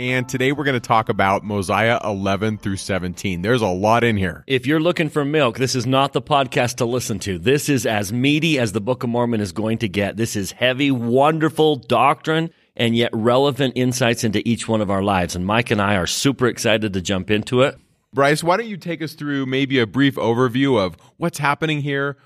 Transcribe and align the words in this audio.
And 0.00 0.26
today 0.26 0.52
we're 0.52 0.64
going 0.64 0.80
to 0.80 0.88
talk 0.88 1.10
about 1.10 1.44
Mosiah 1.44 2.00
11 2.02 2.56
through 2.56 2.78
17. 2.78 3.42
There's 3.42 3.60
a 3.60 3.66
lot 3.66 4.02
in 4.02 4.16
here. 4.16 4.44
If 4.46 4.66
you're 4.66 4.80
looking 4.80 5.10
for 5.10 5.26
milk, 5.26 5.58
this 5.58 5.74
is 5.74 5.84
not 5.84 6.14
the 6.14 6.22
podcast 6.22 6.76
to 6.76 6.86
listen 6.86 7.18
to. 7.18 7.38
This 7.38 7.68
is 7.68 7.84
as 7.84 8.10
meaty 8.10 8.58
as 8.58 8.72
the 8.72 8.80
Book 8.80 9.02
of 9.02 9.10
Mormon 9.10 9.42
is 9.42 9.52
going 9.52 9.76
to 9.76 9.90
get. 9.90 10.16
This 10.16 10.36
is 10.36 10.52
heavy, 10.52 10.90
wonderful 10.90 11.76
doctrine 11.76 12.48
and 12.74 12.96
yet 12.96 13.10
relevant 13.12 13.74
insights 13.76 14.24
into 14.24 14.40
each 14.48 14.66
one 14.66 14.80
of 14.80 14.90
our 14.90 15.02
lives. 15.02 15.36
And 15.36 15.44
Mike 15.44 15.70
and 15.70 15.82
I 15.82 15.96
are 15.96 16.06
super 16.06 16.46
excited 16.46 16.94
to 16.94 17.02
jump 17.02 17.30
into 17.30 17.60
it. 17.60 17.76
Bryce, 18.14 18.42
why 18.42 18.56
don't 18.56 18.68
you 18.68 18.78
take 18.78 19.02
us 19.02 19.12
through 19.12 19.44
maybe 19.44 19.80
a 19.80 19.86
brief 19.86 20.16
overview 20.16 20.80
of 20.80 20.96
what's 21.18 21.38
happening 21.38 21.82
here? 21.82 22.16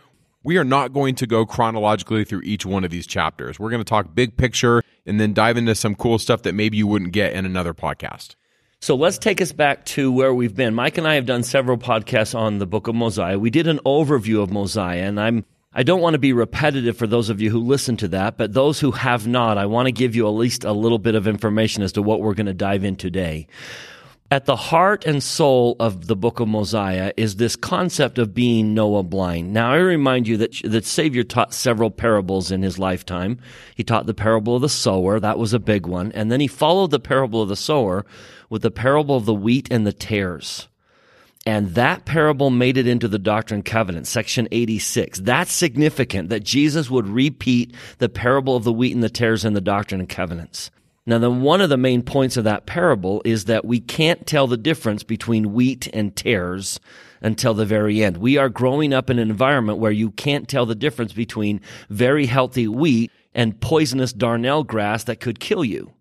We 0.45 0.59
are 0.59 0.65
not 0.65 0.93
going 0.93 1.15
to 1.17 1.27
go 1.27 1.47
chronologically 1.47 2.25
through 2.25 2.43
each 2.43 2.67
one 2.67 2.85
of 2.85 2.91
these 2.91 3.07
chapters. 3.07 3.59
We're 3.59 3.71
going 3.71 3.81
to 3.81 3.89
talk 3.89 4.15
big 4.15 4.37
picture 4.37 4.83
and 5.07 5.19
then 5.19 5.33
dive 5.33 5.57
into 5.57 5.75
some 5.75 5.95
cool 5.95 6.19
stuff 6.19 6.43
that 6.43 6.55
maybe 6.55 6.77
you 6.77 6.87
wouldn't 6.87 7.13
get 7.13 7.33
in 7.33 7.47
another 7.47 7.73
podcast. 7.73 8.35
So 8.81 8.95
let's 8.95 9.17
take 9.17 9.41
us 9.41 9.53
back 9.53 9.87
to 9.87 10.13
where 10.13 10.35
we've 10.35 10.55
been. 10.55 10.75
Mike 10.75 10.99
and 10.99 11.09
I 11.09 11.15
have 11.15 11.25
done 11.25 11.43
several 11.43 11.79
podcasts 11.79 12.39
on 12.39 12.59
the 12.59 12.67
book 12.67 12.87
of 12.87 12.95
Mosiah. 12.95 13.39
We 13.39 13.49
did 13.49 13.67
an 13.67 13.81
overview 13.87 14.43
of 14.43 14.51
Mosiah, 14.51 15.05
and 15.05 15.19
I'm 15.19 15.47
I 15.77 15.83
don't 15.83 16.03
want 16.03 16.15
to 16.15 16.19
be 16.19 16.33
repetitive 16.33 16.97
for 16.97 17.07
those 17.07 17.31
of 17.31 17.41
you 17.41 17.51
who 17.51 17.59
listen 17.59 17.97
to 17.97 18.09
that, 18.09 18.37
but 18.37 18.53
those 18.53 18.79
who 18.79 18.93
have 18.93 19.27
not, 19.27 19.59
I 19.59 19.67
want 19.67 19.87
to 19.87 19.93
give 19.93 20.15
you 20.15 20.29
at 20.29 20.31
least 20.31 20.63
a 20.63 20.73
little 20.73 21.01
bit 21.01 21.17
of 21.17 21.27
information 21.27 21.83
as 21.83 21.93
to 21.93 22.03
what 22.03 22.21
we're 22.21 22.35
going 22.35 22.47
to 22.47 22.55
dive 22.55 22.85
in 22.85 22.95
today. 22.95 23.49
At 24.35 24.47
the 24.47 24.57
heart 24.57 25.05
and 25.07 25.23
soul 25.23 25.77
of 25.79 26.09
the 26.09 26.17
book 26.17 26.41
of 26.41 26.49
Mosiah 26.49 27.13
is 27.17 27.37
this 27.37 27.55
concept 27.55 28.19
of 28.19 28.35
being 28.35 28.75
Noah 28.75 29.05
blind. 29.05 29.53
Now, 29.53 29.71
I 29.71 29.77
remind 29.77 30.27
you 30.27 30.37
that 30.39 30.61
the 30.65 30.83
Savior 30.83 31.23
taught 31.23 31.55
several 31.55 31.93
parables 31.93 32.51
in 32.51 32.65
his 32.65 32.77
lifetime. 32.77 33.39
He 33.77 33.85
taught 33.85 34.07
the 34.07 34.13
parable 34.13 34.57
of 34.57 34.63
the 34.63 34.69
sower. 34.69 35.21
That 35.21 35.39
was 35.39 35.53
a 35.53 35.61
big 35.61 35.87
one. 35.87 36.11
And 36.11 36.33
then 36.33 36.41
he 36.41 36.49
followed 36.49 36.91
the 36.91 36.99
parable 36.99 37.43
of 37.43 37.49
the 37.49 37.55
sower 37.55 38.05
with 38.51 38.63
the 38.63 38.73
parable 38.73 39.15
of 39.15 39.25
the 39.25 39.33
wheat 39.33 39.69
and 39.71 39.87
the 39.87 39.93
tares. 39.93 40.67
And 41.47 41.77
that 41.77 42.05
parable 42.05 42.51
made 42.51 42.77
it 42.77 42.89
into 42.89 43.07
the 43.07 43.21
Doctrine 43.21 43.59
and 43.59 43.65
Covenant, 43.65 44.09
section 44.09 44.49
86. 44.51 45.21
That's 45.21 45.53
significant 45.53 46.29
that 46.31 46.43
Jesus 46.43 46.91
would 46.91 47.07
repeat 47.07 47.73
the 47.99 48.09
parable 48.09 48.57
of 48.57 48.65
the 48.65 48.73
wheat 48.73 48.95
and 48.95 49.05
the 49.05 49.09
tares 49.09 49.45
in 49.45 49.53
the 49.53 49.61
Doctrine 49.61 50.01
and 50.01 50.11
Covenants. 50.11 50.73
Now, 51.07 51.19
then 51.19 51.43
one 51.43 51.61
of 51.61 51.69
the 51.69 51.77
main 51.77 52.03
points 52.03 52.39
of 52.39 52.45
that 52.45 52.65
parable 52.65 53.21
is 53.27 53.45
that 53.45 53.65
we 53.65 53.79
can't 53.79 54.27
tell 54.27 54.47
the 54.47 54.57
difference 54.57 55.03
between 55.03 55.53
wheat 55.53 55.87
and 55.93 56.17
tares 56.17 56.81
until 57.21 57.53
the 57.53 57.67
very 57.67 58.03
end. 58.03 58.17
We 58.17 58.39
are 58.39 58.49
growing 58.49 58.95
up 58.95 59.11
in 59.11 59.19
an 59.19 59.31
environment 59.31 59.79
where 59.79 59.93
you 59.93 60.11
can't 60.11 60.49
tell 60.49 60.65
the 60.65 60.75
difference 60.75 61.13
between 61.13 61.61
very 61.91 62.25
healthy 62.25 62.69
wheat 62.69 63.11
and 63.35 63.61
poisonous 63.61 64.15
darnel 64.15 64.67
grass 64.67 65.05
that 65.05 65.21
could 65.21 65.41
kill 65.41 65.65
you. 65.65 65.93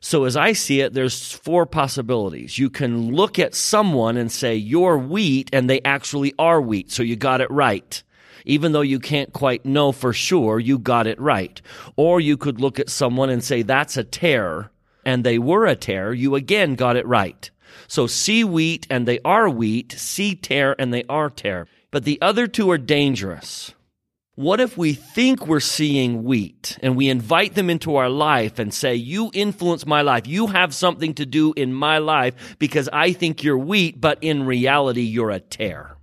So 0.00 0.24
as 0.24 0.36
I 0.36 0.52
see 0.52 0.80
it, 0.80 0.94
there's 0.94 1.30
four 1.30 1.64
possibilities. 1.64 2.58
You 2.58 2.70
can 2.70 3.14
look 3.14 3.38
at 3.38 3.54
someone 3.54 4.16
and 4.16 4.32
say, 4.32 4.56
you're 4.56 4.98
wheat, 4.98 5.48
and 5.52 5.70
they 5.70 5.80
actually 5.82 6.34
are 6.40 6.60
wheat, 6.60 6.90
so 6.90 7.04
you 7.04 7.14
got 7.14 7.40
it 7.40 7.50
right 7.52 8.02
even 8.44 8.72
though 8.72 8.80
you 8.80 8.98
can't 8.98 9.32
quite 9.32 9.64
know 9.64 9.92
for 9.92 10.12
sure 10.12 10.58
you 10.58 10.78
got 10.78 11.06
it 11.06 11.20
right. 11.20 11.60
Or 11.96 12.20
you 12.20 12.36
could 12.36 12.60
look 12.60 12.78
at 12.78 12.90
someone 12.90 13.30
and 13.30 13.42
say, 13.42 13.62
that's 13.62 13.96
a 13.96 14.04
tare, 14.04 14.70
and 15.04 15.24
they 15.24 15.38
were 15.38 15.66
a 15.66 15.76
tare, 15.76 16.12
you 16.12 16.34
again 16.34 16.74
got 16.74 16.96
it 16.96 17.06
right. 17.06 17.50
So 17.88 18.06
see 18.06 18.44
wheat 18.44 18.86
and 18.90 19.06
they 19.06 19.18
are 19.24 19.48
wheat, 19.48 19.92
see 19.92 20.34
tare 20.34 20.74
and 20.80 20.92
they 20.92 21.04
are 21.08 21.30
tare. 21.30 21.66
But 21.90 22.04
the 22.04 22.20
other 22.22 22.46
two 22.46 22.70
are 22.70 22.78
dangerous. 22.78 23.74
What 24.34 24.60
if 24.60 24.78
we 24.78 24.94
think 24.94 25.46
we're 25.46 25.60
seeing 25.60 26.24
wheat 26.24 26.78
and 26.82 26.96
we 26.96 27.10
invite 27.10 27.54
them 27.54 27.68
into 27.68 27.96
our 27.96 28.08
life 28.08 28.58
and 28.58 28.72
say, 28.72 28.94
You 28.94 29.30
influence 29.34 29.84
my 29.84 30.00
life. 30.00 30.26
You 30.26 30.46
have 30.46 30.74
something 30.74 31.12
to 31.14 31.26
do 31.26 31.52
in 31.52 31.74
my 31.74 31.98
life 31.98 32.56
because 32.58 32.88
I 32.94 33.12
think 33.12 33.44
you're 33.44 33.58
wheat, 33.58 34.00
but 34.00 34.16
in 34.22 34.46
reality, 34.46 35.02
you're 35.02 35.30
a 35.30 35.38
tare. 35.38 35.96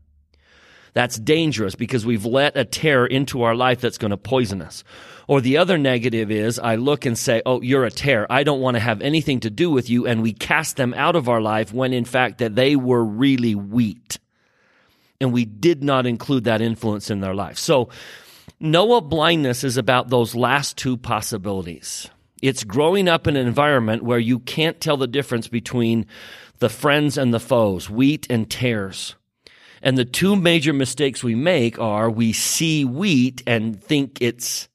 That's 0.93 1.19
dangerous 1.19 1.75
because 1.75 2.05
we've 2.05 2.25
let 2.25 2.57
a 2.57 2.65
tare 2.65 3.05
into 3.05 3.43
our 3.43 3.55
life 3.55 3.81
that's 3.81 3.97
going 3.97 4.11
to 4.11 4.17
poison 4.17 4.61
us. 4.61 4.83
Or 5.27 5.41
the 5.41 5.57
other 5.57 5.77
negative 5.77 6.31
is 6.31 6.57
I 6.57 6.75
look 6.75 7.05
and 7.05 7.17
say, 7.17 7.41
Oh, 7.45 7.61
you're 7.61 7.85
a 7.85 7.91
tare. 7.91 8.25
I 8.31 8.43
don't 8.43 8.61
want 8.61 8.75
to 8.75 8.81
have 8.81 9.01
anything 9.01 9.41
to 9.41 9.49
do 9.49 9.69
with 9.69 9.89
you. 9.89 10.07
And 10.07 10.21
we 10.23 10.33
cast 10.33 10.75
them 10.75 10.93
out 10.95 11.15
of 11.15 11.29
our 11.29 11.41
life 11.41 11.71
when 11.71 11.93
in 11.93 12.05
fact 12.05 12.39
that 12.39 12.55
they 12.55 12.75
were 12.75 13.03
really 13.03 13.53
wheat. 13.53 14.17
And 15.21 15.31
we 15.31 15.45
did 15.45 15.83
not 15.83 16.05
include 16.05 16.45
that 16.45 16.61
influence 16.61 17.09
in 17.11 17.19
their 17.19 17.35
life. 17.35 17.57
So 17.57 17.89
Noah 18.59 19.01
blindness 19.01 19.63
is 19.63 19.77
about 19.77 20.09
those 20.09 20.33
last 20.33 20.77
two 20.77 20.97
possibilities. 20.97 22.09
It's 22.41 22.63
growing 22.63 23.07
up 23.07 23.27
in 23.27 23.35
an 23.35 23.47
environment 23.47 24.03
where 24.03 24.19
you 24.19 24.39
can't 24.39 24.79
tell 24.79 24.97
the 24.97 25.07
difference 25.07 25.47
between 25.47 26.05
the 26.59 26.69
friends 26.69 27.17
and 27.17 27.33
the 27.33 27.39
foes, 27.39 27.89
wheat 27.89 28.27
and 28.29 28.49
tares. 28.49 29.15
And 29.81 29.97
the 29.97 30.05
two 30.05 30.35
major 30.35 30.73
mistakes 30.73 31.23
we 31.23 31.35
make 31.35 31.79
are 31.79 32.09
we 32.09 32.33
see 32.33 32.85
wheat 32.85 33.43
and 33.47 33.81
think 33.81 34.21
it's 34.21 34.67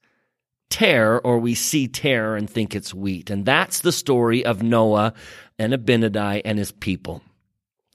tare, 0.71 1.21
or 1.21 1.39
we 1.39 1.55
see 1.55 1.87
tare 1.87 2.37
and 2.37 2.51
think 2.51 2.75
it's 2.75 2.93
wheat. 2.93 3.31
And 3.31 3.45
that's 3.45 3.81
the 3.81 3.93
story 3.93 4.45
of 4.45 4.63
Noah 4.63 5.15
and 5.59 5.73
Abinadi 5.73 6.43
and 6.45 6.59
his 6.59 6.73
people. 6.73 7.23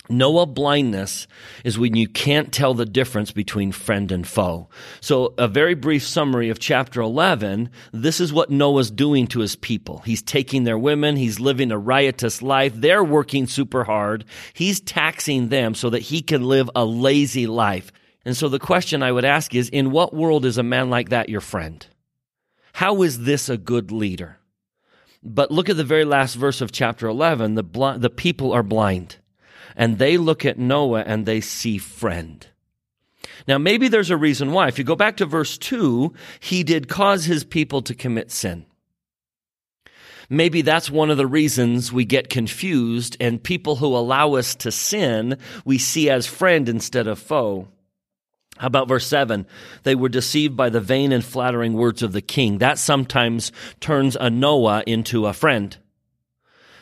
Noah 0.09 0.47
blindness 0.47 1.27
is 1.63 1.77
when 1.77 1.95
you 1.95 2.07
can't 2.07 2.51
tell 2.51 2.73
the 2.73 2.85
difference 2.85 3.31
between 3.31 3.71
friend 3.71 4.11
and 4.11 4.27
foe. 4.27 4.67
So 5.01 5.35
a 5.37 5.47
very 5.47 5.75
brief 5.75 6.03
summary 6.03 6.49
of 6.49 6.57
chapter 6.57 6.99
11. 6.99 7.69
This 7.93 8.19
is 8.19 8.33
what 8.33 8.49
Noah's 8.49 8.89
doing 8.89 9.27
to 9.27 9.39
his 9.39 9.55
people. 9.55 9.99
He's 9.99 10.23
taking 10.23 10.63
their 10.63 10.79
women. 10.79 11.15
He's 11.15 11.39
living 11.39 11.71
a 11.71 11.77
riotous 11.77 12.41
life. 12.41 12.73
They're 12.75 13.03
working 13.03 13.45
super 13.45 13.83
hard. 13.83 14.25
He's 14.53 14.81
taxing 14.81 15.49
them 15.49 15.75
so 15.75 15.91
that 15.91 15.99
he 16.01 16.21
can 16.21 16.43
live 16.43 16.69
a 16.75 16.85
lazy 16.85 17.45
life. 17.45 17.91
And 18.25 18.35
so 18.35 18.49
the 18.49 18.59
question 18.59 19.03
I 19.03 19.11
would 19.11 19.25
ask 19.25 19.53
is, 19.53 19.69
in 19.69 19.91
what 19.91 20.13
world 20.13 20.43
is 20.43 20.57
a 20.57 20.63
man 20.63 20.89
like 20.89 21.09
that 21.09 21.29
your 21.29 21.41
friend? 21.41 21.85
How 22.73 23.03
is 23.03 23.23
this 23.23 23.47
a 23.47 23.57
good 23.57 23.91
leader? 23.91 24.37
But 25.21 25.51
look 25.51 25.69
at 25.69 25.77
the 25.77 25.83
very 25.83 26.05
last 26.05 26.35
verse 26.35 26.61
of 26.61 26.71
chapter 26.71 27.07
11. 27.07 27.55
The, 27.55 27.63
bl- 27.63 27.97
the 27.97 28.09
people 28.09 28.53
are 28.53 28.63
blind 28.63 29.17
and 29.75 29.97
they 29.97 30.17
look 30.17 30.45
at 30.45 30.59
Noah 30.59 31.03
and 31.05 31.25
they 31.25 31.41
see 31.41 31.77
friend. 31.77 32.45
Now, 33.47 33.57
maybe 33.57 33.87
there's 33.87 34.09
a 34.09 34.17
reason 34.17 34.51
why. 34.51 34.67
If 34.67 34.77
you 34.77 34.83
go 34.83 34.95
back 34.95 35.17
to 35.17 35.25
verse 35.25 35.57
2, 35.57 36.13
he 36.39 36.63
did 36.63 36.87
cause 36.87 37.25
his 37.25 37.43
people 37.43 37.81
to 37.83 37.95
commit 37.95 38.31
sin. 38.31 38.65
Maybe 40.29 40.61
that's 40.61 40.91
one 40.91 41.09
of 41.09 41.17
the 41.17 41.25
reasons 41.25 41.91
we 41.91 42.05
get 42.05 42.29
confused 42.29 43.17
and 43.19 43.43
people 43.43 43.77
who 43.77 43.87
allow 43.87 44.35
us 44.35 44.53
to 44.57 44.71
sin, 44.71 45.39
we 45.65 45.79
see 45.79 46.09
as 46.09 46.27
friend 46.27 46.69
instead 46.69 47.07
of 47.07 47.17
foe. 47.17 47.67
How 48.57 48.67
about 48.67 48.89
verse 48.89 49.07
7? 49.07 49.47
They 49.83 49.95
were 49.95 50.09
deceived 50.09 50.55
by 50.55 50.69
the 50.69 50.81
vain 50.81 51.11
and 51.11 51.25
flattering 51.25 51.73
words 51.73 52.03
of 52.03 52.11
the 52.11 52.21
king. 52.21 52.59
That 52.59 52.77
sometimes 52.77 53.51
turns 53.79 54.15
a 54.19 54.29
Noah 54.29 54.83
into 54.85 55.25
a 55.25 55.33
friend 55.33 55.75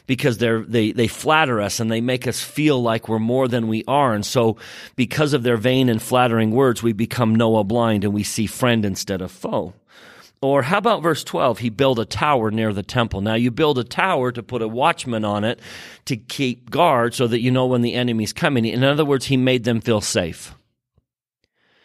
because 0.08 0.38
they're, 0.38 0.62
they, 0.62 0.92
they 0.94 1.08
flatter 1.08 1.62
us 1.62 1.80
and 1.80 1.92
they 1.92 2.02
make 2.02 2.28
us 2.28 2.42
feel 2.42 2.82
like 2.82 3.08
we're 3.08 3.20
more 3.20 3.48
than 3.48 3.68
we 3.68 3.84
are. 3.88 4.14
And 4.14 4.26
so 4.26 4.58
because 4.96 5.34
of 5.34 5.44
their 5.44 5.58
vain 5.58 5.90
and 5.90 6.02
flattering 6.02 6.52
words, 6.52 6.82
we 6.82 6.94
become 6.94 7.36
Noah 7.36 7.66
blind 7.66 8.04
and 8.04 8.14
we 8.14 8.24
see 8.24 8.48
friend 8.48 8.86
instead 8.86 9.22
of 9.22 9.32
foe. 9.32 9.74
Or 10.42 10.62
how 10.62 10.78
about 10.78 11.04
verse 11.04 11.24
12? 11.24 11.60
He 11.60 11.70
built 11.70 12.00
a 12.00 12.06
tower 12.06 12.52
near 12.52 12.72
the 12.72 12.84
temple. 12.84 13.22
Now 13.22 13.34
you 13.34 13.52
build 13.52 13.80
a 13.80 13.84
tower 13.84 14.32
to 14.32 14.44
put 14.44 14.62
a 14.62 14.68
watchman 14.68 15.26
on 15.26 15.44
it 15.44 15.60
to 16.06 16.16
keep 16.16 16.70
guard 16.70 17.14
so 17.14 17.28
that 17.28 17.42
you 17.42 17.52
know 17.52 17.66
when 17.66 17.82
the 17.82 17.96
enemy's 17.96 18.34
coming. 18.34 18.66
In 18.66 18.84
other 18.84 19.06
words, 19.06 19.26
he 19.26 19.38
made 19.38 19.64
them 19.64 19.82
feel 19.82 20.02
safe. 20.02 20.54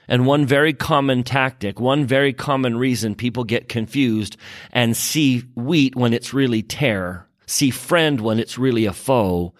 And 0.06 0.26
one 0.26 0.44
very 0.44 0.74
common 0.74 1.22
tactic, 1.22 1.80
one 1.80 2.04
very 2.04 2.34
common 2.34 2.76
reason 2.76 3.14
people 3.14 3.44
get 3.44 3.68
confused 3.68 4.36
and 4.70 4.96
see 4.96 5.40
wheat 5.54 5.96
when 5.96 6.12
it's 6.12 6.34
really 6.34 6.62
tare 6.62 7.26
see 7.46 7.70
friend 7.70 8.20
when 8.20 8.38
it's 8.38 8.58
really 8.58 8.86
a 8.86 8.92
foe 8.92 9.54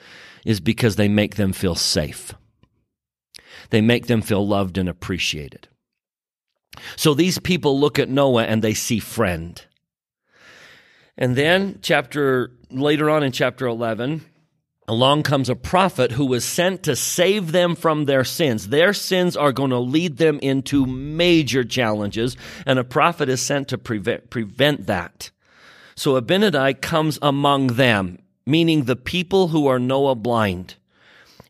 is 0.44 0.60
because 0.60 0.96
they 0.96 1.08
make 1.08 1.36
them 1.36 1.52
feel 1.52 1.74
safe. 1.74 2.34
They 3.70 3.80
make 3.80 4.06
them 4.06 4.22
feel 4.22 4.46
loved 4.46 4.78
and 4.78 4.88
appreciated. 4.88 5.68
So 6.96 7.14
these 7.14 7.38
people 7.38 7.78
look 7.78 7.98
at 7.98 8.08
Noah 8.08 8.44
and 8.44 8.62
they 8.62 8.74
see 8.74 8.98
friend. 8.98 9.62
And 11.16 11.36
then 11.36 11.78
chapter 11.82 12.50
later 12.70 13.10
on 13.10 13.22
in 13.22 13.32
chapter 13.32 13.66
11, 13.66 14.24
along 14.88 15.22
comes 15.22 15.48
a 15.48 15.54
prophet 15.56 16.12
who 16.12 16.26
was 16.26 16.44
sent 16.44 16.82
to 16.84 16.96
save 16.96 17.52
them 17.52 17.76
from 17.76 18.06
their 18.06 18.24
sins. 18.24 18.68
Their 18.68 18.92
sins 18.92 19.36
are 19.36 19.52
going 19.52 19.70
to 19.70 19.78
lead 19.78 20.16
them 20.16 20.38
into 20.40 20.86
major 20.86 21.64
challenges, 21.64 22.36
and 22.66 22.78
a 22.78 22.84
prophet 22.84 23.28
is 23.28 23.40
sent 23.40 23.68
to 23.68 23.78
prevent, 23.78 24.30
prevent 24.30 24.86
that. 24.86 25.30
So 25.94 26.20
Abinadi 26.20 26.80
comes 26.80 27.18
among 27.22 27.68
them, 27.68 28.18
meaning 28.46 28.84
the 28.84 28.96
people 28.96 29.48
who 29.48 29.66
are 29.66 29.78
Noah 29.78 30.14
blind. 30.14 30.76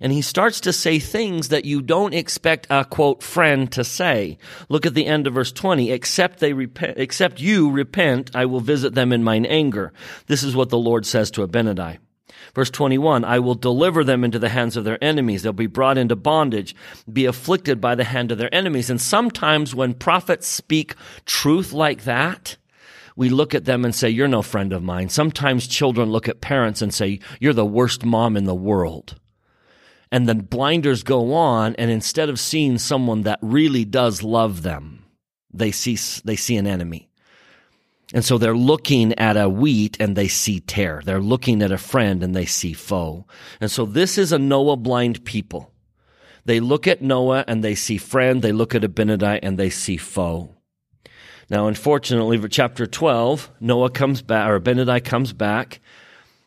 And 0.01 0.13
he 0.13 0.21
starts 0.21 0.61
to 0.63 0.73
say 0.73 0.99
things 0.99 1.49
that 1.49 1.65
you 1.65 1.81
don't 1.81 2.13
expect 2.13 2.67
a 2.69 2.85
quote 2.85 3.23
friend 3.23 3.71
to 3.71 3.85
say. 3.85 4.37
Look 4.69 4.85
at 4.85 4.95
the 4.95 5.07
end 5.07 5.29
of 5.29 5.35
verse 5.35 5.53
20. 5.53 5.93
Except 5.93 6.41
they 6.41 6.53
repent, 6.53 6.95
except 6.99 7.41
you 7.41 7.71
repent, 7.71 8.35
I 8.35 8.47
will 8.47 8.61
visit 8.61 8.95
them 8.95 9.13
in 9.13 9.23
mine 9.23 9.47
anger. 9.47 9.93
This 10.27 10.43
is 10.43 10.57
what 10.57 10.71
the 10.71 10.79
Lord 10.79 11.07
says 11.07 11.31
to 11.33 11.47
Abinadi. 11.47 11.99
Verse 12.55 12.71
21, 12.71 13.25
I 13.25 13.39
will 13.39 13.55
deliver 13.55 14.03
them 14.03 14.25
into 14.25 14.41
the 14.41 14.49
hands 14.49 14.77
of 14.77 14.83
their 14.83 15.03
enemies. 15.03 15.43
They'll 15.43 15.53
be 15.53 15.69
brought 15.69 15.97
into 15.97 16.17
bondage, 16.17 16.75
be 17.11 17.25
afflicted 17.25 17.81
by 17.81 17.95
the 17.95 18.05
hand 18.05 18.33
of 18.33 18.39
their 18.39 18.53
enemies. 18.53 18.91
And 18.91 19.01
sometimes 19.01 19.75
when 19.75 19.95
prophets 19.95 20.49
speak 20.49 20.97
truth 21.25 21.73
like 21.73 22.03
that, 22.05 22.57
we 23.17 23.29
look 23.29 23.55
at 23.55 23.65
them 23.65 23.85
and 23.85 23.95
say, 23.95 24.09
You're 24.09 24.29
no 24.29 24.43
friend 24.43 24.73
of 24.73 24.83
mine. 24.83 25.09
Sometimes 25.09 25.67
children 25.67 26.11
look 26.11 26.29
at 26.29 26.41
parents 26.41 26.83
and 26.83 26.93
say, 26.93 27.21
You're 27.41 27.53
the 27.53 27.67
worst 27.67 28.05
mom 28.05 28.37
in 28.37 28.45
the 28.45 28.55
world. 28.55 29.17
And 30.11 30.29
then 30.29 30.41
blinders 30.41 31.03
go 31.03 31.33
on, 31.33 31.75
and 31.77 31.91
instead 31.91 32.29
of 32.29 32.39
seeing 32.39 32.79
someone 32.79 33.23
that 33.23 33.39
really 33.41 33.85
does 33.85 34.23
love 34.23 34.63
them, 34.63 35.05
they 35.53 35.71
see, 35.71 35.97
they 36.25 36.37
see 36.37 36.57
an 36.57 36.67
enemy. 36.67 37.09
And 38.15 38.25
so 38.25 38.37
they're 38.37 38.57
looking 38.57 39.19
at 39.19 39.39
a 39.39 39.49
wheat 39.49 39.97
and 39.99 40.15
they 40.15 40.29
see 40.29 40.61
tare. 40.61 41.01
They're 41.05 41.21
looking 41.21 41.63
at 41.63 41.73
a 41.73 41.79
friend 41.79 42.23
and 42.23 42.37
they 42.37 42.45
see 42.45 42.75
foe. 42.75 43.27
And 43.59 43.71
so 43.71 43.87
this 43.87 44.19
is 44.19 44.33
a 44.33 44.39
Noah 44.39 44.77
blind 44.77 45.25
people. 45.25 45.73
They 46.45 46.61
look 46.61 46.87
at 46.87 47.01
Noah 47.01 47.45
and 47.49 47.65
they 47.65 47.75
see 47.75 47.97
friend. 47.97 48.43
They 48.43 48.53
look 48.53 48.75
at 48.75 48.83
Abinadi 48.83 49.39
and 49.43 49.59
they 49.59 49.71
see 49.71 49.97
foe. 49.97 50.57
Now, 51.53 51.67
unfortunately, 51.67 52.39
for 52.39 52.49
chapter 52.49 52.87
12, 52.87 53.51
Noah 53.61 53.91
comes 53.91 54.23
back, 54.23 54.49
or 54.49 54.59
Abinadi 54.59 55.05
comes 55.05 55.35
back 55.35 55.81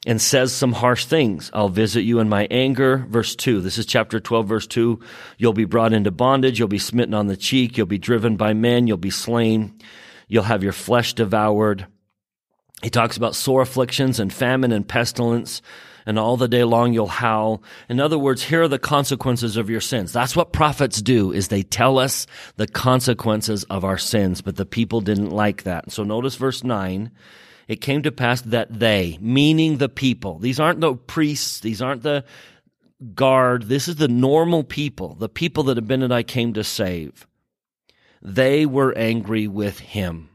and 0.07 0.19
says 0.19 0.51
some 0.51 0.73
harsh 0.73 1.05
things. 1.05 1.51
I'll 1.53 1.69
visit 1.69 2.01
you 2.01 2.17
in 2.19 2.27
my 2.27 2.47
anger. 2.49 3.05
Verse 3.07 3.35
2. 3.35 3.61
This 3.61 3.77
is 3.77 3.85
chapter 3.85 4.19
12, 4.19 4.47
verse 4.47 4.65
2. 4.65 4.99
You'll 5.37 5.53
be 5.53 5.65
brought 5.65 5.93
into 5.93 6.09
bondage. 6.09 6.57
You'll 6.57 6.67
be 6.67 6.79
smitten 6.79 7.13
on 7.13 7.27
the 7.27 7.37
cheek. 7.37 7.77
You'll 7.77 7.85
be 7.85 7.99
driven 7.99 8.35
by 8.35 8.53
men. 8.53 8.87
You'll 8.87 8.97
be 8.97 9.11
slain. 9.11 9.77
You'll 10.27 10.41
have 10.41 10.63
your 10.63 10.73
flesh 10.73 11.13
devoured. 11.13 11.85
He 12.81 12.89
talks 12.89 13.15
about 13.15 13.35
sore 13.35 13.61
afflictions 13.61 14.19
and 14.19 14.33
famine 14.33 14.71
and 14.71 14.87
pestilence 14.87 15.61
and 16.05 16.19
all 16.19 16.37
the 16.37 16.47
day 16.47 16.63
long 16.63 16.93
you'll 16.93 17.07
howl. 17.07 17.63
In 17.89 17.99
other 17.99 18.17
words, 18.17 18.43
here 18.43 18.63
are 18.63 18.67
the 18.67 18.79
consequences 18.79 19.57
of 19.57 19.69
your 19.69 19.81
sins. 19.81 20.13
That's 20.13 20.35
what 20.35 20.53
prophets 20.53 21.01
do, 21.01 21.31
is 21.31 21.47
they 21.47 21.63
tell 21.63 21.97
us 21.97 22.27
the 22.57 22.67
consequences 22.67 23.63
of 23.65 23.83
our 23.83 23.97
sins, 23.97 24.41
but 24.41 24.55
the 24.55 24.65
people 24.65 25.01
didn't 25.01 25.31
like 25.31 25.63
that. 25.63 25.91
So 25.91 26.03
notice 26.03 26.35
verse 26.35 26.63
9. 26.63 27.11
It 27.67 27.81
came 27.81 28.03
to 28.03 28.11
pass 28.11 28.41
that 28.41 28.79
they, 28.79 29.17
meaning 29.19 29.77
the 29.77 29.89
people, 29.89 30.37
these 30.37 30.59
aren't 30.59 30.81
the 30.81 30.93
priests, 30.93 31.61
these 31.61 31.81
aren't 31.81 32.03
the 32.03 32.23
guard, 33.15 33.63
this 33.63 33.87
is 33.87 33.95
the 33.95 34.07
normal 34.07 34.63
people, 34.63 35.15
the 35.15 35.29
people 35.29 35.63
that 35.63 35.77
Abinadi 35.77 36.27
came 36.27 36.53
to 36.53 36.63
save. 36.63 37.25
They 38.21 38.67
were 38.67 38.95
angry 38.95 39.47
with 39.47 39.79
him. 39.79 40.29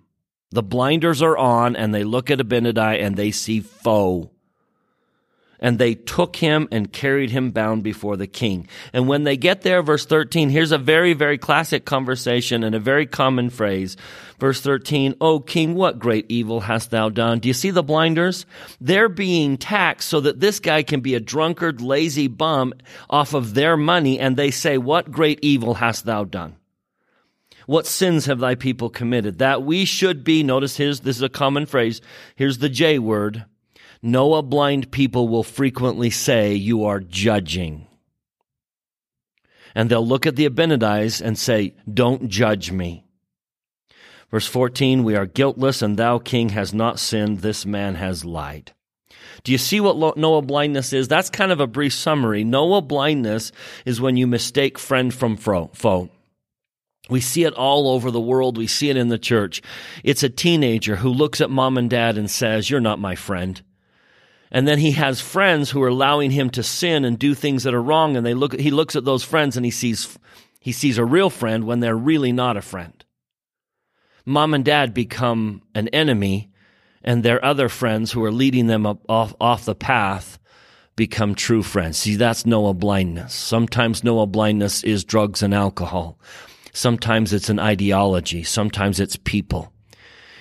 The 0.50 0.62
blinders 0.64 1.22
are 1.22 1.36
on 1.36 1.76
and 1.76 1.94
they 1.94 2.02
look 2.02 2.30
at 2.30 2.40
Abinadi 2.40 3.00
and 3.00 3.16
they 3.16 3.30
see 3.30 3.60
foe 3.60 4.32
and 5.60 5.78
they 5.78 5.94
took 5.94 6.36
him 6.36 6.66
and 6.72 6.92
carried 6.92 7.30
him 7.30 7.50
bound 7.50 7.82
before 7.82 8.16
the 8.16 8.26
king. 8.26 8.66
And 8.92 9.06
when 9.06 9.24
they 9.24 9.36
get 9.36 9.62
there, 9.62 9.82
verse 9.82 10.06
13, 10.06 10.48
here's 10.50 10.72
a 10.72 10.78
very, 10.78 11.12
very 11.12 11.38
classic 11.38 11.84
conversation 11.84 12.64
and 12.64 12.74
a 12.74 12.80
very 12.80 13.06
common 13.06 13.50
phrase. 13.50 13.96
Verse 14.38 14.60
13, 14.62 15.16
O 15.20 15.38
king, 15.38 15.74
what 15.74 15.98
great 15.98 16.26
evil 16.30 16.60
hast 16.60 16.90
thou 16.90 17.10
done? 17.10 17.40
Do 17.40 17.48
you 17.48 17.54
see 17.54 17.70
the 17.70 17.82
blinders? 17.82 18.46
They're 18.80 19.10
being 19.10 19.58
taxed 19.58 20.08
so 20.08 20.20
that 20.20 20.40
this 20.40 20.60
guy 20.60 20.82
can 20.82 21.00
be 21.00 21.14
a 21.14 21.20
drunkard, 21.20 21.82
lazy 21.82 22.26
bum 22.26 22.72
off 23.10 23.34
of 23.34 23.54
their 23.54 23.76
money. 23.76 24.18
And 24.18 24.36
they 24.36 24.50
say, 24.50 24.78
what 24.78 25.10
great 25.10 25.40
evil 25.42 25.74
hast 25.74 26.06
thou 26.06 26.24
done? 26.24 26.56
What 27.66 27.86
sins 27.86 28.26
have 28.26 28.40
thy 28.40 28.54
people 28.56 28.90
committed? 28.90 29.38
That 29.38 29.62
we 29.62 29.84
should 29.84 30.24
be, 30.24 30.42
notice 30.42 30.76
his, 30.76 31.00
this 31.00 31.16
is 31.16 31.22
a 31.22 31.28
common 31.28 31.66
phrase. 31.66 32.00
Here's 32.34 32.58
the 32.58 32.68
J 32.68 32.98
word. 32.98 33.44
Noah 34.02 34.42
blind 34.42 34.90
people 34.90 35.28
will 35.28 35.42
frequently 35.42 36.10
say, 36.10 36.54
You 36.54 36.84
are 36.84 37.00
judging. 37.00 37.86
And 39.74 39.90
they'll 39.90 40.06
look 40.06 40.26
at 40.26 40.36
the 40.36 40.48
Abinadis 40.48 41.20
and 41.20 41.38
say, 41.38 41.74
Don't 41.92 42.28
judge 42.28 42.72
me. 42.72 43.04
Verse 44.30 44.46
14, 44.46 45.04
We 45.04 45.16
are 45.16 45.26
guiltless, 45.26 45.82
and 45.82 45.96
thou, 45.96 46.18
king, 46.18 46.50
has 46.50 46.72
not 46.72 46.98
sinned. 46.98 47.40
This 47.40 47.66
man 47.66 47.96
has 47.96 48.24
lied. 48.24 48.72
Do 49.42 49.52
you 49.52 49.58
see 49.58 49.80
what 49.80 50.16
Noah 50.16 50.42
blindness 50.42 50.92
is? 50.92 51.08
That's 51.08 51.30
kind 51.30 51.52
of 51.52 51.60
a 51.60 51.66
brief 51.66 51.92
summary. 51.92 52.44
Noah 52.44 52.82
blindness 52.82 53.52
is 53.84 54.00
when 54.00 54.16
you 54.16 54.26
mistake 54.26 54.78
friend 54.78 55.12
from 55.12 55.36
foe. 55.36 56.10
We 57.08 57.20
see 57.20 57.44
it 57.44 57.54
all 57.54 57.88
over 57.88 58.10
the 58.10 58.20
world. 58.20 58.56
We 58.56 58.66
see 58.66 58.90
it 58.90 58.96
in 58.96 59.08
the 59.08 59.18
church. 59.18 59.62
It's 60.04 60.22
a 60.22 60.28
teenager 60.28 60.96
who 60.96 61.08
looks 61.10 61.40
at 61.40 61.50
mom 61.50 61.76
and 61.76 61.90
dad 61.90 62.16
and 62.16 62.30
says, 62.30 62.70
You're 62.70 62.80
not 62.80 62.98
my 62.98 63.14
friend. 63.14 63.60
And 64.50 64.66
then 64.66 64.78
he 64.78 64.92
has 64.92 65.20
friends 65.20 65.70
who 65.70 65.82
are 65.82 65.88
allowing 65.88 66.30
him 66.32 66.50
to 66.50 66.62
sin 66.62 67.04
and 67.04 67.18
do 67.18 67.34
things 67.34 67.62
that 67.62 67.74
are 67.74 67.82
wrong. 67.82 68.16
And 68.16 68.26
they 68.26 68.34
look, 68.34 68.58
he 68.58 68.70
looks 68.70 68.96
at 68.96 69.04
those 69.04 69.22
friends 69.22 69.56
and 69.56 69.64
he 69.64 69.70
sees, 69.70 70.18
he 70.58 70.72
sees 70.72 70.98
a 70.98 71.04
real 71.04 71.30
friend 71.30 71.64
when 71.64 71.80
they're 71.80 71.96
really 71.96 72.32
not 72.32 72.56
a 72.56 72.62
friend. 72.62 73.04
Mom 74.26 74.54
and 74.54 74.64
dad 74.64 74.92
become 74.92 75.62
an 75.74 75.88
enemy 75.88 76.50
and 77.02 77.22
their 77.22 77.42
other 77.44 77.68
friends 77.68 78.12
who 78.12 78.24
are 78.24 78.32
leading 78.32 78.66
them 78.66 78.86
up, 78.86 79.00
off, 79.08 79.34
off 79.40 79.64
the 79.64 79.74
path 79.74 80.38
become 80.96 81.34
true 81.34 81.62
friends. 81.62 81.98
See, 81.98 82.16
that's 82.16 82.44
Noah 82.44 82.74
blindness. 82.74 83.32
Sometimes 83.32 84.04
Noah 84.04 84.26
blindness 84.26 84.82
is 84.84 85.04
drugs 85.04 85.42
and 85.42 85.54
alcohol. 85.54 86.18
Sometimes 86.72 87.32
it's 87.32 87.48
an 87.48 87.58
ideology. 87.58 88.42
Sometimes 88.42 89.00
it's 89.00 89.16
people. 89.16 89.72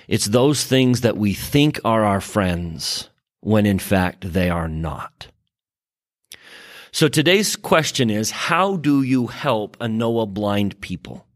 It's 0.08 0.26
those 0.26 0.64
things 0.64 1.00
that 1.02 1.16
we 1.16 1.32
think 1.32 1.80
are 1.84 2.04
our 2.04 2.20
friends 2.20 3.09
when 3.40 3.66
in 3.66 3.78
fact 3.78 4.32
they 4.32 4.50
are 4.50 4.68
not. 4.68 5.28
So 6.92 7.08
today's 7.08 7.54
question 7.56 8.10
is, 8.10 8.30
how 8.30 8.76
do 8.76 9.02
you 9.02 9.28
help 9.28 9.76
a 9.80 9.88
Noah 9.88 10.26
blind 10.26 10.80
people? 10.80 11.26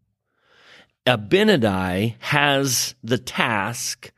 Abinadi 1.06 2.16
has 2.18 2.94
the 3.04 3.18
task 3.18 4.10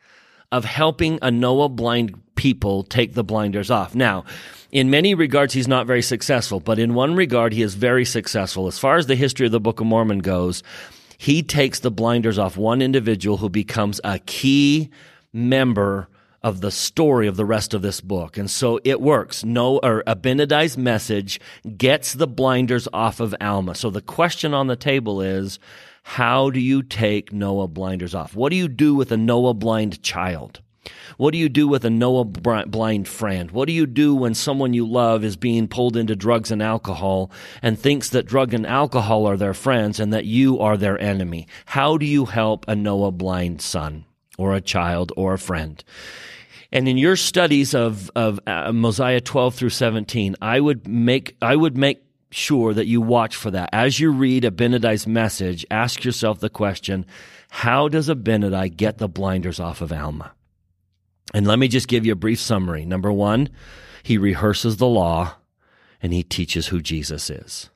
of 0.50 0.64
helping 0.64 1.19
a 1.21 1.31
Noah 1.31 1.69
blind 1.69 2.19
people 2.37 2.85
take 2.85 3.14
the 3.14 3.25
blinders 3.25 3.71
off. 3.71 3.95
Now, 3.95 4.25
in 4.71 4.90
many 4.90 5.14
regards, 5.14 5.52
he's 5.52 5.69
not 5.69 5.87
very 5.87 6.02
successful, 6.02 6.61
but 6.61 6.78
in 6.78 6.95
one 6.95 7.14
regard, 7.14 7.52
he 7.52 7.62
is 7.62 7.75
very 7.75 8.05
successful. 8.05 8.66
As 8.66 8.78
far 8.78 8.97
as 8.97 9.07
the 9.07 9.14
history 9.14 9.47
of 9.47 9.52
the 9.52 9.61
Book 9.61 9.81
of 9.81 9.87
Mormon 9.87 10.21
goes, 10.21 10.62
he 11.19 11.43
takes 11.43 11.81
the 11.81 11.90
blinders 11.90 12.38
off 12.38 12.57
one 12.57 12.83
individual 12.83 13.37
who 13.38 13.49
becomes 13.49 14.00
a 14.05 14.19
key 14.21 14.90
member 15.33 16.09
of 16.47 16.61
the 16.61 16.71
story 16.71 17.26
of 17.26 17.37
the 17.37 17.45
rest 17.45 17.75
of 17.75 17.83
this 17.83 18.00
book. 18.00 18.38
And 18.38 18.49
so 18.49 18.79
it 18.85 19.00
works. 19.00 19.43
No, 19.43 19.79
or 19.79 20.05
Abinadi's 20.07 20.79
message 20.79 21.41
gets 21.76 22.12
the 22.12 22.29
blinders 22.29 22.87
off 22.93 23.19
of 23.19 23.35
Alma. 23.41 23.75
So 23.75 23.91
the 23.91 24.00
question 24.00 24.55
on 24.55 24.69
the 24.69 24.76
table 24.76 25.21
is, 25.21 25.59
how 26.05 26.50
do 26.50 26.61
you 26.61 26.85
take 26.85 27.33
Noah 27.33 27.67
blinders 27.67 28.15
off? 28.15 28.37
What 28.37 28.50
do 28.50 28.57
you 28.57 28.69
do 28.69 28.95
with 28.95 29.11
a 29.11 29.17
Noah 29.17 29.55
blind 29.55 30.05
child? 30.05 30.61
What 31.17 31.33
do 31.33 31.38
you 31.38 31.49
do 31.49 31.67
with 31.67 31.85
a 31.85 31.91
Noah 31.91 32.25
blind 32.25 33.09
friend? 33.09 33.50
What 33.50 33.67
do 33.67 33.73
you 33.73 33.85
do 33.85 34.15
when 34.15 34.35
someone 34.35 34.73
you 34.73 34.87
love 34.87 35.25
is 35.25 35.37
being 35.37 35.67
pulled 35.67 35.97
into 35.97 36.15
drugs 36.15 36.53
and 36.53 36.62
alcohol 36.62 37.33
and 37.61 37.76
thinks 37.76 38.11
that 38.11 38.26
drug 38.26 38.55
and 38.55 38.65
alcohol 38.65 39.26
are 39.26 39.37
their 39.37 39.53
friends 39.53 39.99
and 39.99 40.12
that 40.12 40.26
you 40.26 40.61
are 40.61 40.76
their 40.76 40.97
enemy? 41.00 41.49
How 41.65 41.97
do 41.97 42.07
you 42.07 42.26
help 42.26 42.65
a 42.69 42.76
Noah 42.76 43.11
blind 43.11 43.61
son 43.61 44.05
or 44.38 44.55
a 44.55 44.61
child 44.61 45.11
or 45.17 45.35
a 45.35 45.38
friend? 45.41 45.83
And 46.73 46.88
in 46.88 46.96
your 46.96 47.16
studies 47.16 47.75
of, 47.75 48.11
of 48.16 48.40
uh, 48.46 48.73
Mosiah 48.73 49.20
12 49.20 49.54
through 49.54 49.70
17, 49.70 50.37
I 50.42 50.61
would 50.61 50.87
make, 50.88 51.37
I 51.40 51.54
would 51.54 51.76
make 51.76 52.02
sure 52.30 52.75
that 52.75 52.87
you 52.87 53.00
watch 53.00 53.37
for 53.37 53.50
that. 53.52 53.70
As 53.73 54.00
you 54.00 54.11
read 54.11 54.42
Abinadi's 54.42 55.06
message, 55.06 55.64
ask 55.70 56.04
yourself 56.04 56.40
the 56.40 56.50
question, 56.50 57.06
how 57.50 57.88
does 57.88 58.08
Abinadi 58.08 58.76
get 58.76 58.99
the 58.99 59.08
blinders 59.08 59.61
off 59.61 59.80
of 59.80 59.92
Alma? 59.92 60.32
And 61.32 61.46
let 61.46 61.58
me 61.58 61.68
just 61.68 61.88
give 61.88 62.04
you 62.04 62.12
a 62.12 62.16
brief 62.16 62.40
summary. 62.40 62.85
Number 62.85 63.12
one, 63.12 63.49
he 64.02 64.18
rehearses 64.18 64.76
the 64.76 64.87
law 64.87 65.35
and 66.02 66.12
he 66.12 66.23
teaches 66.23 66.68
who 66.68 66.80
Jesus 66.80 67.30
is. 67.30 67.70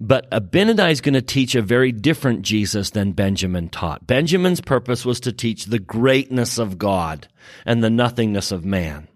But 0.00 0.30
Abinadi 0.30 0.90
is 0.90 1.02
going 1.02 1.14
to 1.14 1.20
teach 1.20 1.54
a 1.54 1.60
very 1.60 1.92
different 1.92 2.40
Jesus 2.40 2.90
than 2.90 3.12
Benjamin 3.12 3.68
taught. 3.68 4.06
Benjamin's 4.06 4.62
purpose 4.62 5.04
was 5.04 5.20
to 5.20 5.32
teach 5.32 5.66
the 5.66 5.78
greatness 5.78 6.58
of 6.58 6.78
God 6.78 7.28
and 7.66 7.84
the 7.84 7.90
nothingness 7.90 8.50
of 8.50 8.64
man. 8.64 9.08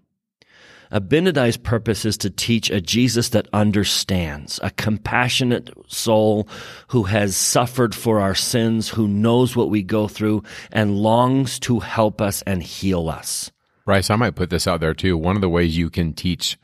Abinadi's 0.91 1.57
purpose 1.57 2.05
is 2.05 2.17
to 2.19 2.29
teach 2.29 2.69
a 2.69 2.79
Jesus 2.79 3.29
that 3.29 3.47
understands, 3.51 4.59
a 4.61 4.69
compassionate 4.69 5.71
soul 5.87 6.47
who 6.89 7.03
has 7.03 7.35
suffered 7.35 7.95
for 7.95 8.19
our 8.19 8.35
sins, 8.35 8.87
who 8.87 9.07
knows 9.07 9.55
what 9.55 9.71
we 9.71 9.81
go 9.81 10.07
through, 10.07 10.43
and 10.71 10.99
longs 10.99 11.57
to 11.61 11.79
help 11.79 12.21
us 12.21 12.43
and 12.43 12.61
heal 12.61 13.09
us. 13.09 13.51
Bryce, 13.85 14.11
I 14.11 14.15
might 14.15 14.35
put 14.35 14.51
this 14.51 14.67
out 14.67 14.79
there 14.79 14.93
too. 14.93 15.17
One 15.17 15.35
of 15.35 15.41
the 15.41 15.49
ways 15.49 15.75
you 15.75 15.89
can 15.89 16.13
teach 16.13 16.59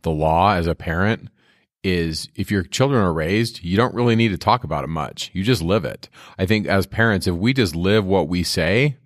the 0.00 0.10
law 0.10 0.54
as 0.54 0.66
a 0.66 0.74
parent 0.74 1.28
is 1.86 2.28
if 2.34 2.50
your 2.50 2.64
children 2.64 3.00
are 3.00 3.12
raised, 3.12 3.62
you 3.62 3.76
don't 3.76 3.94
really 3.94 4.16
need 4.16 4.28
to 4.30 4.38
talk 4.38 4.64
about 4.64 4.82
it 4.82 4.88
much. 4.88 5.30
You 5.32 5.44
just 5.44 5.62
live 5.62 5.84
it. 5.84 6.08
I 6.36 6.44
think 6.44 6.66
as 6.66 6.86
parents, 6.86 7.26
if 7.26 7.34
we 7.36 7.52
just 7.52 7.76
live 7.76 8.04
what 8.04 8.28
we 8.28 8.42
say, 8.42 8.96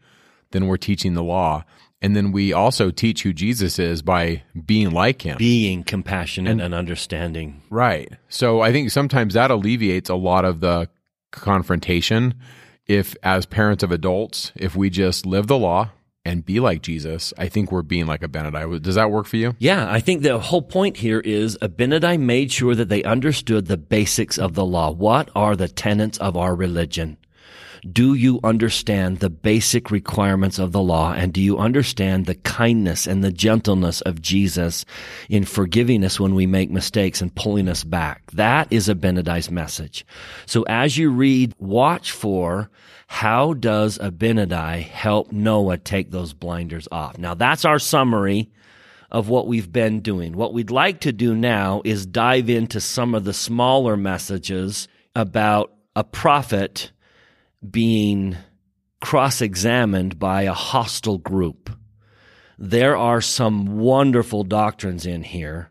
then 0.52 0.66
we're 0.66 0.78
teaching 0.78 1.12
the 1.12 1.22
law. 1.22 1.64
And 2.02 2.16
then 2.16 2.32
we 2.32 2.54
also 2.54 2.90
teach 2.90 3.22
who 3.22 3.34
Jesus 3.34 3.78
is 3.78 4.00
by 4.00 4.42
being 4.64 4.90
like 4.90 5.20
him. 5.20 5.36
Being 5.36 5.84
compassionate 5.84 6.50
and, 6.50 6.60
and 6.62 6.74
understanding. 6.74 7.62
Right. 7.68 8.10
So 8.30 8.62
I 8.62 8.72
think 8.72 8.90
sometimes 8.90 9.34
that 9.34 9.50
alleviates 9.50 10.08
a 10.08 10.14
lot 10.14 10.46
of 10.46 10.60
the 10.60 10.88
confrontation 11.30 12.34
if 12.86 13.14
as 13.22 13.44
parents 13.44 13.82
of 13.82 13.92
adults, 13.92 14.52
if 14.56 14.74
we 14.74 14.88
just 14.88 15.26
live 15.26 15.46
the 15.46 15.58
law, 15.58 15.90
and 16.24 16.44
be 16.44 16.60
like 16.60 16.82
Jesus, 16.82 17.32
I 17.38 17.48
think 17.48 17.72
we're 17.72 17.82
being 17.82 18.06
like 18.06 18.20
Abinadi. 18.20 18.80
Does 18.82 18.96
that 18.96 19.10
work 19.10 19.26
for 19.26 19.36
you? 19.36 19.54
Yeah, 19.58 19.90
I 19.90 20.00
think 20.00 20.22
the 20.22 20.38
whole 20.38 20.62
point 20.62 20.98
here 20.98 21.20
is 21.20 21.56
Abinadi 21.62 22.20
made 22.20 22.52
sure 22.52 22.74
that 22.74 22.88
they 22.88 23.02
understood 23.04 23.66
the 23.66 23.78
basics 23.78 24.38
of 24.38 24.54
the 24.54 24.64
law. 24.64 24.90
What 24.90 25.30
are 25.34 25.56
the 25.56 25.68
tenets 25.68 26.18
of 26.18 26.36
our 26.36 26.54
religion? 26.54 27.16
Do 27.90 28.12
you 28.12 28.40
understand 28.44 29.20
the 29.20 29.30
basic 29.30 29.90
requirements 29.90 30.58
of 30.58 30.72
the 30.72 30.82
law? 30.82 31.14
And 31.14 31.32
do 31.32 31.40
you 31.40 31.56
understand 31.56 32.26
the 32.26 32.34
kindness 32.34 33.06
and 33.06 33.24
the 33.24 33.32
gentleness 33.32 34.02
of 34.02 34.20
Jesus 34.20 34.84
in 35.30 35.46
forgiving 35.46 36.04
us 36.04 36.20
when 36.20 36.34
we 36.34 36.46
make 36.46 36.70
mistakes 36.70 37.22
and 37.22 37.34
pulling 37.34 37.68
us 37.68 37.82
back? 37.82 38.30
That 38.32 38.70
is 38.70 38.88
Abinadi's 38.88 39.50
message. 39.50 40.04
So 40.44 40.62
as 40.68 40.98
you 40.98 41.10
read, 41.10 41.54
watch 41.58 42.12
for 42.12 42.68
how 43.12 43.54
does 43.54 43.98
Abinadi 43.98 44.82
help 44.82 45.32
Noah 45.32 45.78
take 45.78 46.12
those 46.12 46.32
blinders 46.32 46.86
off? 46.92 47.18
Now 47.18 47.34
that's 47.34 47.64
our 47.64 47.80
summary 47.80 48.52
of 49.10 49.28
what 49.28 49.48
we've 49.48 49.70
been 49.70 49.98
doing. 49.98 50.36
What 50.36 50.54
we'd 50.54 50.70
like 50.70 51.00
to 51.00 51.12
do 51.12 51.34
now 51.34 51.82
is 51.84 52.06
dive 52.06 52.48
into 52.48 52.80
some 52.80 53.16
of 53.16 53.24
the 53.24 53.34
smaller 53.34 53.96
messages 53.96 54.86
about 55.16 55.72
a 55.96 56.04
prophet 56.04 56.92
being 57.68 58.36
cross 59.00 59.40
examined 59.40 60.20
by 60.20 60.42
a 60.42 60.54
hostile 60.54 61.18
group. 61.18 61.68
There 62.58 62.96
are 62.96 63.20
some 63.20 63.78
wonderful 63.80 64.44
doctrines 64.44 65.04
in 65.04 65.24
here. 65.24 65.69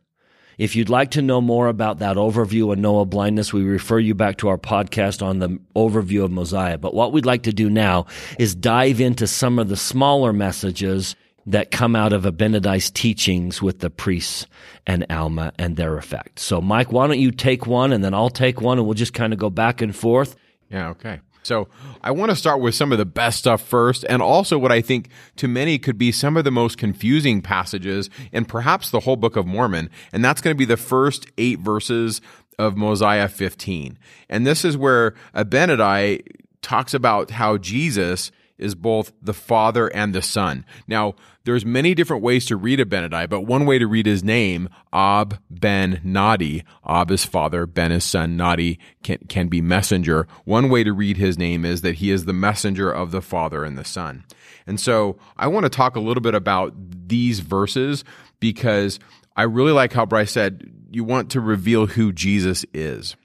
If 0.60 0.76
you'd 0.76 0.90
like 0.90 1.12
to 1.12 1.22
know 1.22 1.40
more 1.40 1.70
about 1.70 2.00
that 2.00 2.18
overview 2.18 2.74
of 2.74 2.80
Noah 2.80 3.06
blindness, 3.06 3.54
we 3.54 3.64
refer 3.64 3.98
you 3.98 4.14
back 4.14 4.38
to 4.40 4.50
our 4.50 4.58
podcast 4.58 5.26
on 5.26 5.40
the 5.40 5.58
overview 5.74 6.26
of 6.26 6.32
Mosiah. 6.32 6.78
But 6.78 6.94
what 6.94 7.14
we'd 7.14 7.26
like 7.26 7.44
to 7.44 7.54
do 7.54 7.70
now 7.70 8.08
is 8.38 8.56
dive 8.56 9.00
into 9.00 9.26
some 9.26 9.58
of 9.58 9.70
the 9.70 9.78
smaller 9.78 10.34
messages 10.34 11.16
that 11.46 11.72
come 11.72 11.96
out 11.96 12.12
of 12.12 12.24
Abinadi's 12.24 12.92
teachings 12.92 13.62
with 13.62 13.80
the 13.80 13.90
priests 13.90 14.48
and 14.86 15.06
Alma 15.10 15.54
and 15.58 15.78
their 15.78 15.98
effect. 15.98 16.40
So, 16.40 16.60
Mike, 16.60 16.92
why 16.92 17.08
don't 17.08 17.20
you 17.20 17.32
take 17.32 17.66
one 17.66 17.94
and 17.94 18.04
then 18.04 18.14
I'll 18.14 18.30
take 18.30 18.60
one 18.60 18.78
and 18.78 18.86
we'll 18.86 18.96
just 18.96 19.14
kind 19.14 19.32
of 19.32 19.40
go 19.40 19.50
back 19.50 19.82
and 19.82 19.96
forth. 19.96 20.36
Yeah, 20.70 20.90
okay. 20.90 21.22
So 21.50 21.68
I 22.04 22.12
want 22.12 22.30
to 22.30 22.36
start 22.36 22.62
with 22.62 22.76
some 22.76 22.92
of 22.92 23.00
the 23.00 23.08
best 23.08 23.40
stuff 23.40 23.60
first, 23.60 24.06
and 24.08 24.22
also 24.22 24.60
what 24.60 24.72
I 24.72 24.82
think 24.82 25.10
to 25.38 25.48
many 25.48 25.80
could 25.80 25.98
be 25.98 26.12
some 26.12 26.38
of 26.38 26.44
the 26.44 26.52
most 26.52 26.78
confusing 26.78 27.42
passages 27.42 28.08
in 28.32 28.46
perhaps 28.46 28.92
the 28.92 29.00
whole 29.00 29.16
book 29.16 29.36
of 29.36 29.48
Mormon. 29.48 29.90
And 30.14 30.24
that's 30.24 30.42
going 30.42 30.56
to 30.56 30.58
be 30.58 30.66
the 30.66 30.78
first 30.78 31.26
eight 31.40 31.58
verses 31.58 32.22
of 32.60 32.78
Mosiah 32.78 33.28
15. 33.28 33.98
And 34.30 34.46
this 34.46 34.64
is 34.64 34.78
where 34.78 35.16
Abinadi 35.34 36.22
talks 36.62 36.94
about 36.94 37.32
how 37.32 37.58
Jesus 37.58 38.32
is 38.60 38.76
both 38.76 39.12
the 39.20 39.34
Father 39.34 39.88
and 39.88 40.14
the 40.14 40.22
Son. 40.22 40.66
Now, 40.88 41.16
there's 41.50 41.66
many 41.66 41.96
different 41.96 42.22
ways 42.22 42.46
to 42.46 42.56
read 42.56 42.78
Abinadi, 42.78 43.28
but 43.28 43.42
one 43.42 43.66
way 43.66 43.80
to 43.80 43.88
read 43.88 44.06
his 44.06 44.24
name, 44.24 44.70
Ab 44.94 45.40
Ben 45.50 46.00
Nadi, 46.06 46.64
Ab 46.86 47.10
is 47.10 47.26
father, 47.26 47.66
Ben 47.66 47.92
is 47.92 48.04
son, 48.04 48.38
Nadi 48.38 48.78
can, 49.02 49.18
can 49.30 49.48
be 49.48 49.60
messenger. 49.60 50.28
One 50.46 50.70
way 50.70 50.84
to 50.84 50.94
read 50.94 51.18
his 51.18 51.40
name 51.40 51.66
is 51.66 51.82
that 51.82 51.96
he 51.96 52.12
is 52.12 52.26
the 52.26 52.34
messenger 52.34 52.92
of 52.92 53.10
the 53.10 53.22
Father 53.22 53.64
and 53.64 53.80
the 53.80 53.84
Son. 53.84 54.26
And 54.68 54.80
so 54.80 55.18
I 55.38 55.48
want 55.48 55.64
to 55.64 55.72
talk 55.72 55.96
a 55.96 56.00
little 56.00 56.22
bit 56.22 56.36
about 56.36 56.74
these 56.78 57.40
verses 57.40 58.04
because 58.40 59.00
I 59.36 59.44
really 59.44 59.72
like 59.72 59.92
how 59.92 60.06
Bryce 60.06 60.32
said 60.32 60.72
you 60.92 61.04
want 61.04 61.32
to 61.32 61.42
reveal 61.42 61.88
who 61.88 62.12
Jesus 62.12 62.64
is. 62.76 63.16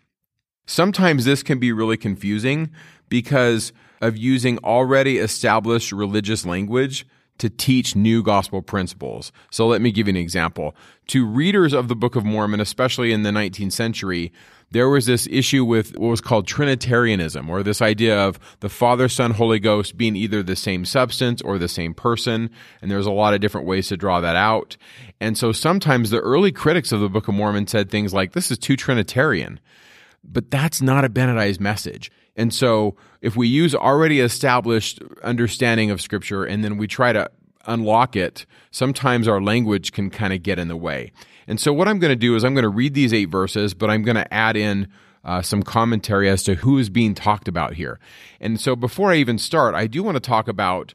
Sometimes 0.65 1.27
this 1.27 1.43
can 1.43 1.59
be 1.59 1.73
really 1.73 1.99
confusing 1.99 2.71
because 3.11 3.75
of 4.01 4.17
using 4.17 4.57
already 4.65 5.19
established 5.19 5.93
religious 5.93 6.47
language 6.47 7.07
to 7.39 7.51
teach 7.51 7.97
new 7.97 8.23
gospel 8.23 8.63
principles. 8.63 9.33
So 9.51 9.67
let 9.67 9.81
me 9.81 9.91
give 9.91 10.07
you 10.07 10.13
an 10.13 10.17
example. 10.17 10.77
To 11.09 11.27
readers 11.27 11.73
of 11.73 11.89
the 11.89 11.97
Book 11.97 12.17
of 12.17 12.25
Mormon, 12.25 12.61
especially 12.61 13.13
in 13.13 13.23
the 13.23 13.31
19th 13.31 13.73
century, 13.73 14.33
there 14.71 14.89
was 14.89 15.07
this 15.07 15.29
issue 15.31 15.65
with 15.65 15.97
what 15.99 16.09
was 16.09 16.21
called 16.21 16.47
Trinitarianism, 16.47 17.49
or 17.49 17.63
this 17.63 17.83
idea 17.83 18.19
of 18.19 18.39
the 18.61 18.69
Father, 18.69 19.09
Son, 19.09 19.31
Holy 19.33 19.59
Ghost 19.59 19.97
being 19.97 20.17
either 20.17 20.43
the 20.43 20.57
same 20.57 20.85
substance 20.85 21.43
or 21.43 21.59
the 21.59 21.69
same 21.69 21.95
person. 21.95 22.51
And 22.83 22.91
there's 22.91 23.07
a 23.07 23.13
lot 23.13 23.35
of 23.35 23.41
different 23.41 23.67
ways 23.67 23.89
to 23.89 23.97
draw 23.97 24.21
that 24.21 24.37
out. 24.37 24.77
And 25.21 25.39
so 25.39 25.53
sometimes 25.53 26.11
the 26.11 26.21
early 26.21 26.51
critics 26.51 26.93
of 26.93 27.01
the 27.01 27.09
Book 27.09 27.29
of 27.29 27.35
Mormon 27.35 27.67
said 27.67 27.91
things 27.91 28.13
like, 28.15 28.33
this 28.33 28.51
is 28.51 28.59
too 28.59 28.77
Trinitarian. 28.77 29.61
But 30.25 30.51
that's 30.51 30.81
not 30.81 31.05
Abinadi's 31.05 31.61
message. 31.61 32.11
And 32.37 32.53
so 32.53 32.97
if 33.21 33.37
we 33.37 33.49
use 33.49 33.75
already 33.75 34.21
established 34.21 35.01
understanding 35.23 35.91
of 35.91 36.01
scripture 36.01 36.45
and 36.45 36.65
then 36.65 36.77
we 36.77 36.87
try 36.87 37.13
to 37.13 37.31
unlock 37.67 38.17
it, 38.17 38.47
sometimes 38.71 39.29
our 39.29 39.41
language 39.41 39.93
can 39.93 40.11
kind 40.11 40.33
of 40.33 40.43
get 40.43 40.59
in 40.59 40.69
the 40.69 40.77
way. 40.77 41.13
And 41.47 41.61
so 41.61 41.73
what 41.73 41.89
I'm 41.89 41.99
going 41.99 42.11
to 42.11 42.17
do 42.17 42.37
is 42.37 42.45
I'm 42.45 42.55
going 42.55 42.63
to 42.65 42.69
read 42.69 42.95
these 42.95 43.13
eight 43.13 43.27
verses, 43.27 43.75
but 43.75 43.91
I'm 43.91 44.03
going 44.03 44.17
to 44.17 44.35
add 44.35 44.57
in 44.57 44.89
uh, 45.25 45.43
some 45.43 45.63
commentary 45.63 46.29
as 46.29 46.43
to 46.45 46.57
who 46.57 46.79
is 46.79 46.91
being 46.91 47.15
talked 47.15 47.49
about 47.49 47.75
here. 47.75 47.99
And 48.41 48.61
so 48.61 48.77
before 48.77 49.13
I 49.13 49.17
even 49.17 49.39
start, 49.39 49.75
I 49.75 49.87
do 49.87 50.03
want 50.03 50.17
to 50.17 50.21
talk 50.21 50.49
about 50.49 50.95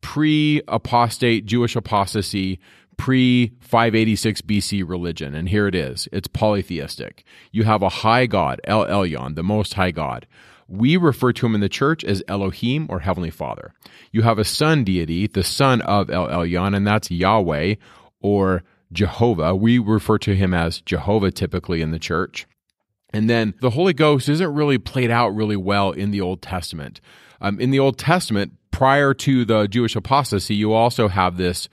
pre 0.00 0.62
apostate 0.68 1.46
Jewish 1.46 1.76
apostasy, 1.76 2.58
pre 2.96 3.52
586 3.60 4.42
BC 4.42 4.88
religion. 4.88 5.34
And 5.34 5.48
here 5.48 5.66
it 5.66 5.74
is 5.74 6.08
it's 6.12 6.28
polytheistic. 6.28 7.24
You 7.52 7.64
have 7.64 7.82
a 7.82 7.88
high 7.88 8.26
God, 8.26 8.60
El 8.64 8.86
Elyon, 8.86 9.34
the 9.34 9.42
most 9.42 9.74
high 9.74 9.90
God. 9.90 10.26
We 10.68 10.96
refer 10.96 11.32
to 11.32 11.46
him 11.46 11.54
in 11.54 11.60
the 11.60 11.68
church 11.68 12.04
as 12.04 12.22
Elohim 12.26 12.86
or 12.88 13.00
Heavenly 13.00 13.30
Father. 13.30 13.72
You 14.10 14.22
have 14.22 14.38
a 14.38 14.44
son 14.44 14.84
deity, 14.84 15.26
the 15.26 15.44
son 15.44 15.80
of 15.82 16.10
El 16.10 16.26
Elyon, 16.26 16.76
and 16.76 16.86
that's 16.86 17.10
Yahweh 17.10 17.76
or 18.20 18.62
Jehovah. 18.92 19.54
We 19.54 19.78
refer 19.78 20.18
to 20.18 20.34
him 20.34 20.54
as 20.54 20.80
Jehovah 20.80 21.30
typically 21.30 21.82
in 21.82 21.90
the 21.90 21.98
church. 21.98 22.46
And 23.12 23.30
then 23.30 23.54
the 23.60 23.70
Holy 23.70 23.92
Ghost 23.92 24.28
isn't 24.28 24.54
really 24.54 24.78
played 24.78 25.10
out 25.10 25.28
really 25.28 25.56
well 25.56 25.92
in 25.92 26.10
the 26.10 26.20
Old 26.20 26.42
Testament. 26.42 27.00
Um, 27.40 27.60
in 27.60 27.70
the 27.70 27.78
Old 27.78 27.98
Testament, 27.98 28.54
prior 28.70 29.14
to 29.14 29.44
the 29.44 29.66
Jewish 29.68 29.96
apostasy, 29.96 30.54
you 30.54 30.72
also 30.72 31.08
have 31.08 31.36
this 31.36 31.68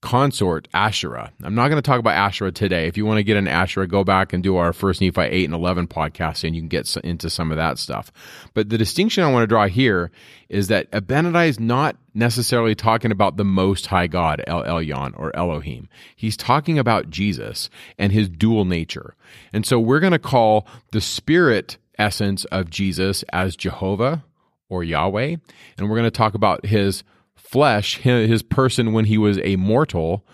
consort 0.00 0.68
Asherah. 0.72 1.32
I'm 1.42 1.56
not 1.56 1.68
going 1.68 1.82
to 1.82 1.86
talk 1.86 1.98
about 1.98 2.14
Asherah 2.14 2.52
today. 2.52 2.86
If 2.86 2.96
you 2.96 3.04
want 3.04 3.18
to 3.18 3.24
get 3.24 3.36
an 3.36 3.48
Asherah, 3.48 3.88
go 3.88 4.04
back 4.04 4.32
and 4.32 4.42
do 4.42 4.56
our 4.56 4.72
first 4.72 5.00
Nephi 5.00 5.20
8 5.20 5.44
and 5.46 5.54
11 5.54 5.88
podcast 5.88 6.44
and 6.44 6.54
you 6.54 6.62
can 6.62 6.68
get 6.68 6.96
into 6.98 7.28
some 7.28 7.50
of 7.50 7.56
that 7.56 7.78
stuff. 7.78 8.12
But 8.54 8.68
the 8.68 8.78
distinction 8.78 9.24
I 9.24 9.32
want 9.32 9.42
to 9.42 9.48
draw 9.48 9.66
here 9.66 10.12
is 10.48 10.68
that 10.68 10.90
Abinadi 10.92 11.48
is 11.48 11.58
not 11.58 11.96
necessarily 12.14 12.74
talking 12.74 13.10
about 13.10 13.36
the 13.36 13.44
most 13.44 13.86
high 13.86 14.06
God, 14.06 14.42
El 14.46 14.62
Elyon 14.62 15.18
or 15.18 15.34
Elohim. 15.34 15.88
He's 16.14 16.36
talking 16.36 16.78
about 16.78 17.10
Jesus 17.10 17.68
and 17.98 18.12
his 18.12 18.28
dual 18.28 18.64
nature. 18.64 19.14
And 19.52 19.66
so 19.66 19.80
we're 19.80 20.00
going 20.00 20.12
to 20.12 20.18
call 20.18 20.66
the 20.92 21.00
spirit 21.00 21.76
essence 21.98 22.44
of 22.46 22.70
Jesus 22.70 23.24
as 23.32 23.56
Jehovah 23.56 24.24
or 24.68 24.84
Yahweh. 24.84 25.36
And 25.76 25.88
we're 25.88 25.96
going 25.96 26.04
to 26.04 26.10
talk 26.10 26.34
about 26.34 26.66
his 26.66 27.02
flesh, 27.48 27.98
his 27.98 28.42
person 28.42 28.92
when 28.92 29.06
he 29.06 29.16
was 29.16 29.38
a 29.42 29.56
mortal, 29.56 30.24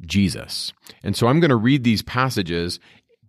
Jesus. 0.00 0.72
And 1.02 1.14
so 1.14 1.26
I'm 1.26 1.38
going 1.38 1.50
to 1.50 1.56
read 1.56 1.84
these 1.84 2.02
passages 2.02 2.80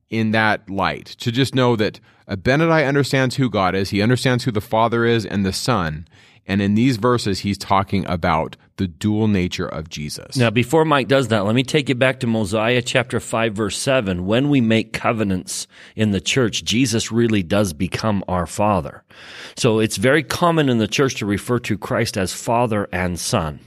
in 0.09 0.31
that 0.31 0.69
light 0.69 1.05
to 1.05 1.31
just 1.31 1.53
know 1.53 1.75
that 1.75 1.99
Abinadi 2.29 2.87
understands 2.87 3.35
who 3.35 3.49
God 3.49 3.75
is, 3.75 3.89
he 3.89 4.01
understands 4.01 4.45
who 4.45 4.51
the 4.51 4.61
Father 4.61 5.03
is 5.03 5.25
and 5.25 5.45
the 5.45 5.51
Son, 5.51 6.07
And 6.47 6.61
in 6.61 6.75
these 6.75 6.97
verses, 6.97 7.39
he's 7.39 7.57
talking 7.57 8.05
about 8.07 8.57
the 8.77 8.87
dual 8.87 9.27
nature 9.27 9.67
of 9.67 9.89
Jesus. 9.89 10.35
Now, 10.35 10.49
before 10.49 10.83
Mike 10.83 11.07
does 11.07 11.29
that, 11.29 11.45
let 11.45 11.55
me 11.55 11.63
take 11.63 11.89
you 11.89 11.95
back 11.95 12.19
to 12.19 12.27
Mosiah 12.27 12.81
chapter 12.81 13.19
5, 13.19 13.53
verse 13.53 13.77
7. 13.77 14.25
When 14.25 14.49
we 14.49 14.61
make 14.61 14.93
covenants 14.93 15.67
in 15.95 16.11
the 16.11 16.19
church, 16.19 16.63
Jesus 16.63 17.11
really 17.11 17.43
does 17.43 17.73
become 17.73 18.23
our 18.27 18.47
Father. 18.47 19.03
So 19.55 19.79
it's 19.79 19.97
very 19.97 20.23
common 20.23 20.69
in 20.69 20.79
the 20.79 20.87
church 20.87 21.15
to 21.15 21.25
refer 21.25 21.59
to 21.59 21.77
Christ 21.77 22.17
as 22.17 22.33
Father 22.33 22.89
and 22.91 23.19
Son. 23.19 23.59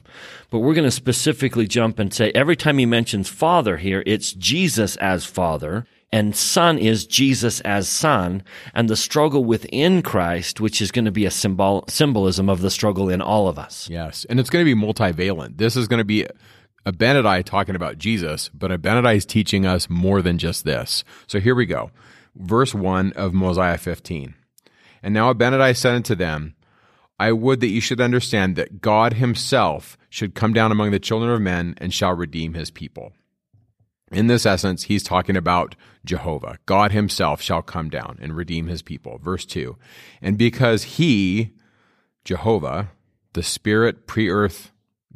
But 0.51 0.61
we're 0.61 0.75
going 0.75 0.85
to 0.85 0.91
specifically 0.91 1.67
jump 1.67 1.99
and 1.99 2.13
say 2.13 2.31
every 2.35 2.57
time 2.57 2.79
he 2.79 2.87
mentions 2.87 3.29
Father 3.29 3.77
here, 3.77 4.03
it's 4.07 4.33
Jesus 4.33 4.97
as 4.97 5.25
Father 5.25 5.87
and 6.13 6.37
son 6.37 6.79
is 6.79 7.07
Jesus 7.07 7.61
as 7.61 7.89
son, 7.89 8.43
and 8.75 8.89
the 8.89 8.97
struggle 8.97 9.45
within 9.45 10.03
Christ, 10.03 10.61
which 10.61 10.81
is 10.81 10.91
going 10.91 11.05
to 11.05 11.11
be 11.11 11.27
a 11.27 11.31
symbol 11.31 11.85
symbolism 11.89 12.49
of 12.49 12.61
the 12.61 12.71
struggle 12.71 13.09
in 13.09 13.21
all 13.21 13.49
of 13.49 13.59
us. 13.59 13.89
Yes, 13.91 14.25
and 14.29 14.39
it's 14.39 14.51
going 14.51 14.65
to 14.65 14.75
be 14.75 14.81
multivalent. 14.81 15.59
This 15.59 15.77
is 15.77 15.89
going 15.89 15.99
to 15.99 16.05
be 16.05 16.27
Abinadi 16.87 17.45
talking 17.45 17.75
about 17.75 17.99
Jesus, 17.99 18.49
but 18.55 18.71
Abinadi 18.71 19.17
is 19.17 19.27
teaching 19.27 19.67
us 19.67 19.91
more 19.91 20.23
than 20.23 20.39
just 20.39 20.65
this. 20.65 21.03
So 21.27 21.41
here 21.41 21.55
we 21.55 21.67
go, 21.67 21.91
verse 22.37 22.73
one 22.73 23.13
of 23.13 23.35
Mosiah 23.35 23.79
15. 23.79 24.35
And 25.03 25.13
now 25.13 25.33
Abinadi 25.33 25.77
said 25.77 25.95
unto 25.95 26.15
them, 26.15 26.55
I 27.19 27.33
would 27.33 27.61
that 27.61 27.69
you 27.69 27.81
should 27.81 28.01
understand 28.01 28.57
that 28.57 28.81
God 28.81 29.15
Himself 29.15 29.99
should 30.11 30.35
come 30.35 30.53
down 30.53 30.71
among 30.71 30.91
the 30.91 31.01
children 31.01 31.33
of 31.33 31.41
men 31.41 31.75
and 31.79 31.93
shall 31.93 32.13
redeem 32.13 32.55
His 32.55 32.71
people. 32.71 33.13
In 34.13 34.29
this 34.29 34.47
essence, 34.47 34.85
he's 34.85 35.03
talking 35.03 35.37
about 35.37 35.75
Jehovah. 36.05 36.59
God 36.65 36.93
himself 36.93 37.43
shall 37.43 37.63
come 37.63 37.89
down 37.89 38.19
and 38.21 38.37
redeem 38.37 38.69
his 38.69 38.81
people. 38.83 39.19
Verse 39.19 39.45
2. 39.45 39.77
And 40.23 40.39
because 40.39 40.85
he, 40.85 41.51
Jehovah, 42.25 42.91
the 43.33 43.43
spirit, 43.43 44.07
pre 44.07 44.31
earth, 44.31 44.71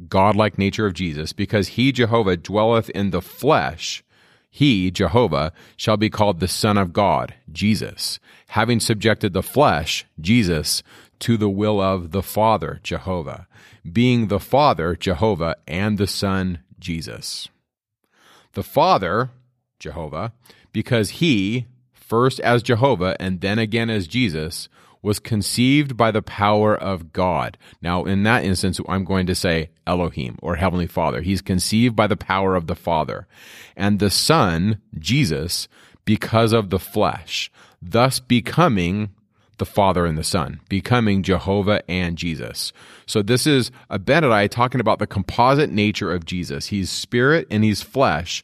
godlike 0.09 0.57
nature 0.57 0.85
of 0.85 0.93
Jesus, 0.93 1.31
because 1.31 1.69
he, 1.69 1.93
Jehovah, 1.93 2.35
dwelleth 2.35 2.89
in 2.89 3.11
the 3.11 3.21
flesh, 3.21 4.03
he, 4.49 4.91
Jehovah, 4.91 5.53
shall 5.77 5.95
be 5.95 6.09
called 6.09 6.41
the 6.41 6.47
Son 6.49 6.77
of 6.77 6.91
God, 6.91 7.33
Jesus, 7.49 8.19
having 8.49 8.81
subjected 8.81 9.31
the 9.31 9.41
flesh, 9.41 10.05
Jesus, 10.19 10.83
to 11.19 11.37
the 11.37 11.49
will 11.49 11.79
of 11.79 12.11
the 12.11 12.23
Father, 12.23 12.81
Jehovah, 12.83 13.47
being 13.89 14.27
the 14.27 14.39
Father, 14.39 14.97
Jehovah, 14.97 15.55
and 15.65 15.97
the 15.97 16.07
Son, 16.07 16.59
Jesus 16.77 17.47
the 18.53 18.63
Father, 18.63 19.31
Jehovah, 19.79 20.33
because 20.71 21.09
he, 21.11 21.65
first 21.93 22.39
as 22.41 22.63
Jehovah 22.63 23.15
and 23.19 23.41
then 23.41 23.59
again 23.59 23.89
as 23.89 24.07
Jesus, 24.07 24.69
was 25.01 25.19
conceived 25.19 25.97
by 25.97 26.11
the 26.11 26.21
power 26.21 26.75
of 26.75 27.11
God. 27.11 27.57
Now, 27.81 28.05
in 28.05 28.23
that 28.23 28.43
instance, 28.43 28.79
I'm 28.87 29.03
going 29.03 29.25
to 29.27 29.35
say 29.35 29.69
Elohim 29.87 30.37
or 30.41 30.55
Heavenly 30.55 30.87
Father. 30.87 31.21
He's 31.21 31.41
conceived 31.41 31.95
by 31.95 32.07
the 32.07 32.17
power 32.17 32.55
of 32.55 32.67
the 32.67 32.75
Father. 32.75 33.27
And 33.75 33.99
the 33.99 34.11
Son, 34.11 34.79
Jesus, 34.99 35.67
because 36.05 36.53
of 36.53 36.69
the 36.69 36.79
flesh, 36.79 37.51
thus 37.81 38.19
becoming 38.19 39.09
the 39.61 39.65
Father 39.67 40.07
and 40.07 40.17
the 40.17 40.23
Son, 40.23 40.59
becoming 40.69 41.21
Jehovah 41.21 41.83
and 41.87 42.17
Jesus. 42.17 42.73
So 43.05 43.21
this 43.21 43.45
is 43.45 43.69
Abinadi 43.91 44.49
talking 44.49 44.81
about 44.81 44.97
the 44.97 45.05
composite 45.05 45.69
nature 45.69 46.11
of 46.11 46.25
Jesus. 46.25 46.65
He's 46.65 46.89
spirit 46.89 47.45
and 47.51 47.63
he's 47.63 47.83
flesh. 47.83 48.43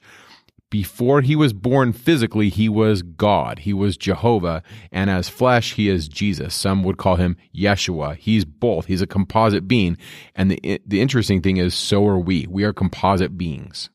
Before 0.69 1.21
he 1.21 1.35
was 1.35 1.53
born 1.53 1.91
physically, 1.91 2.49
he 2.49 2.69
was 2.69 3.01
God. 3.01 3.59
He 3.59 3.73
was 3.73 3.97
Jehovah. 3.97 4.61
And 4.91 5.09
as 5.09 5.27
flesh, 5.27 5.73
he 5.73 5.89
is 5.89 6.07
Jesus. 6.07 6.53
Some 6.53 6.83
would 6.83 6.97
call 6.97 7.15
him 7.15 7.35
Yeshua. 7.51 8.15
He's 8.17 8.45
both. 8.45 8.85
He's 8.85 9.01
a 9.01 9.07
composite 9.07 9.67
being. 9.67 9.97
And 10.35 10.51
the, 10.51 10.79
the 10.85 11.01
interesting 11.01 11.41
thing 11.41 11.57
is, 11.57 11.73
so 11.73 12.05
are 12.05 12.19
we. 12.19 12.45
We 12.47 12.63
are 12.63 12.73
composite 12.73 13.39
beings. 13.39 13.89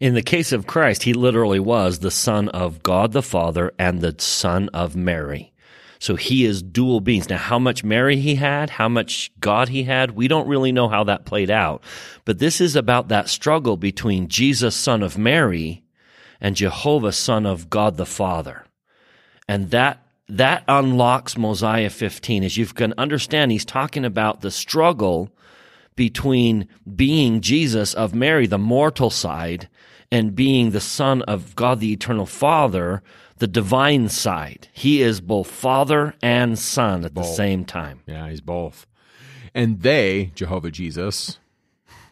In 0.00 0.14
the 0.14 0.22
case 0.22 0.52
of 0.52 0.66
Christ, 0.66 1.02
he 1.02 1.12
literally 1.12 1.60
was 1.60 1.98
the 1.98 2.10
Son 2.10 2.48
of 2.48 2.82
God 2.82 3.12
the 3.12 3.22
Father 3.22 3.72
and 3.78 4.00
the 4.00 4.16
Son 4.18 4.70
of 4.70 4.96
Mary. 4.96 5.51
So 6.02 6.16
he 6.16 6.44
is 6.44 6.64
dual 6.64 6.98
beings. 6.98 7.28
Now, 7.28 7.36
how 7.36 7.60
much 7.60 7.84
Mary 7.84 8.16
he 8.16 8.34
had, 8.34 8.70
how 8.70 8.88
much 8.88 9.30
God 9.38 9.68
he 9.68 9.84
had, 9.84 10.10
we 10.10 10.26
don't 10.26 10.48
really 10.48 10.72
know 10.72 10.88
how 10.88 11.04
that 11.04 11.26
played 11.26 11.48
out. 11.48 11.80
But 12.24 12.40
this 12.40 12.60
is 12.60 12.74
about 12.74 13.06
that 13.06 13.28
struggle 13.28 13.76
between 13.76 14.26
Jesus, 14.26 14.74
son 14.74 15.04
of 15.04 15.16
Mary, 15.16 15.84
and 16.40 16.56
Jehovah, 16.56 17.12
son 17.12 17.46
of 17.46 17.70
God 17.70 17.98
the 17.98 18.04
Father. 18.04 18.66
And 19.46 19.70
that 19.70 20.04
that 20.28 20.64
unlocks 20.66 21.38
Mosiah 21.38 21.88
15. 21.88 22.42
As 22.42 22.56
you 22.56 22.66
can 22.66 22.94
understand, 22.98 23.52
he's 23.52 23.64
talking 23.64 24.04
about 24.04 24.40
the 24.40 24.50
struggle 24.50 25.30
between 25.94 26.66
being 26.96 27.40
Jesus 27.40 27.94
of 27.94 28.12
Mary, 28.12 28.48
the 28.48 28.58
mortal 28.58 29.10
side, 29.10 29.68
and 30.10 30.34
being 30.34 30.72
the 30.72 30.80
Son 30.80 31.22
of 31.22 31.54
God, 31.54 31.78
the 31.78 31.92
eternal 31.92 32.26
Father, 32.26 33.04
the 33.42 33.48
divine 33.48 34.08
side. 34.08 34.68
He 34.72 35.02
is 35.02 35.20
both 35.20 35.50
Father 35.50 36.14
and 36.22 36.56
Son 36.56 37.04
at 37.04 37.12
both. 37.12 37.26
the 37.26 37.34
same 37.34 37.64
time. 37.64 38.00
Yeah, 38.06 38.30
he's 38.30 38.40
both. 38.40 38.86
And 39.52 39.82
they, 39.82 40.30
Jehovah 40.36 40.70
Jesus, 40.70 41.40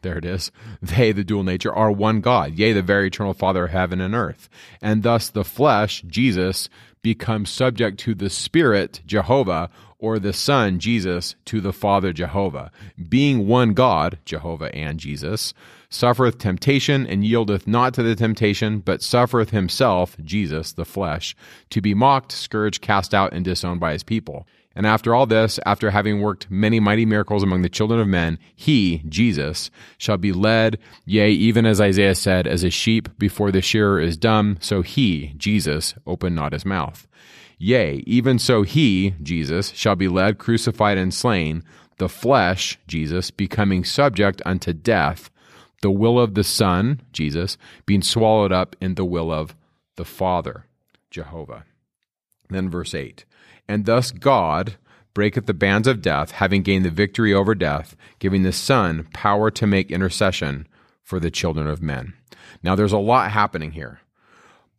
there 0.03 0.19
it 0.19 0.25
is, 0.25 0.51
they, 0.83 1.12
the 1.12 1.23
dual 1.23 1.45
nature, 1.45 1.73
are 1.73 1.93
one 1.93 2.21
God, 2.21 2.55
yea, 2.59 2.73
the 2.73 2.83
very 2.83 3.07
eternal 3.07 3.33
Father 3.33 3.66
of 3.66 3.71
heaven 3.71 4.01
and 4.01 4.12
earth. 4.12 4.49
And 4.83 5.05
thus 5.05 5.31
the 5.31 5.45
flesh, 5.45 6.03
Jesus, 6.05 6.69
becomes 7.01 7.49
subject 7.49 8.01
to 8.01 8.16
the 8.16 8.29
Spirit, 8.29 9.01
Jehovah, 9.07 9.71
or 10.01 10.19
the 10.19 10.33
Son, 10.33 10.81
Jesus, 10.81 11.37
to 11.45 11.61
the 11.61 11.73
Father, 11.73 12.12
Jehovah. 12.12 12.73
Being 13.09 13.47
one 13.47 13.73
God, 13.75 14.19
Jehovah 14.25 14.75
and 14.75 14.99
Jesus, 14.99 15.55
suffereth 15.90 16.38
temptation 16.38 17.07
and 17.07 17.24
yieldeth 17.24 17.66
not 17.66 17.92
to 17.94 18.03
the 18.03 18.14
temptation, 18.14 18.79
but 18.79 19.03
suffereth 19.03 19.50
himself, 19.50 20.16
Jesus, 20.22 20.72
the 20.72 20.85
flesh, 20.85 21.37
to 21.68 21.81
be 21.81 21.94
mocked, 21.94 22.33
scourged, 22.33 22.81
cast 22.81 23.12
out, 23.12 23.33
and 23.33 23.44
disowned 23.44 23.81
by 23.81 23.92
his 23.92 24.05
people. 24.05 24.46
And 24.74 24.87
after 24.87 25.14
all 25.14 25.26
this, 25.26 25.59
after 25.66 25.90
having 25.90 26.20
worked 26.20 26.48
many 26.48 26.79
mighty 26.79 27.05
miracles 27.05 27.42
among 27.42 27.62
the 27.62 27.68
children 27.68 27.98
of 27.98 28.07
men, 28.07 28.38
he, 28.55 29.03
Jesus, 29.09 29.68
shall 29.98 30.16
be 30.16 30.33
led, 30.33 30.79
yea, 31.05 31.31
even 31.31 31.66
as 31.66 31.81
Isaiah 31.81 32.14
said, 32.14 32.46
as 32.46 32.62
a 32.62 32.70
sheep 32.70 33.09
before 33.18 33.50
the 33.50 33.61
shearer 33.61 34.00
is 34.00 34.16
dumb, 34.16 34.59
so 34.61 34.83
he, 34.83 35.35
Jesus, 35.37 35.94
opened 36.07 36.37
not 36.37 36.53
his 36.53 36.64
mouth. 36.64 37.09
Yea, 37.59 37.96
even 38.07 38.38
so 38.38 38.62
he, 38.62 39.14
Jesus, 39.22 39.70
shall 39.70 39.96
be 39.96 40.09
led, 40.09 40.38
crucified, 40.38 40.96
and 40.96 41.12
slain, 41.12 41.64
the 41.98 42.09
flesh, 42.09 42.79
Jesus, 42.87 43.31
becoming 43.31 43.85
subject 43.85 44.40
unto 44.46 44.72
death, 44.72 45.31
the 45.83 45.90
will 45.90 46.19
of 46.19 46.35
the 46.35 46.45
Son, 46.45 47.01
Jesus, 47.12 47.57
being 47.87 48.03
swallowed 48.03 48.53
up 48.53 48.77
in 48.81 48.95
the 48.95 49.05
will 49.05 49.33
of 49.33 49.55
the 49.97 50.05
Father, 50.05 50.66
Jehovah. 51.11 51.64
Then 52.49 52.69
verse 52.69 52.95
8 52.95 53.25
And 53.69 53.87
thus 53.87 54.11
God 54.11 54.77
breaketh 55.14 55.47
the 55.47 55.55
bands 55.55 55.88
of 55.88 56.03
death, 56.03 56.33
having 56.33 56.62
gained 56.62 56.85
the 56.85 56.90
victory 56.90 57.33
over 57.35 57.55
death, 57.55 57.97
giving 58.19 58.43
the 58.43 58.53
Son 58.53 59.09
power 59.12 59.51
to 59.51 59.66
make 59.66 59.90
intercession 59.90 60.66
for 61.03 61.19
the 61.19 61.31
children 61.31 61.66
of 61.66 61.83
men. 61.83 62.14
Now, 62.62 62.75
there's 62.75 62.93
a 62.93 62.99
lot 62.99 63.31
happening 63.31 63.73
here. 63.73 64.01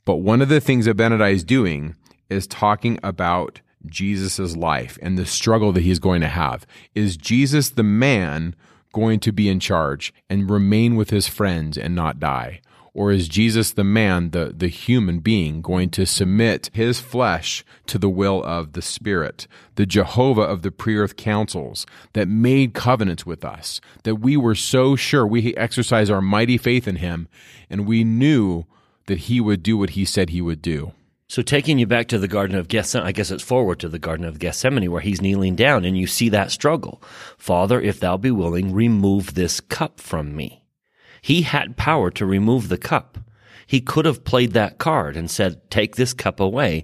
But 0.06 0.18
one 0.18 0.42
of 0.42 0.50
the 0.50 0.62
things 0.62 0.88
Abinadi 0.88 1.34
is 1.34 1.44
doing 1.44 1.96
is 2.30 2.48
talking 2.48 3.00
about 3.04 3.62
Jesus' 3.86 4.56
life 4.56 4.98
and 5.02 5.18
the 5.18 5.26
struggle 5.26 5.72
that 5.74 5.82
he's 5.82 6.00
going 6.00 6.22
to 6.22 6.28
have. 6.28 6.66
Is 6.96 7.18
Jesus 7.18 7.70
the 7.70 7.84
man 7.84 8.56
going 8.92 9.20
to 9.22 9.32
be 9.32 9.50
in 9.50 9.60
charge 9.60 10.14
and 10.30 10.50
remain 10.50 10.96
with 10.96 11.10
his 11.10 11.28
friends 11.28 11.78
and 11.78 11.96
not 11.96 12.20
die? 12.20 12.62
Or 12.94 13.12
is 13.12 13.30
Jesus 13.30 13.72
the 13.72 13.86
man, 13.86 14.32
the, 14.32 14.54
the 14.56 14.68
human 14.68 15.20
being, 15.20 15.62
going 15.62 15.90
to 15.92 16.06
submit 16.06 16.70
his 16.74 17.00
flesh 17.00 17.64
to 17.88 17.98
the 17.98 18.10
will 18.10 18.44
of 18.44 18.74
the 18.74 18.82
Spirit, 18.82 19.48
the 19.76 19.86
Jehovah 19.86 20.42
of 20.42 20.62
the 20.62 20.72
pre 20.72 20.98
earth 20.98 21.16
councils 21.16 21.86
that 22.14 22.28
made 22.28 22.74
covenants 22.74 23.26
with 23.26 23.46
us, 23.46 23.80
that 24.04 24.16
we 24.16 24.36
were 24.36 24.56
so 24.56 24.98
sure 24.98 25.26
we 25.26 25.56
exercised 25.56 26.12
our 26.12 26.22
mighty 26.22 26.58
faith 26.58 26.86
in 26.86 26.98
him 26.98 27.30
and 27.70 27.88
we 27.88 28.04
knew 28.04 28.66
that 29.06 29.20
he 29.20 29.40
would 29.40 29.64
do 29.64 29.78
what 29.78 29.92
he 29.92 30.04
said 30.04 30.30
he 30.30 30.42
would 30.42 30.62
do? 30.62 30.92
So 31.32 31.42
taking 31.42 31.80
you 31.80 31.88
back 31.88 32.10
to 32.10 32.18
the 32.18 32.28
Garden 32.28 32.58
of 32.58 32.68
Gethsemane, 32.68 33.08
I 33.08 33.14
guess 33.14 33.32
it's 33.32 33.42
forward 33.42 33.80
to 33.80 33.88
the 33.88 33.98
Garden 33.98 34.26
of 34.26 34.38
Gethsemane 34.38 34.92
where 34.92 35.00
he's 35.00 35.22
kneeling 35.22 35.56
down 35.56 35.86
and 35.86 35.98
you 35.98 36.06
see 36.06 36.28
that 36.28 36.52
struggle. 36.52 37.02
Father, 37.38 37.80
if 37.80 38.02
thou 38.02 38.18
be 38.18 38.32
willing, 38.32 38.74
remove 38.74 39.34
this 39.34 39.62
cup 39.62 40.02
from 40.02 40.36
me. 40.36 40.66
He 41.22 41.44
had 41.44 41.78
power 41.78 42.12
to 42.12 42.26
remove 42.26 42.68
the 42.68 42.78
cup. 42.78 43.18
He 43.66 43.80
could 43.80 44.04
have 44.04 44.26
played 44.26 44.52
that 44.52 44.78
card 44.78 45.16
and 45.16 45.32
said, 45.32 45.72
take 45.72 45.96
this 45.96 46.14
cup 46.14 46.42
away. 46.42 46.84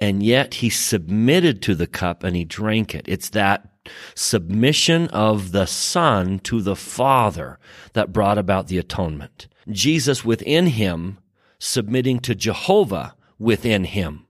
And 0.00 0.22
yet 0.22 0.54
he 0.54 0.70
submitted 0.70 1.60
to 1.62 1.74
the 1.74 1.88
cup 1.88 2.22
and 2.22 2.36
he 2.36 2.44
drank 2.44 2.94
it. 2.94 3.04
It's 3.08 3.30
that 3.30 3.68
submission 4.14 5.08
of 5.08 5.50
the 5.50 5.66
Son 5.66 6.38
to 6.44 6.62
the 6.62 6.76
Father 6.76 7.58
that 7.94 8.12
brought 8.12 8.38
about 8.38 8.68
the 8.68 8.78
atonement. 8.78 9.48
Jesus 9.68 10.24
within 10.24 10.68
him 10.68 11.18
submitting 11.58 12.20
to 12.20 12.36
Jehovah 12.36 13.16
within 13.38 13.84
him, 13.84 14.26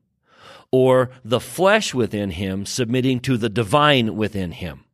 or 0.70 1.10
the 1.24 1.40
flesh 1.40 1.94
within 1.94 2.30
him 2.30 2.66
submitting 2.66 3.20
to 3.20 3.36
the 3.36 3.48
divine 3.48 4.16
within 4.16 4.52
him. 4.52 4.84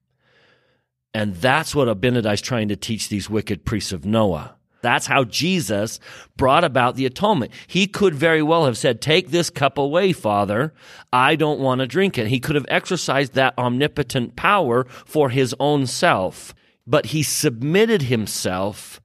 And 1.12 1.37
that's 1.37 1.74
what 1.74 1.88
Abinadi 1.88 2.33
is 2.33 2.40
trying 2.40 2.68
to 2.68 2.77
teach 2.77 3.09
these 3.09 3.31
wicked 3.31 3.64
priests 3.64 3.92
of 3.92 4.05
Noah. 4.05 4.57
That's 4.85 5.07
how 5.07 5.24
Jesus 5.24 5.98
brought 6.37 6.62
about 6.62 6.96
the 6.96 7.07
atonement. 7.07 7.53
He 7.66 7.87
could 7.87 8.14
very 8.14 8.42
well 8.42 8.66
have 8.66 8.77
said, 8.77 9.00
Take 9.00 9.31
this 9.31 9.48
cup 9.48 9.79
away, 9.79 10.12
Father. 10.12 10.74
I 11.11 11.37
don't 11.37 11.61
want 11.61 11.79
to 11.79 11.87
drink 11.87 12.18
it. 12.18 12.27
He 12.27 12.38
could 12.38 12.55
have 12.55 12.66
exercised 12.68 13.33
that 13.33 13.57
omnipotent 13.57 14.37
power 14.37 14.85
for 14.85 15.31
his 15.31 15.55
own 15.59 15.87
self, 15.87 16.55
but 16.87 17.07
he 17.07 17.22
submitted 17.22 18.03
himself 18.03 19.00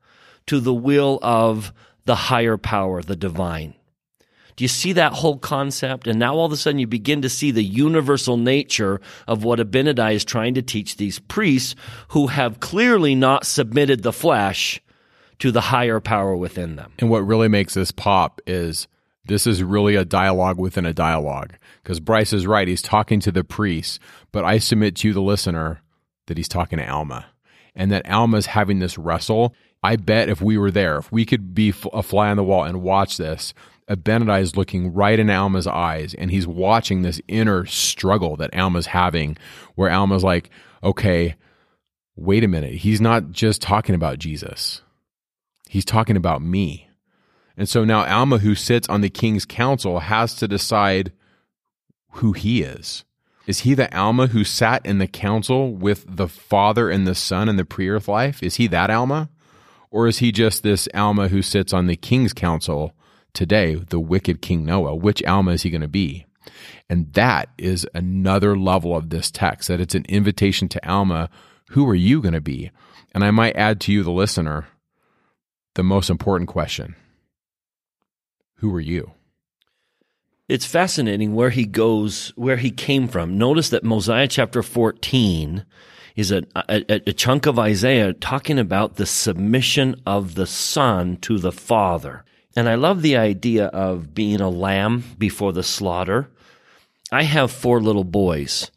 to 0.48 0.60
the 0.60 0.74
will 0.74 1.17
of 1.22 1.72
the 2.04 2.15
higher 2.15 2.58
power, 2.58 3.02
the 3.02 3.15
divine. 3.15 3.74
Do 4.60 4.65
you 4.65 4.67
see 4.67 4.91
that 4.91 5.13
whole 5.13 5.38
concept? 5.38 6.06
And 6.06 6.19
now 6.19 6.36
all 6.36 6.43
of 6.43 6.52
a 6.52 6.58
sudden 6.58 6.80
you 6.80 6.86
begin 6.86 7.22
to 7.22 7.30
see 7.30 7.52
the 7.52 7.63
universal 7.63 8.36
nature 8.36 9.00
of 9.26 9.45
what 9.45 9.60
Abinadi 9.60 10.15
is 10.15 10.26
trying 10.26 10.56
to 10.56 10.62
teach 10.62 10.98
these 10.98 11.17
priests 11.17 11.76
who 12.10 12.28
have 12.28 12.60
clearly 12.60 13.15
not 13.15 13.45
submitted 13.45 14.04
the 14.04 14.12
flesh 14.12 14.82
to 15.38 15.54
the 15.54 15.62
higher 15.62 16.02
power 16.02 16.36
within 16.36 16.76
them. 16.76 16.91
And 17.00 17.10
what 17.10 17.26
really 17.26 17.48
makes 17.48 17.74
this 17.74 17.93
pop 17.93 18.41
is 18.45 18.89
this 19.24 19.48
is 19.48 19.63
really 19.63 19.95
a 19.95 20.04
dialogue 20.04 20.60
within 20.60 20.86
a 20.86 20.93
dialogue. 20.93 21.54
Because 21.82 22.02
Bryce 22.02 22.34
is 22.34 22.45
right. 22.45 22.67
He's 22.67 22.82
talking 22.82 23.22
to 23.22 23.32
the 23.32 23.45
priest, 23.45 24.02
but 24.34 24.43
I 24.43 24.58
submit 24.58 24.98
to 24.98 25.08
you, 25.08 25.13
the 25.13 25.22
listener, 25.22 25.82
that 26.28 26.36
he's 26.36 26.50
talking 26.50 26.80
to 26.80 26.86
Alma. 26.86 27.28
And 27.76 27.93
that 27.93 28.10
Alma's 28.10 28.48
having 28.48 28.80
this 28.80 28.98
wrestle. 28.98 29.56
I 29.82 29.95
bet 29.95 30.28
if 30.28 30.41
we 30.41 30.58
were 30.58 30.69
there, 30.69 30.98
if 30.98 31.10
we 31.13 31.26
could 31.26 31.56
be 31.56 31.74
a 31.93 32.04
fly 32.04 32.30
on 32.30 32.36
the 32.36 32.43
wall 32.43 32.65
and 32.65 32.82
watch 32.82 33.15
this, 33.15 33.54
Abinadi 33.89 34.41
is 34.41 34.56
looking 34.56 34.93
right 34.93 35.19
in 35.19 35.30
Alma's 35.30 35.67
eyes 35.67 36.13
and 36.13 36.30
he's 36.30 36.45
watching 36.45 37.02
this 37.02 37.19
inner 37.28 37.65
struggle 37.65 38.36
that 38.38 38.56
Alma's 38.56 38.88
having, 38.88 39.36
where 39.75 39.89
Alma's 39.89 40.23
like, 40.23 40.49
okay, 40.84 41.36
wait 42.15 42.43
a 42.43 42.47
minute. 42.47 42.75
He's 42.75 43.02
not 43.02 43.32
just 43.32 43.62
talking 43.62 43.95
about 43.95 44.19
Jesus. 44.19 44.82
He's 45.67 45.86
talking 45.86 46.17
about 46.17 46.41
me. 46.41 46.89
And 47.58 47.67
so 47.67 47.84
now 47.84 48.06
Alma, 48.06 48.38
who 48.38 48.56
sits 48.56 48.88
on 48.88 49.02
the 49.02 49.10
king's 49.10 49.45
council, 49.45 49.99
has 49.99 50.36
to 50.36 50.47
decide 50.47 51.12
who 52.13 52.34
he 52.34 52.62
is. 52.62 53.04
Is 53.47 53.62
he 53.62 53.73
the 53.73 53.93
Alma 53.97 54.28
who 54.28 54.43
sat 54.43 54.86
in 54.86 54.99
the 54.99 55.08
council 55.08 55.73
with 55.73 56.06
the 56.08 56.28
Father 56.28 56.89
and 56.89 57.08
the 57.08 57.15
Son 57.15 57.49
in 57.49 57.56
the 57.56 57.65
pre 57.65 57.89
earth 57.89 58.08
life? 58.08 58.43
Is 58.43 58.56
he 58.56 58.67
that 58.67 58.91
Alma? 58.91 59.30
Or 59.89 60.08
is 60.08 60.19
he 60.19 60.32
just 60.32 60.62
this 60.62 60.88
Alma 60.93 61.30
who 61.30 61.41
sits 61.41 61.73
on 61.73 61.88
the 61.88 61.95
king's 61.95 62.32
council 62.32 62.93
today, 63.33 63.75
the 63.75 63.99
wicked 63.99 64.41
King 64.41 64.65
Noah? 64.65 64.95
Which 64.95 65.23
Alma 65.23 65.51
is 65.51 65.63
he 65.63 65.69
going 65.69 65.81
to 65.81 65.87
be? 65.87 66.25
And 66.89 67.13
that 67.13 67.49
is 67.57 67.87
another 67.93 68.57
level 68.57 68.95
of 68.95 69.09
this 69.09 69.29
text, 69.29 69.67
that 69.67 69.79
it's 69.79 69.95
an 69.95 70.05
invitation 70.09 70.67
to 70.69 70.89
Alma. 70.89 71.29
Who 71.71 71.87
are 71.87 71.95
you 71.95 72.21
going 72.21 72.33
to 72.33 72.41
be? 72.41 72.71
And 73.13 73.23
I 73.23 73.31
might 73.31 73.55
add 73.55 73.79
to 73.81 73.91
you, 73.91 74.03
the 74.03 74.11
listener, 74.11 74.67
the 75.75 75.83
most 75.83 76.09
important 76.09 76.49
question 76.49 76.95
Who 78.55 78.73
are 78.73 78.81
you? 78.81 79.11
It's 80.47 80.65
fascinating 80.65 81.35
where 81.35 81.51
he 81.51 81.65
goes, 81.65 82.33
where 82.35 82.57
he 82.57 82.71
came 82.71 83.07
from. 83.07 83.37
Notice 83.37 83.69
that 83.69 83.83
Mosiah 83.83 84.27
chapter 84.27 84.63
14 84.63 85.63
is 86.15 86.31
a, 86.31 86.43
a, 86.55 86.83
a, 87.07 87.13
chunk 87.13 87.45
of 87.45 87.59
Isaiah 87.59 88.13
talking 88.13 88.57
about 88.57 88.95
the 88.95 89.05
submission 89.05 90.01
of 90.07 90.33
the 90.33 90.47
Son 90.47 91.17
to 91.17 91.37
the 91.37 91.51
Father. 91.51 92.25
And 92.55 92.67
I 92.67 92.75
love 92.75 93.01
the 93.01 93.17
idea 93.17 93.67
of 93.67 94.13
being 94.13 94.41
a 94.41 94.49
lamb 94.49 95.03
before 95.17 95.53
the 95.53 95.63
slaughter. 95.63 96.29
I 97.12 97.23
have 97.23 97.51
four 97.51 97.81
little 97.81 98.03
boys 98.03 98.71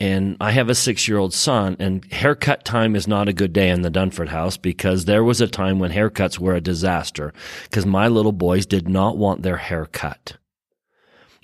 and 0.00 0.36
I 0.40 0.50
have 0.50 0.68
a 0.68 0.74
six 0.74 1.06
year 1.06 1.18
old 1.18 1.32
son, 1.32 1.76
and 1.78 2.04
haircut 2.12 2.64
time 2.64 2.96
is 2.96 3.06
not 3.06 3.28
a 3.28 3.32
good 3.32 3.52
day 3.52 3.68
in 3.68 3.82
the 3.82 3.90
Dunford 3.90 4.28
house 4.28 4.56
because 4.56 5.04
there 5.04 5.22
was 5.22 5.40
a 5.40 5.46
time 5.46 5.78
when 5.78 5.92
haircuts 5.92 6.38
were 6.38 6.54
a 6.54 6.60
disaster 6.60 7.32
because 7.64 7.86
my 7.86 8.08
little 8.08 8.32
boys 8.32 8.66
did 8.66 8.88
not 8.88 9.16
want 9.16 9.42
their 9.42 9.56
hair 9.56 9.86
cut. 9.86 10.36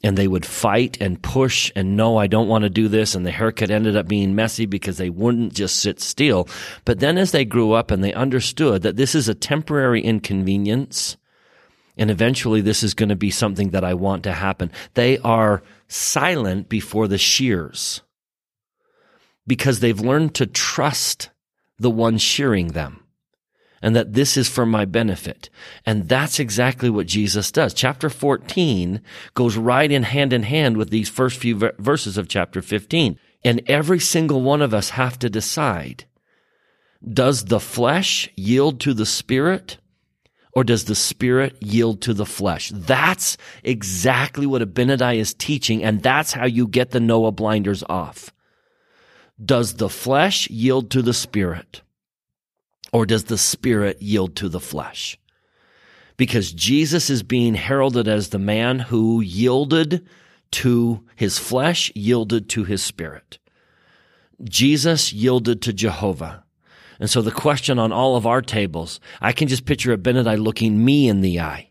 And 0.02 0.16
they 0.16 0.26
would 0.26 0.46
fight 0.46 0.96
and 1.00 1.22
push 1.22 1.70
and 1.76 1.96
no, 1.96 2.16
I 2.16 2.26
don't 2.26 2.48
want 2.48 2.64
to 2.64 2.70
do 2.70 2.88
this. 2.88 3.14
And 3.14 3.24
the 3.24 3.30
haircut 3.30 3.70
ended 3.70 3.96
up 3.96 4.08
being 4.08 4.34
messy 4.34 4.64
because 4.64 4.96
they 4.96 5.10
wouldn't 5.10 5.52
just 5.52 5.76
sit 5.76 6.00
still. 6.00 6.48
But 6.86 7.00
then 7.00 7.18
as 7.18 7.32
they 7.32 7.44
grew 7.44 7.72
up 7.72 7.90
and 7.90 8.02
they 8.02 8.14
understood 8.14 8.80
that 8.82 8.96
this 8.96 9.14
is 9.14 9.28
a 9.28 9.34
temporary 9.34 10.00
inconvenience, 10.00 11.18
and 12.00 12.10
eventually 12.10 12.62
this 12.62 12.82
is 12.82 12.94
going 12.94 13.10
to 13.10 13.16
be 13.16 13.30
something 13.30 13.70
that 13.70 13.84
I 13.84 13.92
want 13.92 14.24
to 14.24 14.32
happen, 14.32 14.72
they 14.94 15.18
are 15.18 15.62
silent 15.86 16.70
before 16.70 17.06
the 17.06 17.18
shears 17.18 18.00
because 19.46 19.80
they've 19.80 20.00
learned 20.00 20.34
to 20.36 20.46
trust 20.46 21.28
the 21.78 21.90
one 21.90 22.16
shearing 22.16 22.68
them 22.68 23.04
and 23.82 23.94
that 23.94 24.14
this 24.14 24.36
is 24.38 24.48
for 24.48 24.64
my 24.64 24.86
benefit. 24.86 25.50
And 25.84 26.08
that's 26.08 26.40
exactly 26.40 26.88
what 26.88 27.06
Jesus 27.06 27.52
does. 27.52 27.74
Chapter 27.74 28.08
14 28.08 29.02
goes 29.34 29.56
right 29.56 29.90
in 29.90 30.04
hand 30.04 30.32
in 30.32 30.44
hand 30.44 30.78
with 30.78 30.90
these 30.90 31.08
first 31.08 31.38
few 31.38 31.70
verses 31.78 32.16
of 32.16 32.28
chapter 32.28 32.62
15. 32.62 33.18
And 33.44 33.62
every 33.66 34.00
single 34.00 34.40
one 34.40 34.62
of 34.62 34.72
us 34.72 34.90
have 34.90 35.18
to 35.18 35.30
decide, 35.30 36.04
does 37.06 37.46
the 37.46 37.60
flesh 37.60 38.30
yield 38.36 38.80
to 38.80 38.94
the 38.94 39.06
spirit? 39.06 39.78
Or 40.52 40.64
does 40.64 40.86
the 40.86 40.94
spirit 40.94 41.56
yield 41.60 42.02
to 42.02 42.14
the 42.14 42.26
flesh? 42.26 42.72
That's 42.74 43.36
exactly 43.62 44.46
what 44.46 44.62
Abinadi 44.62 45.18
is 45.18 45.32
teaching, 45.32 45.84
and 45.84 46.02
that's 46.02 46.32
how 46.32 46.46
you 46.46 46.66
get 46.66 46.90
the 46.90 47.00
Noah 47.00 47.32
blinders 47.32 47.84
off. 47.88 48.32
Does 49.42 49.74
the 49.74 49.88
flesh 49.88 50.50
yield 50.50 50.90
to 50.90 51.02
the 51.02 51.14
spirit? 51.14 51.82
Or 52.92 53.06
does 53.06 53.24
the 53.24 53.38
spirit 53.38 54.02
yield 54.02 54.34
to 54.36 54.48
the 54.48 54.60
flesh? 54.60 55.18
Because 56.16 56.52
Jesus 56.52 57.08
is 57.08 57.22
being 57.22 57.54
heralded 57.54 58.08
as 58.08 58.28
the 58.28 58.38
man 58.38 58.80
who 58.80 59.20
yielded 59.20 60.06
to 60.50 61.04
his 61.14 61.38
flesh, 61.38 61.92
yielded 61.94 62.48
to 62.50 62.64
his 62.64 62.82
spirit. 62.82 63.38
Jesus 64.42 65.12
yielded 65.12 65.62
to 65.62 65.72
Jehovah. 65.72 66.44
And 67.00 67.08
so 67.08 67.22
the 67.22 67.32
question 67.32 67.78
on 67.78 67.92
all 67.92 68.14
of 68.14 68.26
our 68.26 68.42
tables, 68.42 69.00
I 69.22 69.32
can 69.32 69.48
just 69.48 69.64
picture 69.64 69.96
Abinadi 69.96 70.38
looking 70.38 70.84
me 70.84 71.08
in 71.08 71.22
the 71.22 71.40
eye, 71.40 71.70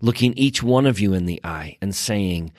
looking 0.00 0.34
each 0.34 0.60
one 0.60 0.86
of 0.86 0.98
you 0.98 1.14
in 1.14 1.24
the 1.24 1.40
eye 1.44 1.78
and 1.80 1.94
saying, 1.94 2.52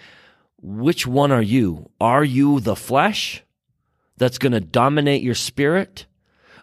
which 0.60 1.06
one 1.06 1.34
are 1.34 1.41
you? 1.41 1.91
Are 2.00 2.24
you 2.24 2.62
the 2.62 2.78
flesh 2.78 3.43
that's 4.15 4.38
going 4.38 4.54
to 4.54 4.62
dominate 4.62 5.22
your 5.22 5.36
spirit? 5.36 6.06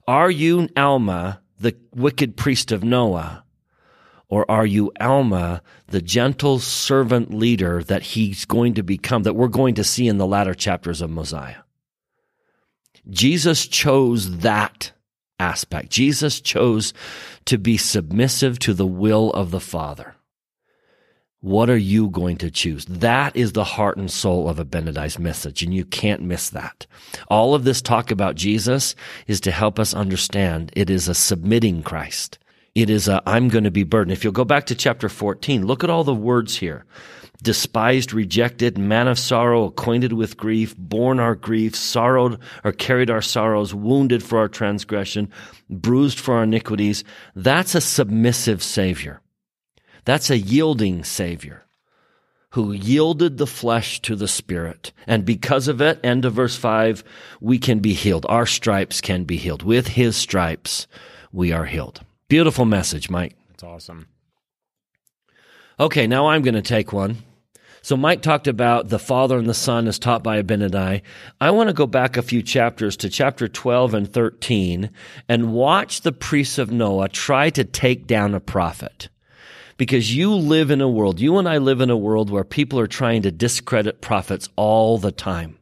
Are 0.09 0.31
you 0.31 0.69
Alma, 0.77 1.43
the 1.61 1.77
wicked 1.95 2.37
priest 2.37 2.73
of 2.73 2.83
Noah? 2.83 3.45
Or 4.29 4.51
are 4.51 4.67
you 4.67 4.93
Alma, 4.99 5.63
the 5.89 6.01
gentle 6.01 6.59
servant 6.59 7.33
leader 7.33 7.85
that 7.85 8.03
he's 8.03 8.47
going 8.47 8.75
to 8.75 8.83
become, 8.83 9.23
that 9.25 9.37
we're 9.37 9.49
going 9.49 9.75
to 9.75 9.85
see 9.85 10.09
in 10.09 10.17
the 10.17 10.27
latter 10.27 10.55
chapters 10.55 11.03
of 11.03 11.11
Mosiah? 11.11 11.63
Jesus 13.11 13.67
chose 13.67 14.39
that 14.39 14.93
aspect. 15.39 15.91
Jesus 15.91 16.41
chose 16.41 16.93
to 17.45 17.59
be 17.59 17.77
submissive 17.77 18.59
to 18.61 18.75
the 18.75 18.87
will 18.87 19.31
of 19.31 19.51
the 19.51 19.61
Father. 19.61 20.15
What 21.41 21.69
are 21.69 21.77
you 21.77 22.09
going 22.09 22.39
to 22.39 22.51
choose? 22.51 22.87
That 22.87 23.37
is 23.37 23.53
the 23.53 23.65
heart 23.65 23.99
and 23.99 24.11
soul 24.11 24.49
of 24.49 24.59
a 24.59 24.65
Abinadi's 24.65 25.19
message, 25.19 25.63
and 25.63 25.75
you 25.75 25.85
can't 25.85 26.23
miss 26.23 26.49
that. 26.49 26.87
All 27.29 27.55
of 27.55 27.65
this 27.65 27.83
talk 27.83 28.11
about 28.11 28.35
Jesus 28.35 28.95
is 29.27 29.43
to 29.43 29.51
help 29.51 29.79
us 29.79 29.93
understand 29.93 30.73
it 30.75 30.89
is 30.89 31.07
a 31.07 31.15
submitting 31.15 31.83
Christ. 31.83 32.39
It 32.75 32.89
is 32.89 33.09
a 33.09 33.23
I'm 33.27 33.49
going 33.49 33.65
to 33.65 33.71
be 33.71 33.85
burdened. 33.85 34.13
If 34.13 34.25
you'll 34.25 34.33
go 34.33 34.47
back 34.47 34.65
to 34.67 34.75
chapter 34.75 35.11
14, 35.11 35.67
look 35.67 35.85
at 35.85 35.91
all 35.91 36.03
the 36.03 36.15
words 36.15 36.57
here. 36.57 36.87
Despised, 37.45 38.15
rejected, 38.15 38.79
man 38.79 39.07
of 39.07 39.19
sorrow, 39.19 39.65
acquainted 39.67 40.15
with 40.15 40.39
grief, 40.39 40.75
borne 40.79 41.21
our 41.21 41.35
grief, 41.35 41.77
sorrowed 41.77 42.41
or 42.65 42.73
carried 42.73 43.11
our 43.11 43.21
sorrows, 43.21 43.75
wounded 43.75 44.23
for 44.23 44.39
our 44.39 44.49
transgression, 44.49 45.31
bruised 45.69 46.19
for 46.19 46.37
our 46.37 46.45
iniquities. 46.45 47.05
That's 47.37 47.75
a 47.75 47.83
submissive 47.83 48.63
Savior. 48.63 49.21
That's 50.07 50.31
a 50.31 50.39
yielding 50.39 51.05
Savior 51.05 51.67
who 52.53 52.73
yielded 52.73 53.37
the 53.37 53.47
flesh 53.47 54.01
to 54.01 54.17
the 54.17 54.29
Spirit. 54.29 54.93
And 55.07 55.27
because 55.27 55.69
of 55.69 55.83
it, 55.83 56.01
end 56.03 56.25
of 56.25 56.33
verse 56.33 56.57
5, 56.57 57.05
we 57.43 57.59
can 57.59 57.81
be 57.81 57.93
healed. 57.93 58.25
Our 58.29 58.47
stripes 58.47 59.03
can 59.03 59.25
be 59.25 59.37
healed. 59.37 59.63
With 59.63 59.89
His 59.89 60.17
stripes, 60.17 60.87
we 61.31 61.53
are 61.53 61.67
healed. 61.67 62.01
Beautiful 62.29 62.65
message, 62.65 63.11
Mike. 63.11 63.37
That's 63.51 63.65
awesome. 63.65 64.07
Okay, 65.79 66.07
now 66.07 66.29
I'm 66.29 66.41
going 66.41 66.55
to 66.55 66.63
take 66.63 66.93
one. 66.93 67.19
So 67.85 67.99
Mike 67.99 68.23
talked 68.23 68.49
about 68.49 68.89
the 68.89 68.99
Father 68.99 69.37
and 69.37 69.47
the 69.47 69.53
Son 69.53 69.87
as 69.89 69.99
taught 69.99 70.23
by 70.23 70.43
Abinadi. 70.43 71.03
I 71.39 71.51
want 71.51 71.69
to 71.69 71.75
go 71.75 71.87
back 71.87 72.17
a 72.17 72.23
few 72.23 72.41
chapters 72.41 72.97
to 72.97 73.11
chapter 73.11 73.47
12 73.47 73.93
and 73.93 74.11
13 74.11 74.89
and 75.29 75.53
watch 75.53 76.01
the 76.01 76.11
priests 76.11 76.57
of 76.57 76.73
Noah 76.73 77.11
try 77.11 77.51
to 77.51 77.63
take 77.63 78.07
down 78.07 78.35
a 78.35 78.41
prophet 78.41 79.11
because 79.77 80.17
you 80.17 80.35
live 80.35 80.71
in 80.71 80.81
a 80.81 80.89
world, 80.89 81.21
you 81.21 81.37
and 81.37 81.47
I 81.47 81.59
live 81.59 81.83
in 81.83 81.91
a 81.91 81.97
world 81.97 82.31
where 82.31 82.43
people 82.43 82.81
are 82.81 82.87
trying 82.87 83.21
to 83.21 83.31
discredit 83.31 84.01
prophets 84.01 84.49
all 84.57 84.97
the 84.97 85.13
time. 85.13 85.59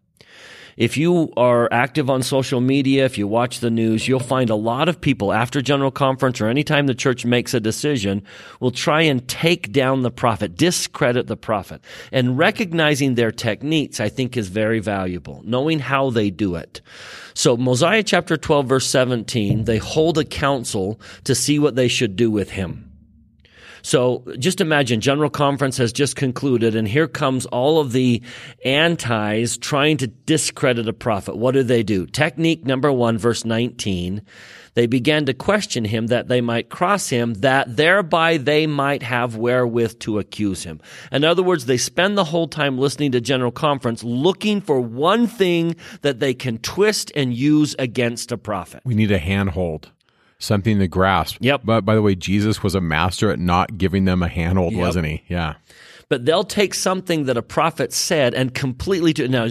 If 0.77 0.97
you 0.97 1.33
are 1.37 1.69
active 1.73 2.09
on 2.09 2.23
social 2.23 2.61
media, 2.61 3.05
if 3.05 3.19
you 3.19 3.27
watch 3.27 3.61
the 3.61 3.71
news, 3.71 4.09
you'll 4.09 4.21
find 4.21 4.51
a 4.51 4.55
lot 4.55 4.89
of 4.89 5.01
people 5.01 5.33
after 5.33 5.61
General 5.61 5.91
Conference 5.91 6.41
or 6.41 6.49
anytime 6.49 6.87
the 6.87 6.95
church 6.95 7.25
makes 7.25 7.55
a 7.55 7.61
decision 7.61 8.23
will 8.61 8.71
try 8.71 9.03
and 9.03 9.27
take 9.29 9.73
down 9.73 10.03
the 10.03 10.11
prophet, 10.11 10.57
discredit 10.57 11.27
the 11.27 11.37
prophet. 11.37 11.83
And 12.11 12.39
recognizing 12.39 13.15
their 13.15 13.33
techniques, 13.33 14.01
I 14.01 14.09
think, 14.09 14.37
is 14.37 14.49
very 14.49 14.81
valuable, 14.81 15.43
knowing 15.45 15.79
how 15.79 16.11
they 16.11 16.31
do 16.31 16.55
it. 16.55 16.81
So, 17.35 17.57
Mosiah 17.57 18.03
chapter 18.03 18.37
12, 18.37 18.67
verse 18.67 18.87
17, 18.87 19.65
they 19.65 19.79
hold 19.79 20.19
a 20.19 20.25
council 20.25 21.01
to 21.25 21.35
see 21.35 21.59
what 21.59 21.77
they 21.77 21.89
should 21.89 22.17
do 22.17 22.31
with 22.31 22.51
him. 22.51 22.92
So 23.83 24.25
just 24.39 24.61
imagine 24.61 25.01
General 25.01 25.31
Conference 25.31 25.77
has 25.79 25.93
just 25.93 26.17
concluded 26.17 26.75
and 26.75 26.87
here 26.87 27.09
comes 27.09 27.47
all 27.47 27.81
of 27.81 27.93
the 27.93 28.23
antis 28.65 29.57
trying 29.59 29.97
to 29.99 30.07
discredit 30.07 30.89
a 30.89 30.93
prophet. 30.93 31.37
What 31.37 31.53
do 31.53 31.63
they 31.63 31.83
do? 31.83 32.07
Technique 32.07 32.65
number 32.65 32.93
one, 32.93 33.19
verse 33.19 33.45
19. 33.45 34.23
They 34.75 34.87
began 34.87 35.27
to 35.27 35.35
question 35.35 35.85
him 35.85 36.07
that 36.07 36.29
they 36.29 36.41
might 36.41 36.71
cross 36.71 37.11
him, 37.11 37.35
that 37.35 37.77
thereby 37.77 38.39
they 38.39 38.67
might 38.67 39.03
have 39.03 39.37
wherewith 39.37 39.99
to 40.01 40.19
accuse 40.19 40.63
him. 40.63 40.81
In 41.11 41.25
other 41.25 41.43
words, 41.43 41.67
they 41.67 41.77
spend 41.77 42.17
the 42.17 42.25
whole 42.25 42.49
time 42.49 42.79
listening 42.79 43.13
to 43.13 43.21
General 43.21 43.53
Conference 43.53 44.03
looking 44.03 44.63
for 44.63 44.81
one 44.81 45.27
thing 45.27 45.77
that 46.01 46.21
they 46.21 46.33
can 46.33 46.57
twist 46.59 47.13
and 47.15 47.35
use 47.35 47.77
against 47.79 48.33
a 48.33 48.39
prophet. 48.39 48.81
We 48.85 48.95
need 48.95 49.13
a 49.13 49.19
handhold 49.19 49.91
something 50.43 50.79
to 50.79 50.89
grasp. 50.89 51.37
Yep. 51.41 51.63
But 51.65 51.85
by 51.85 51.95
the 51.95 52.03
way, 52.03 52.15
Jesus 52.15 52.63
was 52.63 52.75
a 52.75 52.81
master 52.81 53.31
at 53.31 53.39
not 53.39 53.79
giving 53.79 54.05
them 54.05 54.23
a 54.23 54.29
handhold, 54.29 54.73
Yep. 54.73 54.81
wasn't 54.81 55.07
he? 55.07 55.23
Yeah. 55.29 55.55
But 56.09 56.25
they'll 56.25 56.45
take 56.45 56.75
something 56.75 57.25
that 57.25 57.37
a 57.37 57.43
prophet 57.43 57.93
said 57.93 58.35
and 58.35 58.55
completely 58.55 59.13
do 59.13 59.27
now 59.29 59.49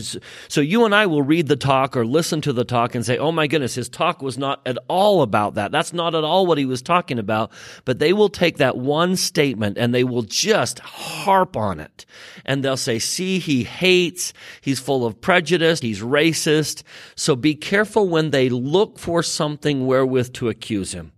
so 0.47 0.61
you 0.61 0.85
and 0.85 0.93
I 0.93 1.05
will 1.05 1.21
read 1.21 1.47
the 1.47 1.55
talk 1.55 1.95
or 1.95 2.05
listen 2.05 2.41
to 2.41 2.53
the 2.53 2.63
talk 2.63 2.95
and 2.95 3.05
say 3.05 3.17
oh 3.17 3.31
my 3.31 3.47
goodness 3.47 3.75
his 3.75 3.89
talk 3.89 4.21
was 4.21 4.37
not 4.37 4.61
at 4.65 4.77
all 4.87 5.21
about 5.21 5.55
that. 5.55 5.71
That's 5.71 5.93
not 5.93 6.15
at 6.15 6.23
all 6.23 6.45
what 6.45 6.57
he 6.57 6.65
was 6.65 6.81
talking 6.81 7.19
about 7.19 7.51
but 7.85 7.99
they 7.99 8.13
will 8.13 8.29
take 8.29 8.57
that 8.57 8.77
one 8.77 9.15
statement 9.15 9.77
and 9.77 9.93
they 9.93 10.03
will 10.03 10.23
just 10.23 10.79
harp 10.79 11.55
on 11.55 11.79
it. 11.79 12.05
And 12.45 12.63
they'll 12.63 12.77
say 12.77 12.99
see 12.99 13.39
he 13.39 13.63
hates 13.63 14.33
he's 14.61 14.79
full 14.79 15.05
of 15.05 15.21
prejudice 15.21 15.79
he's 15.79 16.01
racist. 16.01 16.83
So 17.15 17.35
be 17.35 17.55
careful 17.55 18.07
when 18.07 18.31
they 18.31 18.49
look 18.49 18.99
for 18.99 19.23
something 19.23 19.85
wherewith 19.85 20.33
to 20.33 20.49
accuse 20.49 20.93
him 20.93 21.11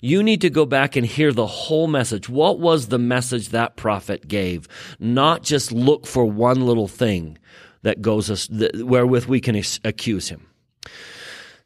you 0.00 0.22
need 0.22 0.40
to 0.40 0.50
go 0.50 0.66
back 0.66 0.96
and 0.96 1.06
hear 1.06 1.32
the 1.32 1.46
whole 1.46 1.86
message. 1.86 2.28
What 2.28 2.58
was 2.58 2.88
the 2.88 2.98
message 2.98 3.50
that 3.50 3.76
prophet 3.76 4.28
gave? 4.28 4.68
Not 4.98 5.42
just 5.42 5.72
look 5.72 6.06
for 6.06 6.24
one 6.24 6.66
little 6.66 6.88
thing 6.88 7.38
that 7.82 8.02
goes 8.02 8.30
us, 8.30 8.48
wherewith 8.50 9.26
we 9.26 9.40
can 9.40 9.62
accuse 9.84 10.28
him. 10.28 10.46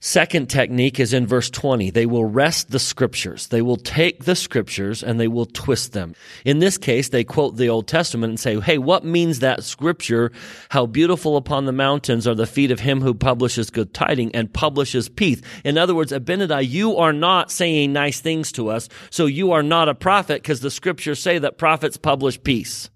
Second 0.05 0.51
technique 0.51 0.99
is 0.99 1.13
in 1.13 1.29
verse 1.29 1.49
20. 1.49 1.91
They 1.91 2.07
will 2.07 2.25
wrest 2.25 2.73
the 2.73 2.81
scriptures. 2.81 3.47
They 3.47 3.63
will 3.63 3.77
take 3.77 4.25
the 4.25 4.35
scriptures 4.35 5.01
and 5.05 5.21
they 5.21 5.29
will 5.29 5.47
twist 5.47 5.93
them. 5.93 6.17
In 6.45 6.59
this 6.59 6.77
case, 6.77 7.11
they 7.11 7.23
quote 7.23 7.57
the 7.57 7.69
Old 7.69 7.87
Testament 7.87 8.31
and 8.31 8.41
say, 8.41 8.59
Hey, 8.59 8.79
what 8.79 9.05
means 9.05 9.39
that 9.39 9.63
scripture? 9.63 10.33
How 10.71 10.87
beautiful 10.87 11.37
upon 11.37 11.67
the 11.67 11.73
mountains 11.73 12.27
are 12.27 12.35
the 12.35 12.49
feet 12.49 12.73
of 12.73 12.81
him 12.81 13.01
who 13.01 13.15
publishes 13.15 13.71
good 13.71 13.95
tidings 13.95 14.33
and 14.35 14.53
publishes 14.53 15.09
peace. 15.09 15.41
In 15.63 15.79
other 15.79 15.95
words, 15.95 16.11
Abinadi, 16.11 16.69
you 16.69 16.97
are 16.97 17.13
not 17.13 17.53
saying 17.53 17.93
nice 17.93 18.21
things 18.21 18.51
to 18.53 18.71
us, 18.71 18.89
so 19.09 19.27
you 19.27 19.53
are 19.53 19.63
not 19.63 19.89
a 19.89 19.95
prophet 19.95 20.43
because 20.43 20.63
the 20.63 20.71
scriptures 20.73 21.23
say 21.23 21.39
that 21.39 21.59
prophets 21.59 21.97
publish 21.97 22.43
peace. 22.43 22.91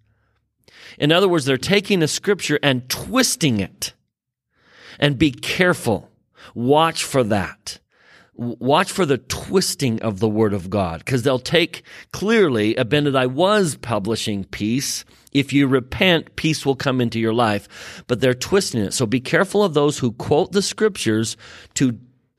In 0.98 1.12
other 1.12 1.28
words, 1.28 1.44
they're 1.44 1.56
taking 1.56 2.02
a 2.02 2.08
scripture 2.08 2.58
and 2.64 2.88
twisting 2.88 3.60
it. 3.60 3.94
And 4.98 5.16
be 5.16 5.30
careful. 5.30 6.10
Watch 6.56 7.04
for 7.04 7.22
that. 7.22 7.80
Watch 8.34 8.90
for 8.90 9.04
the 9.04 9.18
twisting 9.18 10.00
of 10.00 10.20
the 10.20 10.28
word 10.28 10.54
of 10.54 10.70
God, 10.70 11.00
because 11.00 11.22
they'll 11.22 11.38
take 11.38 11.82
clearly 12.12 12.74
Abinadi 12.74 13.30
was 13.30 13.76
publishing 13.76 14.44
peace. 14.44 15.04
If 15.32 15.52
you 15.52 15.66
repent, 15.66 16.34
peace 16.36 16.64
will 16.64 16.74
come 16.74 17.02
into 17.02 17.20
your 17.20 17.34
life, 17.34 18.04
but 18.06 18.22
they're 18.22 18.32
twisting 18.32 18.80
it. 18.80 18.94
So 18.94 19.04
be 19.04 19.20
careful 19.20 19.62
of 19.62 19.74
those 19.74 19.98
who 19.98 20.12
quote 20.12 20.52
the 20.52 20.62
scriptures 20.62 21.36
to 21.74 21.98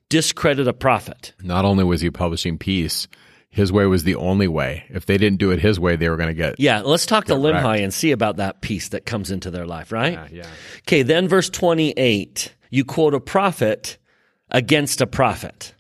discredit 0.10 0.68
a 0.68 0.74
prophet. 0.74 1.34
Not 1.44 1.64
only 1.64 1.84
was 1.84 2.02
he 2.02 2.10
publishing 2.10 2.58
peace, 2.58 3.08
his 3.52 3.72
way 3.72 3.86
was 3.86 4.04
the 4.04 4.16
only 4.16 4.48
way. 4.48 4.86
If 4.90 5.06
they 5.06 5.20
didn't 5.20 5.38
do 5.38 5.52
it 5.52 5.60
his 5.60 5.80
way, 5.80 5.96
they 5.96 6.10
were 6.10 6.18
going 6.18 6.30
to 6.30 6.34
get. 6.34 6.60
Yeah, 6.60 6.82
let's 6.82 7.06
talk 7.06 7.26
to 7.26 7.36
wrecked. 7.36 7.64
Limhi 7.64 7.84
and 7.84 7.94
see 7.94 8.12
about 8.12 8.38
that 8.38 8.62
peace 8.62 8.90
that 8.90 9.06
comes 9.06 9.30
into 9.30 9.52
their 9.52 9.68
life, 9.68 9.92
right? 9.92 10.14
Yeah, 10.14 10.28
yeah. 10.32 10.50
Okay, 10.88 11.04
then 11.04 11.28
verse 11.28 11.52
28, 11.52 12.56
you 12.72 12.84
quote 12.84 13.14
a 13.14 13.20
prophet 13.20 14.00
against 14.50 15.02
a 15.02 15.08
prophet. 15.08 15.74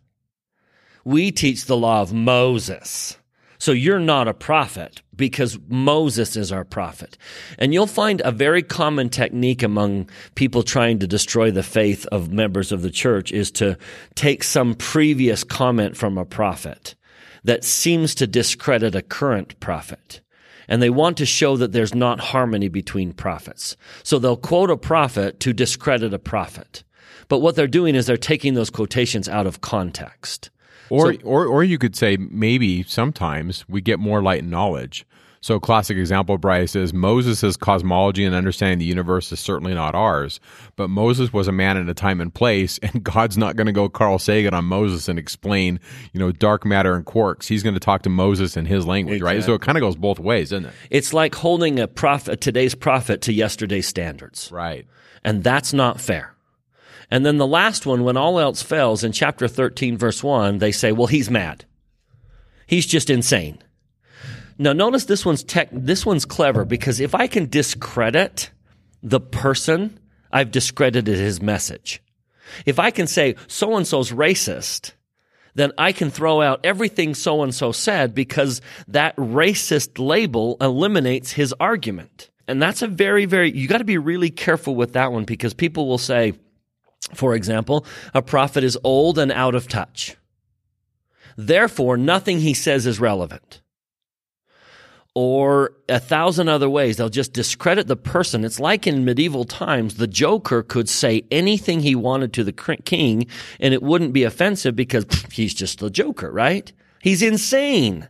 We 1.04 1.32
teach 1.32 1.66
the 1.66 1.78
law 1.78 2.02
of 2.02 2.14
Moses. 2.14 3.18
So 3.60 3.72
you're 3.72 4.00
not 4.00 4.28
a 4.28 4.34
prophet 4.34 5.02
because 5.16 5.58
Moses 5.68 6.36
is 6.36 6.52
our 6.52 6.64
prophet. 6.64 7.18
And 7.58 7.74
you'll 7.74 7.88
find 7.88 8.22
a 8.24 8.32
very 8.32 8.62
common 8.62 9.10
technique 9.10 9.64
among 9.64 10.10
people 10.36 10.62
trying 10.62 11.00
to 11.00 11.08
destroy 11.08 11.50
the 11.50 11.64
faith 11.64 12.06
of 12.12 12.32
members 12.32 12.72
of 12.72 12.84
the 12.84 12.92
church 12.92 13.32
is 13.32 13.50
to 13.52 13.78
take 14.16 14.44
some 14.44 14.76
previous 14.76 15.44
comment 15.44 15.98
from 15.98 16.18
a 16.18 16.26
prophet 16.26 16.96
that 17.44 17.64
seems 17.64 18.14
to 18.16 18.28
discredit 18.28 18.94
a 18.94 19.02
current 19.02 19.60
prophet 19.60 20.22
and 20.68 20.82
they 20.82 20.90
want 20.90 21.18
to 21.18 21.26
show 21.26 21.58
that 21.58 21.72
there's 21.72 21.96
not 21.96 22.20
harmony 22.20 22.68
between 22.68 23.14
prophets. 23.14 23.78
So 24.04 24.20
they'll 24.20 24.38
quote 24.38 24.70
a 24.70 24.78
prophet 24.78 25.40
to 25.42 25.54
discredit 25.54 26.14
a 26.14 26.20
prophet. 26.20 26.84
But 27.28 27.40
what 27.40 27.56
they're 27.56 27.68
doing 27.68 27.96
is 27.96 28.06
they're 28.06 28.18
taking 28.18 28.54
those 28.54 28.70
quotations 28.70 29.28
out 29.28 29.48
of 29.48 29.62
context. 29.62 30.50
Or, 30.90 31.16
or, 31.24 31.46
or 31.46 31.64
you 31.64 31.78
could 31.78 31.96
say 31.96 32.18
maybe 32.18 32.84
sometimes 32.84 33.68
we 33.68 33.82
get 33.82 34.00
more 34.00 34.22
light 34.22 34.42
and 34.42 34.52
knowledge. 34.52 35.06
So, 35.42 35.56
a 35.56 35.60
classic 35.60 35.98
example, 35.98 36.38
Bryce, 36.38 36.76
is 36.76 36.94
Moses' 36.94 37.56
cosmology 37.56 38.26
and 38.26 38.34
understanding 38.36 38.80
the 38.80 38.86
universe 38.86 39.32
is 39.32 39.40
certainly 39.40 39.74
not 39.74 39.96
ours. 39.96 40.40
But 40.76 40.90
Moses 40.90 41.32
was 41.32 41.48
a 41.48 41.52
man 41.52 41.78
in 41.78 41.88
a 41.88 41.94
time 41.94 42.20
and 42.20 42.34
place, 42.34 42.78
and 42.84 43.04
God's 43.04 43.38
not 43.38 43.56
going 43.56 43.68
to 43.68 43.74
go 43.74 43.88
Carl 43.88 44.20
Sagan 44.20 44.54
on 44.54 44.66
Moses 44.66 45.08
and 45.08 45.20
explain, 45.20 45.80
you 46.12 46.20
know, 46.20 46.32
dark 46.32 46.66
matter 46.66 46.96
and 46.96 47.06
quarks. 47.06 47.46
He's 47.46 47.64
going 47.64 47.76
to 47.76 47.80
talk 47.80 48.02
to 48.04 48.10
Moses 48.10 48.58
in 48.58 48.66
his 48.66 48.86
language, 48.86 49.22
right? 49.22 49.44
So 49.44 49.54
it 49.54 49.62
kind 49.62 49.78
of 49.78 49.82
goes 49.82 49.96
both 49.96 50.20
ways, 50.20 50.50
doesn't 50.50 50.66
it? 50.66 50.74
It's 50.90 51.14
like 51.14 51.36
holding 51.36 51.80
a 51.80 51.88
prophet, 51.88 52.42
today's 52.42 52.76
prophet 52.76 53.22
to 53.22 53.34
yesterday's 53.34 53.88
standards. 53.88 54.52
Right. 54.52 54.88
And 55.24 55.44
that's 55.44 55.72
not 55.74 56.02
fair. 56.02 56.34
And 57.10 57.26
then 57.26 57.38
the 57.38 57.48
last 57.48 57.86
one, 57.86 58.04
when 58.04 58.18
all 58.18 58.40
else 58.40 58.62
fails, 58.62 59.04
in 59.04 59.12
chapter 59.12 59.48
13, 59.48 59.98
verse 59.98 60.24
1, 60.24 60.58
they 60.58 60.72
say, 60.72 60.92
well, 60.92 61.08
he's 61.08 61.30
mad. 61.30 61.66
He's 62.66 62.86
just 62.86 63.10
insane. 63.10 63.60
Now, 64.58 64.74
notice 64.74 65.06
this 65.06 65.26
one's 65.26 65.44
tech, 65.44 65.70
this 65.72 66.06
one's 66.06 66.26
clever 66.26 66.66
because 66.66 67.00
if 67.00 67.16
I 67.16 67.28
can 67.28 67.50
discredit 67.50 68.52
the 69.04 69.20
person, 69.20 70.00
I've 70.32 70.52
discredited 70.52 71.18
his 71.18 71.42
message. 71.42 72.02
If 72.66 72.80
I 72.80 72.92
can 72.92 73.08
say 73.08 73.36
so 73.48 73.76
and 73.78 73.86
so's 73.86 74.12
racist, 74.12 74.94
then 75.54 75.72
I 75.78 75.92
can 75.92 76.10
throw 76.10 76.42
out 76.42 76.62
everything 76.64 77.14
so 77.14 77.44
and 77.44 77.54
so 77.54 77.72
said 77.72 78.14
because 78.14 78.62
that 78.88 79.16
racist 79.16 80.00
label 80.00 80.58
eliminates 80.60 81.32
his 81.32 81.54
argument. 81.60 82.30
And 82.48 82.62
that's 82.62 82.82
a 82.82 82.88
very, 82.88 83.26
very, 83.26 83.52
you 83.52 83.68
got 83.68 83.80
to 83.80 83.84
be 83.84 83.98
really 83.98 84.30
careful 84.30 84.76
with 84.76 84.94
that 84.94 85.12
one 85.12 85.26
because 85.26 85.54
people 85.54 85.88
will 85.88 85.98
say, 85.98 86.34
for 87.14 87.36
example, 87.36 87.86
a 88.14 88.22
prophet 88.22 88.64
is 88.64 88.78
old 88.84 89.18
and 89.18 89.32
out 89.32 89.56
of 89.56 89.68
touch. 89.68 90.16
Therefore, 91.38 91.98
nothing 91.98 92.40
he 92.40 92.54
says 92.54 92.86
is 92.86 93.00
relevant. 93.00 93.62
Or 95.14 95.74
a 95.90 96.00
thousand 96.00 96.48
other 96.48 96.70
ways. 96.70 96.98
They'll 96.98 97.10
just 97.10 97.34
discredit 97.34 97.88
the 97.88 97.96
person. 97.96 98.44
It's 98.44 98.60
like 98.60 98.86
in 98.86 99.06
medieval 99.06 99.46
times, 99.46 99.96
the 99.96 100.08
Joker 100.08 100.62
could 100.62 100.90
say 100.90 101.24
anything 101.32 101.80
he 101.80 101.96
wanted 101.96 102.34
to 102.34 102.44
the 102.44 102.52
king 102.52 103.28
and 103.60 103.74
it 103.74 103.82
wouldn't 103.82 104.14
be 104.14 104.24
offensive 104.24 104.76
because 104.76 105.06
pff, 105.06 105.32
he's 105.32 105.56
just 105.56 105.80
the 105.80 105.90
Joker, 105.90 106.32
right? 106.32 106.72
He's 107.02 107.22
insane. 107.22 108.08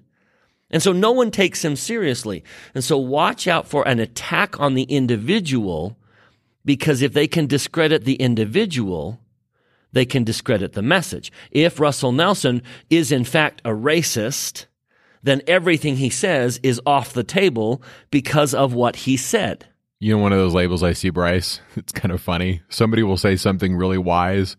And 0.69 0.83
so 0.83 0.91
no 0.91 1.11
one 1.11 1.31
takes 1.31 1.63
him 1.63 1.75
seriously. 1.75 2.43
And 2.75 2.83
so 2.83 2.97
watch 2.97 3.47
out 3.47 3.67
for 3.67 3.87
an 3.87 3.99
attack 3.99 4.59
on 4.59 4.73
the 4.73 4.83
individual 4.83 5.96
because 6.67 7.01
if 7.01 7.13
they 7.13 7.27
can 7.27 7.47
discredit 7.47 8.03
the 8.03 8.15
individual, 8.15 9.21
they 9.93 10.05
can 10.05 10.25
discredit 10.25 10.73
the 10.73 10.81
message. 10.81 11.31
If 11.49 11.79
Russell 11.79 12.11
Nelson 12.11 12.61
is 12.89 13.09
in 13.09 13.23
fact 13.23 13.61
a 13.63 13.69
racist, 13.69 14.65
then 15.23 15.41
everything 15.47 15.95
he 15.95 16.09
says 16.09 16.59
is 16.63 16.81
off 16.85 17.13
the 17.13 17.23
table 17.23 17.81
because 18.11 18.53
of 18.53 18.73
what 18.73 18.97
he 18.97 19.15
said. 19.15 19.65
You 20.01 20.15
know, 20.15 20.21
one 20.21 20.33
of 20.33 20.39
those 20.39 20.53
labels 20.53 20.83
I 20.83 20.91
see, 20.91 21.09
Bryce, 21.09 21.61
it's 21.77 21.93
kind 21.93 22.11
of 22.11 22.21
funny. 22.21 22.61
Somebody 22.67 23.01
will 23.01 23.17
say 23.17 23.37
something 23.37 23.73
really 23.73 23.97
wise, 23.97 24.57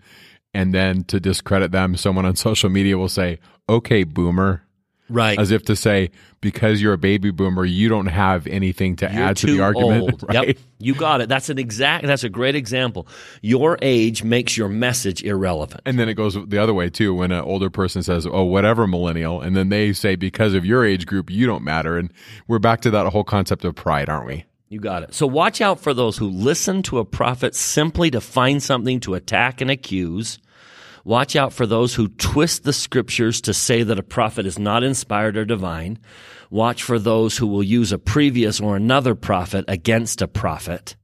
and 0.54 0.72
then 0.72 1.04
to 1.04 1.20
discredit 1.20 1.72
them, 1.72 1.94
someone 1.94 2.24
on 2.24 2.36
social 2.36 2.70
media 2.70 2.96
will 2.96 3.10
say, 3.10 3.38
okay, 3.68 4.02
boomer. 4.04 4.62
Right. 5.08 5.38
As 5.38 5.50
if 5.50 5.64
to 5.64 5.76
say, 5.76 6.10
because 6.40 6.82
you're 6.82 6.92
a 6.92 6.98
baby 6.98 7.30
boomer, 7.30 7.64
you 7.64 7.88
don't 7.88 8.06
have 8.06 8.46
anything 8.46 8.96
to 8.96 9.10
You're 9.10 9.22
add 9.22 9.36
to 9.38 9.46
the 9.46 9.60
argument. 9.60 10.22
Right. 10.28 10.48
Yep, 10.48 10.58
you 10.78 10.94
got 10.94 11.20
it. 11.20 11.28
That's 11.28 11.48
an 11.48 11.58
exact. 11.58 12.06
That's 12.06 12.24
a 12.24 12.28
great 12.28 12.54
example. 12.54 13.06
Your 13.40 13.78
age 13.80 14.22
makes 14.24 14.56
your 14.56 14.68
message 14.68 15.22
irrelevant. 15.22 15.82
And 15.86 15.98
then 15.98 16.08
it 16.08 16.14
goes 16.14 16.34
the 16.34 16.58
other 16.58 16.74
way 16.74 16.90
too 16.90 17.14
when 17.14 17.32
an 17.32 17.40
older 17.40 17.70
person 17.70 18.02
says, 18.02 18.26
"Oh, 18.26 18.44
whatever, 18.44 18.86
millennial," 18.86 19.40
and 19.40 19.56
then 19.56 19.68
they 19.68 19.92
say, 19.92 20.16
"Because 20.16 20.54
of 20.54 20.64
your 20.64 20.84
age 20.84 21.06
group, 21.06 21.30
you 21.30 21.46
don't 21.46 21.64
matter." 21.64 21.96
And 21.96 22.12
we're 22.46 22.58
back 22.58 22.80
to 22.82 22.90
that 22.90 23.06
whole 23.06 23.24
concept 23.24 23.64
of 23.64 23.74
pride, 23.74 24.08
aren't 24.08 24.26
we? 24.26 24.44
You 24.68 24.80
got 24.80 25.02
it. 25.02 25.14
So 25.14 25.26
watch 25.26 25.60
out 25.60 25.80
for 25.80 25.94
those 25.94 26.18
who 26.18 26.28
listen 26.28 26.82
to 26.84 26.98
a 26.98 27.04
prophet 27.04 27.54
simply 27.54 28.10
to 28.10 28.20
find 28.20 28.62
something 28.62 29.00
to 29.00 29.14
attack 29.14 29.60
and 29.60 29.70
accuse. 29.70 30.38
Watch 31.04 31.36
out 31.36 31.52
for 31.52 31.66
those 31.66 31.94
who 31.94 32.08
twist 32.08 32.64
the 32.64 32.72
scriptures 32.72 33.40
to 33.42 33.54
say 33.54 33.82
that 33.82 33.98
a 33.98 34.02
prophet 34.02 34.46
is 34.46 34.58
not 34.58 34.82
inspired 34.82 35.36
or 35.36 35.44
divine. 35.44 35.98
Watch 36.50 36.82
for 36.82 36.98
those 36.98 37.36
who 37.36 37.46
will 37.46 37.62
use 37.62 37.92
a 37.92 37.98
previous 37.98 38.60
or 38.60 38.76
another 38.76 39.14
prophet 39.14 39.64
against 39.68 40.22
a 40.22 40.28
prophet. 40.28 40.96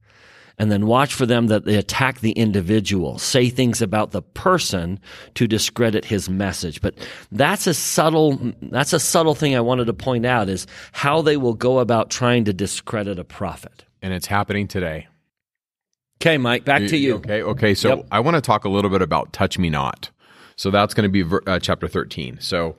And 0.57 0.71
then 0.71 0.85
watch 0.85 1.13
for 1.13 1.25
them 1.25 1.47
that 1.47 1.65
they 1.65 1.75
attack 1.75 2.21
the 2.21 2.31
individual, 2.31 3.17
say 3.17 3.49
things 3.49 3.81
about 3.81 4.11
the 4.11 4.21
person 4.21 4.99
to 5.33 5.47
discredit 5.47 6.05
his 6.05 6.29
message. 6.29 6.81
But 6.81 6.95
that's 7.31 7.67
a 7.67 7.73
subtle, 7.73 8.53
that's 8.61 8.93
a 8.93 8.99
subtle 8.99 9.35
thing 9.35 9.55
I 9.55 9.61
wanted 9.61 9.85
to 9.85 9.93
point 9.93 10.25
out 10.25 10.47
is 10.47 10.65
how 10.93 11.21
they 11.21 11.35
will 11.35 11.55
go 11.55 11.79
about 11.79 12.09
trying 12.09 12.45
to 12.45 12.53
discredit 12.53 13.19
a 13.19 13.25
prophet. 13.25 13.83
And 14.01 14.13
it's 14.13 14.27
happening 14.27 14.67
today. 14.67 15.07
Okay, 16.25 16.39
Mike, 16.39 16.65
back 16.65 16.87
to 16.87 16.97
you. 16.97 17.17
Okay. 17.17 17.43
Okay. 17.43 17.75
So 17.75 17.89
Yep. 17.89 18.07
I 18.11 18.19
want 18.19 18.33
to 18.33 18.41
talk 18.41 18.65
a 18.65 18.69
little 18.69 18.89
bit 18.89 19.03
about 19.03 19.31
"Touch 19.31 19.59
Me 19.59 19.69
Not." 19.69 20.09
So 20.55 20.71
that's 20.71 20.95
going 20.95 21.03
to 21.03 21.09
be 21.09 21.21
ver- 21.21 21.43
uh, 21.45 21.59
chapter 21.59 21.87
thirteen. 21.87 22.39
So 22.39 22.77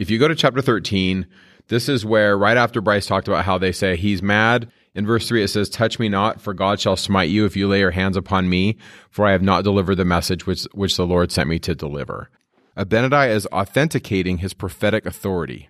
if 0.00 0.10
you 0.10 0.18
go 0.18 0.26
to 0.26 0.34
chapter 0.34 0.60
thirteen, 0.60 1.28
this 1.68 1.88
is 1.88 2.04
where 2.04 2.36
right 2.36 2.56
after 2.56 2.80
Bryce 2.80 3.06
talked 3.06 3.28
about 3.28 3.44
how 3.44 3.58
they 3.58 3.70
say 3.70 3.94
he's 3.94 4.22
mad. 4.22 4.72
In 4.92 5.06
verse 5.06 5.28
three, 5.28 5.40
it 5.44 5.48
says, 5.48 5.68
"Touch 5.68 6.00
me 6.00 6.08
not, 6.08 6.40
for 6.40 6.52
God 6.52 6.80
shall 6.80 6.96
smite 6.96 7.30
you 7.30 7.44
if 7.44 7.56
you 7.56 7.68
lay 7.68 7.78
your 7.78 7.92
hands 7.92 8.16
upon 8.16 8.48
me, 8.48 8.76
for 9.08 9.24
I 9.24 9.30
have 9.30 9.42
not 9.42 9.62
delivered 9.62 9.94
the 9.94 10.04
message 10.04 10.44
which 10.44 10.64
which 10.74 10.96
the 10.96 11.06
Lord 11.06 11.30
sent 11.30 11.48
me 11.48 11.60
to 11.60 11.76
deliver." 11.76 12.28
Abinadi 12.76 13.28
is 13.30 13.46
authenticating 13.52 14.38
his 14.38 14.52
prophetic 14.52 15.06
authority. 15.06 15.68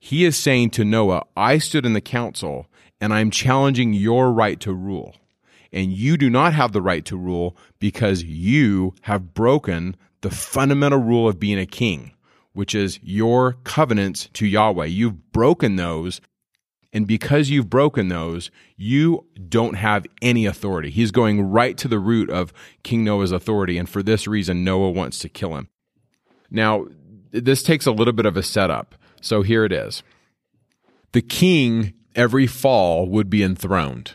He 0.00 0.24
is 0.24 0.36
saying 0.36 0.70
to 0.70 0.84
Noah, 0.84 1.26
I 1.36 1.58
stood 1.58 1.86
in 1.86 1.92
the 1.92 2.00
council 2.00 2.66
and 3.00 3.14
I'm 3.14 3.30
challenging 3.30 3.92
your 3.92 4.32
right 4.32 4.58
to 4.60 4.72
rule. 4.72 5.14
And 5.72 5.92
you 5.92 6.16
do 6.16 6.30
not 6.30 6.54
have 6.54 6.72
the 6.72 6.82
right 6.82 7.04
to 7.06 7.16
rule 7.16 7.56
because 7.78 8.22
you 8.22 8.94
have 9.02 9.34
broken 9.34 9.96
the 10.22 10.30
fundamental 10.30 10.98
rule 10.98 11.28
of 11.28 11.38
being 11.38 11.58
a 11.58 11.66
king, 11.66 12.12
which 12.52 12.74
is 12.74 12.98
your 13.02 13.54
covenants 13.64 14.28
to 14.34 14.46
Yahweh. 14.46 14.86
You've 14.86 15.32
broken 15.32 15.76
those. 15.76 16.20
And 16.92 17.06
because 17.06 17.50
you've 17.50 17.68
broken 17.68 18.08
those, 18.08 18.50
you 18.76 19.26
don't 19.48 19.74
have 19.74 20.06
any 20.22 20.46
authority. 20.46 20.90
He's 20.90 21.10
going 21.10 21.42
right 21.42 21.76
to 21.78 21.88
the 21.88 21.98
root 21.98 22.30
of 22.30 22.52
King 22.82 23.04
Noah's 23.04 23.32
authority. 23.32 23.76
And 23.76 23.88
for 23.88 24.02
this 24.02 24.26
reason, 24.26 24.64
Noah 24.64 24.90
wants 24.90 25.18
to 25.18 25.28
kill 25.28 25.56
him. 25.56 25.68
Now, 26.50 26.86
this 27.32 27.62
takes 27.62 27.86
a 27.86 27.92
little 27.92 28.14
bit 28.14 28.24
of 28.24 28.36
a 28.36 28.42
setup. 28.42 28.94
So 29.20 29.42
here 29.42 29.64
it 29.64 29.72
is. 29.72 30.02
The 31.12 31.22
king 31.22 31.92
every 32.14 32.46
fall 32.46 33.08
would 33.08 33.28
be 33.28 33.42
enthroned 33.42 34.14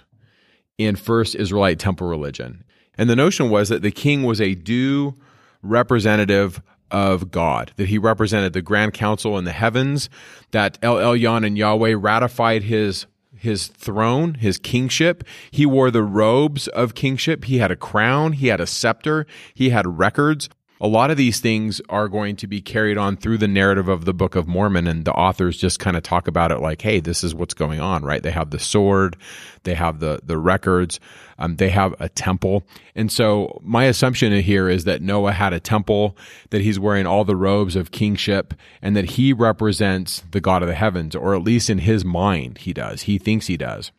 in 0.85 0.95
first 0.95 1.35
Israelite 1.35 1.79
temple 1.79 2.07
religion. 2.07 2.63
And 2.97 3.09
the 3.09 3.15
notion 3.15 3.49
was 3.49 3.69
that 3.69 3.81
the 3.81 3.91
king 3.91 4.23
was 4.23 4.41
a 4.41 4.55
due 4.55 5.15
representative 5.61 6.61
of 6.91 7.31
God, 7.31 7.71
that 7.77 7.87
he 7.87 7.97
represented 7.97 8.53
the 8.53 8.61
grand 8.61 8.93
council 8.93 9.37
in 9.37 9.45
the 9.45 9.51
heavens, 9.51 10.09
that 10.51 10.77
El 10.81 10.95
Elyon 10.95 11.45
and 11.45 11.57
Yahweh 11.57 11.95
ratified 11.97 12.63
his 12.63 13.05
his 13.41 13.67
throne, 13.67 14.35
his 14.35 14.59
kingship. 14.59 15.23
He 15.49 15.65
wore 15.65 15.89
the 15.89 16.03
robes 16.03 16.67
of 16.67 16.93
kingship. 16.93 17.45
He 17.45 17.57
had 17.57 17.71
a 17.71 17.75
crown, 17.75 18.33
he 18.33 18.47
had 18.47 18.61
a 18.61 18.67
scepter, 18.67 19.25
he 19.55 19.71
had 19.71 19.97
records. 19.97 20.47
A 20.83 20.87
lot 20.87 21.11
of 21.11 21.17
these 21.17 21.39
things 21.39 21.79
are 21.89 22.07
going 22.07 22.35
to 22.37 22.47
be 22.47 22.59
carried 22.59 22.97
on 22.97 23.15
through 23.15 23.37
the 23.37 23.47
narrative 23.47 23.87
of 23.87 24.05
the 24.05 24.15
Book 24.15 24.35
of 24.35 24.47
Mormon, 24.47 24.87
and 24.87 25.05
the 25.05 25.13
authors 25.13 25.55
just 25.55 25.77
kind 25.77 25.95
of 25.95 26.01
talk 26.01 26.27
about 26.27 26.51
it 26.51 26.57
like, 26.57 26.81
"Hey, 26.81 26.99
this 26.99 27.23
is 27.23 27.35
what's 27.35 27.53
going 27.53 27.79
on." 27.79 28.03
Right? 28.03 28.23
They 28.23 28.31
have 28.31 28.49
the 28.49 28.57
sword, 28.57 29.15
they 29.61 29.75
have 29.75 29.99
the 29.99 30.21
the 30.25 30.39
records, 30.39 30.99
um, 31.37 31.57
they 31.57 31.69
have 31.69 31.93
a 31.99 32.09
temple, 32.09 32.63
and 32.95 33.11
so 33.11 33.61
my 33.63 33.83
assumption 33.83 34.33
here 34.41 34.67
is 34.67 34.85
that 34.85 35.03
Noah 35.03 35.33
had 35.33 35.53
a 35.53 35.59
temple, 35.59 36.17
that 36.49 36.61
he's 36.61 36.79
wearing 36.79 37.05
all 37.05 37.25
the 37.25 37.35
robes 37.35 37.75
of 37.75 37.91
kingship, 37.91 38.55
and 38.81 38.95
that 38.95 39.11
he 39.11 39.33
represents 39.33 40.23
the 40.31 40.41
God 40.41 40.63
of 40.63 40.67
the 40.67 40.73
heavens, 40.73 41.15
or 41.15 41.35
at 41.35 41.43
least 41.43 41.69
in 41.69 41.77
his 41.77 42.03
mind, 42.03 42.57
he 42.57 42.73
does. 42.73 43.03
He 43.03 43.19
thinks 43.19 43.45
he 43.45 43.55
does. 43.55 43.91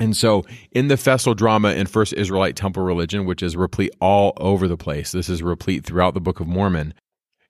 And 0.00 0.16
so 0.16 0.44
in 0.72 0.88
the 0.88 0.96
festal 0.96 1.34
drama 1.34 1.72
in 1.72 1.86
First 1.86 2.12
Israelite 2.12 2.56
Temple 2.56 2.82
religion, 2.82 3.24
which 3.24 3.42
is 3.42 3.56
replete 3.56 3.92
all 4.00 4.32
over 4.36 4.68
the 4.68 4.76
place, 4.76 5.12
this 5.12 5.28
is 5.28 5.42
replete 5.42 5.84
throughout 5.84 6.14
the 6.14 6.20
Book 6.20 6.40
of 6.40 6.46
Mormon. 6.46 6.94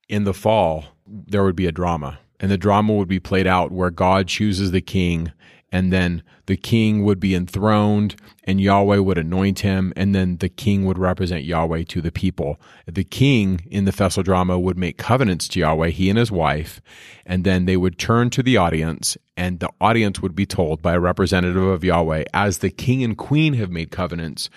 In 0.09 0.25
the 0.25 0.35
fall, 0.35 0.87
there 1.07 1.45
would 1.45 1.57
be 1.57 1.67
a 1.67 1.73
drama, 1.73 2.19
and 2.41 2.51
the 2.51 2.57
drama 2.57 2.95
would 2.95 3.09
be 3.09 3.21
played 3.21 3.47
out 3.47 3.71
where 3.71 3.91
God 3.91 4.29
chooses 4.29 4.71
the 4.71 4.81
king, 4.81 5.33
and 5.71 5.93
then 5.93 6.23
the 6.47 6.57
king 6.57 7.05
would 7.05 7.21
be 7.21 7.35
enthroned, 7.35 8.17
and 8.45 8.61
Yahweh 8.61 8.99
would 8.99 9.19
anoint 9.19 9.61
him, 9.61 9.93
and 9.97 10.15
then 10.15 10.39
the 10.39 10.49
king 10.49 10.87
would 10.87 10.99
represent 10.99 11.45
Yahweh 11.45 11.85
to 11.89 12.01
the 12.01 12.11
people. 12.11 12.59
The 12.87 13.05
king 13.05 13.61
in 13.71 13.85
the 13.85 13.93
festal 13.93 14.23
drama 14.23 14.59
would 14.59 14.79
make 14.79 14.97
covenants 14.97 15.47
to 15.49 15.61
Yahweh, 15.61 15.91
he 15.91 16.09
and 16.09 16.19
his 16.19 16.33
wife, 16.33 16.81
and 17.27 17.45
then 17.45 17.67
they 17.67 17.77
would 17.77 17.99
turn 17.99 18.31
to 18.31 18.43
the 18.43 18.57
audience, 18.57 19.19
and 19.37 19.61
the 19.61 19.71
audience 19.81 20.23
would 20.23 20.35
be 20.35 20.47
told 20.47 20.81
by 20.81 20.95
a 20.95 21.01
representative 21.01 21.63
of 21.63 21.85
Yahweh, 21.85 22.25
as 22.33 22.59
the 22.59 22.71
king 22.71 23.05
and 23.05 23.19
queen 23.19 23.55
have 23.55 23.71
made 23.71 23.91
covenants 23.91 24.49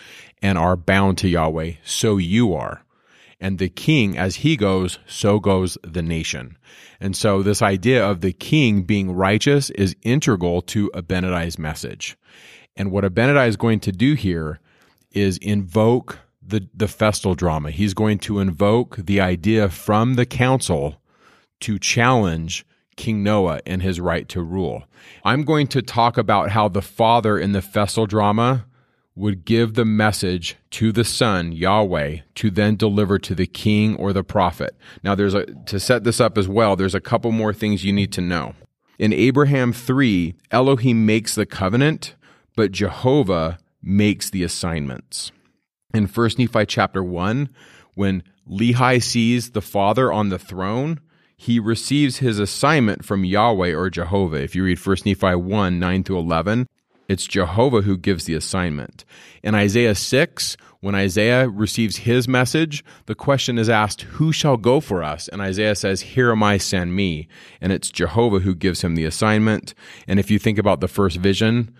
and 0.41 0.57
are 0.57 0.77
bound 0.77 1.17
to 1.19 1.27
Yahweh, 1.27 1.73
so 1.83 2.17
you 2.17 2.53
are. 2.53 2.83
And 3.41 3.57
the 3.57 3.69
king, 3.69 4.17
as 4.17 4.37
he 4.37 4.55
goes, 4.55 4.99
so 5.07 5.39
goes 5.39 5.77
the 5.83 6.03
nation. 6.03 6.57
And 6.99 7.15
so 7.15 7.41
this 7.41 7.63
idea 7.63 8.07
of 8.07 8.21
the 8.21 8.31
king 8.31 8.83
being 8.83 9.11
righteous 9.11 9.71
is 9.71 9.95
integral 10.03 10.61
to 10.63 10.91
Abinadi's 10.93 11.57
message. 11.57 12.15
And 12.75 12.91
what 12.91 13.03
Abinadi 13.03 13.47
is 13.47 13.57
going 13.57 13.79
to 13.81 13.91
do 13.91 14.13
here 14.13 14.59
is 15.11 15.37
invoke 15.37 16.19
the, 16.41 16.69
the 16.73 16.87
festal 16.87 17.33
drama. 17.33 17.71
He's 17.71 17.95
going 17.95 18.19
to 18.19 18.39
invoke 18.39 18.97
the 18.97 19.19
idea 19.19 19.69
from 19.69 20.13
the 20.13 20.25
council 20.25 21.01
to 21.61 21.79
challenge 21.79 22.65
King 22.95 23.23
Noah 23.23 23.61
and 23.65 23.81
his 23.81 23.99
right 23.99 24.29
to 24.29 24.41
rule. 24.41 24.83
I'm 25.23 25.43
going 25.43 25.67
to 25.67 25.81
talk 25.81 26.17
about 26.17 26.51
how 26.51 26.67
the 26.67 26.81
father 26.81 27.39
in 27.39 27.51
the 27.51 27.61
festal 27.61 28.05
drama 28.05 28.65
would 29.15 29.45
give 29.45 29.73
the 29.73 29.85
message 29.85 30.55
to 30.69 30.91
the 30.91 31.03
son 31.03 31.51
Yahweh 31.51 32.17
to 32.35 32.49
then 32.49 32.75
deliver 32.75 33.19
to 33.19 33.35
the 33.35 33.45
king 33.45 33.95
or 33.97 34.13
the 34.13 34.23
prophet. 34.23 34.75
Now 35.03 35.15
there's 35.15 35.33
a 35.33 35.45
to 35.45 35.79
set 35.79 36.03
this 36.03 36.21
up 36.21 36.37
as 36.37 36.47
well, 36.47 36.75
there's 36.75 36.95
a 36.95 37.01
couple 37.01 37.31
more 37.31 37.53
things 37.53 37.83
you 37.83 37.93
need 37.93 38.11
to 38.13 38.21
know. 38.21 38.55
In 38.97 39.13
Abraham 39.13 39.73
3, 39.73 40.35
Elohim 40.51 41.05
makes 41.05 41.33
the 41.33 41.45
covenant, 41.45 42.15
but 42.55 42.71
Jehovah 42.71 43.57
makes 43.81 44.29
the 44.29 44.43
assignments. 44.43 45.31
In 45.93 46.05
1 46.05 46.29
Nephi 46.37 46.65
chapter 46.67 47.03
1, 47.03 47.49
when 47.95 48.23
Lehi 48.49 49.01
sees 49.01 49.51
the 49.51 49.61
father 49.61 50.11
on 50.11 50.29
the 50.29 50.39
throne, 50.39 50.99
he 51.35 51.59
receives 51.59 52.17
his 52.17 52.37
assignment 52.37 53.03
from 53.03 53.25
Yahweh 53.25 53.73
or 53.73 53.89
Jehovah. 53.89 54.43
If 54.43 54.55
you 54.55 54.63
read 54.63 54.85
1 54.85 54.97
Nephi 55.05 55.35
1 55.35 55.79
9 55.79 56.03
through 56.03 56.19
11, 56.19 56.67
it's 57.11 57.27
Jehovah 57.27 57.81
who 57.81 57.97
gives 57.97 58.23
the 58.23 58.35
assignment. 58.35 59.03
In 59.43 59.53
Isaiah 59.53 59.95
6, 59.95 60.55
when 60.79 60.95
Isaiah 60.95 61.49
receives 61.49 61.97
his 61.97 62.25
message, 62.25 62.85
the 63.05 63.15
question 63.15 63.57
is 63.57 63.69
asked, 63.69 64.03
Who 64.03 64.31
shall 64.31 64.55
go 64.55 64.79
for 64.79 65.03
us? 65.03 65.27
And 65.27 65.41
Isaiah 65.41 65.75
says, 65.75 66.01
Here 66.01 66.31
am 66.31 66.41
I, 66.41 66.57
send 66.57 66.95
me. 66.95 67.27
And 67.59 67.73
it's 67.73 67.91
Jehovah 67.91 68.39
who 68.39 68.55
gives 68.55 68.81
him 68.81 68.95
the 68.95 69.03
assignment. 69.03 69.73
And 70.07 70.21
if 70.21 70.31
you 70.31 70.39
think 70.39 70.57
about 70.57 70.79
the 70.79 70.87
first 70.87 71.17
vision, 71.17 71.75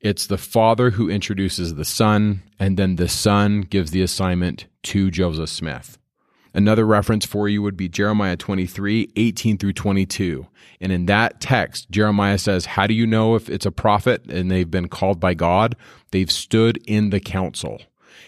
it's 0.00 0.26
the 0.26 0.38
father 0.38 0.90
who 0.90 1.08
introduces 1.08 1.76
the 1.76 1.84
son, 1.84 2.42
and 2.58 2.76
then 2.76 2.96
the 2.96 3.08
son 3.08 3.60
gives 3.60 3.92
the 3.92 4.02
assignment 4.02 4.66
to 4.82 5.08
Joseph 5.10 5.50
Smith. 5.50 5.98
Another 6.54 6.86
reference 6.86 7.26
for 7.26 7.48
you 7.48 7.60
would 7.62 7.76
be 7.76 7.88
Jeremiah 7.88 8.36
23, 8.36 9.10
18 9.16 9.58
through 9.58 9.72
22. 9.72 10.46
And 10.80 10.92
in 10.92 11.06
that 11.06 11.40
text, 11.40 11.90
Jeremiah 11.90 12.38
says, 12.38 12.66
How 12.66 12.86
do 12.86 12.94
you 12.94 13.06
know 13.06 13.34
if 13.34 13.50
it's 13.50 13.66
a 13.66 13.72
prophet 13.72 14.24
and 14.30 14.50
they've 14.50 14.70
been 14.70 14.88
called 14.88 15.18
by 15.18 15.34
God? 15.34 15.74
They've 16.12 16.30
stood 16.30 16.78
in 16.86 17.10
the 17.10 17.20
council. 17.20 17.82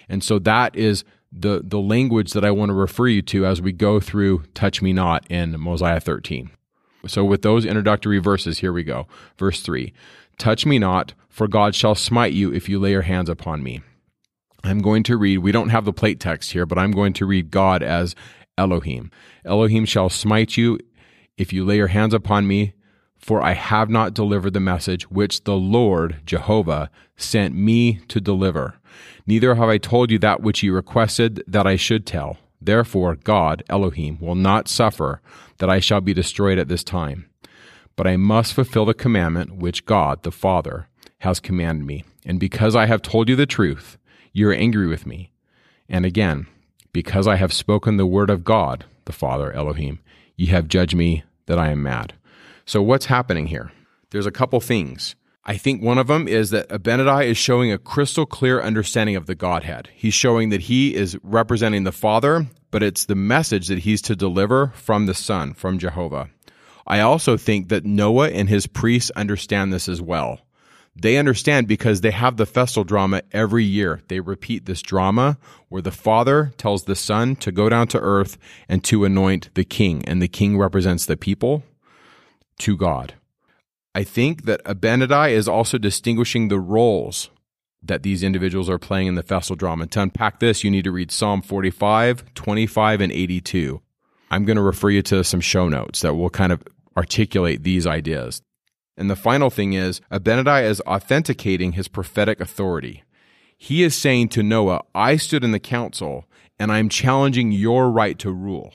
And 0.08 0.24
so 0.24 0.38
that 0.40 0.74
is 0.74 1.04
the, 1.30 1.62
the 1.64 1.78
language 1.78 2.32
that 2.32 2.44
I 2.44 2.50
want 2.50 2.70
to 2.70 2.74
refer 2.74 3.06
you 3.06 3.22
to 3.22 3.46
as 3.46 3.62
we 3.62 3.72
go 3.72 4.00
through 4.00 4.42
Touch 4.54 4.82
Me 4.82 4.92
Not 4.92 5.24
in 5.30 5.58
Mosiah 5.60 6.00
13. 6.00 6.50
So 7.06 7.24
with 7.24 7.42
those 7.42 7.64
introductory 7.64 8.18
verses, 8.18 8.58
here 8.58 8.72
we 8.72 8.82
go. 8.82 9.06
Verse 9.38 9.60
3 9.60 9.92
Touch 10.38 10.66
me 10.66 10.78
not, 10.78 11.14
for 11.28 11.48
God 11.48 11.74
shall 11.74 11.94
smite 11.94 12.32
you 12.32 12.52
if 12.52 12.68
you 12.68 12.78
lay 12.78 12.90
your 12.90 13.02
hands 13.02 13.30
upon 13.30 13.62
me. 13.62 13.82
I'm 14.66 14.80
going 14.80 15.02
to 15.04 15.16
read, 15.16 15.38
we 15.38 15.52
don't 15.52 15.68
have 15.68 15.84
the 15.84 15.92
plate 15.92 16.18
text 16.20 16.52
here, 16.52 16.66
but 16.66 16.78
I'm 16.78 16.90
going 16.90 17.12
to 17.14 17.26
read 17.26 17.50
God 17.50 17.82
as 17.82 18.14
Elohim. 18.58 19.10
Elohim 19.44 19.84
shall 19.84 20.08
smite 20.08 20.56
you 20.56 20.78
if 21.36 21.52
you 21.52 21.64
lay 21.64 21.76
your 21.76 21.86
hands 21.88 22.12
upon 22.12 22.46
me. 22.46 22.74
for 23.18 23.42
I 23.42 23.54
have 23.54 23.90
not 23.90 24.14
delivered 24.14 24.52
the 24.52 24.60
message 24.60 25.10
which 25.10 25.44
the 25.44 25.56
Lord 25.56 26.20
Jehovah 26.24 26.90
sent 27.16 27.54
me 27.54 28.00
to 28.08 28.20
deliver. 28.20 28.76
Neither 29.26 29.54
have 29.54 29.68
I 29.68 29.78
told 29.78 30.10
you 30.10 30.18
that 30.20 30.42
which 30.42 30.62
you 30.62 30.72
requested 30.72 31.42
that 31.46 31.66
I 31.66 31.76
should 31.76 32.06
tell. 32.06 32.38
Therefore, 32.60 33.16
God, 33.16 33.62
Elohim, 33.68 34.18
will 34.20 34.34
not 34.34 34.68
suffer 34.68 35.20
that 35.58 35.68
I 35.68 35.80
shall 35.80 36.00
be 36.00 36.14
destroyed 36.14 36.58
at 36.58 36.68
this 36.68 36.84
time. 36.84 37.28
But 37.96 38.06
I 38.06 38.16
must 38.16 38.54
fulfill 38.54 38.84
the 38.84 38.94
commandment 38.94 39.56
which 39.56 39.86
God, 39.86 40.22
the 40.22 40.30
Father, 40.30 40.88
has 41.20 41.40
commanded 41.40 41.86
me. 41.86 42.04
And 42.24 42.38
because 42.38 42.76
I 42.76 42.86
have 42.86 43.02
told 43.02 43.28
you 43.28 43.36
the 43.36 43.46
truth, 43.46 43.98
you 44.36 44.50
are 44.50 44.52
angry 44.52 44.86
with 44.86 45.06
me. 45.06 45.32
And 45.88 46.04
again, 46.04 46.46
because 46.92 47.26
I 47.26 47.36
have 47.36 47.54
spoken 47.54 47.96
the 47.96 48.04
word 48.04 48.28
of 48.28 48.44
God, 48.44 48.84
the 49.06 49.12
Father, 49.12 49.50
Elohim, 49.50 49.98
ye 50.36 50.48
have 50.48 50.68
judged 50.68 50.94
me 50.94 51.24
that 51.46 51.58
I 51.58 51.70
am 51.70 51.82
mad. 51.82 52.12
So 52.66 52.82
what's 52.82 53.06
happening 53.06 53.46
here? 53.46 53.72
There's 54.10 54.26
a 54.26 54.30
couple 54.30 54.60
things. 54.60 55.16
I 55.42 55.56
think 55.56 55.82
one 55.82 55.96
of 55.96 56.08
them 56.08 56.28
is 56.28 56.50
that 56.50 56.68
Abinadi 56.68 57.24
is 57.24 57.38
showing 57.38 57.72
a 57.72 57.78
crystal 57.78 58.26
clear 58.26 58.60
understanding 58.60 59.16
of 59.16 59.24
the 59.24 59.34
Godhead. 59.34 59.88
He's 59.94 60.12
showing 60.12 60.50
that 60.50 60.62
he 60.62 60.94
is 60.94 61.16
representing 61.22 61.84
the 61.84 61.92
Father, 61.92 62.44
but 62.70 62.82
it's 62.82 63.06
the 63.06 63.14
message 63.14 63.68
that 63.68 63.78
he's 63.78 64.02
to 64.02 64.14
deliver 64.14 64.72
from 64.74 65.06
the 65.06 65.14
Son, 65.14 65.54
from 65.54 65.78
Jehovah. 65.78 66.28
I 66.86 67.00
also 67.00 67.38
think 67.38 67.70
that 67.70 67.86
Noah 67.86 68.28
and 68.28 68.50
his 68.50 68.66
priests 68.66 69.10
understand 69.16 69.72
this 69.72 69.88
as 69.88 70.02
well. 70.02 70.40
They 70.98 71.18
understand 71.18 71.68
because 71.68 72.00
they 72.00 72.10
have 72.10 72.38
the 72.38 72.46
festal 72.46 72.82
drama 72.82 73.22
every 73.30 73.64
year. 73.64 74.00
They 74.08 74.20
repeat 74.20 74.64
this 74.64 74.80
drama 74.80 75.36
where 75.68 75.82
the 75.82 75.90
father 75.90 76.52
tells 76.56 76.84
the 76.84 76.96
son 76.96 77.36
to 77.36 77.52
go 77.52 77.68
down 77.68 77.88
to 77.88 78.00
earth 78.00 78.38
and 78.66 78.82
to 78.84 79.04
anoint 79.04 79.50
the 79.54 79.64
king, 79.64 80.02
and 80.06 80.22
the 80.22 80.28
king 80.28 80.56
represents 80.56 81.04
the 81.04 81.16
people 81.16 81.64
to 82.60 82.78
God. 82.78 83.14
I 83.94 84.04
think 84.04 84.46
that 84.46 84.64
Abinadi 84.64 85.32
is 85.32 85.46
also 85.46 85.76
distinguishing 85.76 86.48
the 86.48 86.58
roles 86.58 87.30
that 87.82 88.02
these 88.02 88.22
individuals 88.22 88.70
are 88.70 88.78
playing 88.78 89.06
in 89.06 89.14
the 89.16 89.22
festal 89.22 89.54
drama. 89.54 89.86
To 89.88 90.00
unpack 90.00 90.40
this, 90.40 90.64
you 90.64 90.70
need 90.70 90.84
to 90.84 90.92
read 90.92 91.10
Psalm 91.10 91.42
45, 91.42 92.34
25, 92.34 93.00
and 93.02 93.12
82. 93.12 93.82
I'm 94.30 94.44
going 94.44 94.56
to 94.56 94.62
refer 94.62 94.90
you 94.90 95.02
to 95.02 95.22
some 95.22 95.40
show 95.40 95.68
notes 95.68 96.00
that 96.00 96.14
will 96.14 96.30
kind 96.30 96.52
of 96.52 96.62
articulate 96.96 97.62
these 97.62 97.86
ideas. 97.86 98.42
And 98.96 99.10
the 99.10 99.16
final 99.16 99.50
thing 99.50 99.74
is, 99.74 100.00
Abinadi 100.10 100.64
is 100.64 100.80
authenticating 100.82 101.72
his 101.72 101.88
prophetic 101.88 102.40
authority. 102.40 103.02
He 103.58 103.82
is 103.82 103.94
saying 103.94 104.28
to 104.30 104.42
Noah, 104.42 104.82
I 104.94 105.16
stood 105.16 105.44
in 105.44 105.52
the 105.52 105.60
council 105.60 106.26
and 106.58 106.72
I'm 106.72 106.88
challenging 106.88 107.52
your 107.52 107.90
right 107.90 108.18
to 108.18 108.30
rule. 108.30 108.74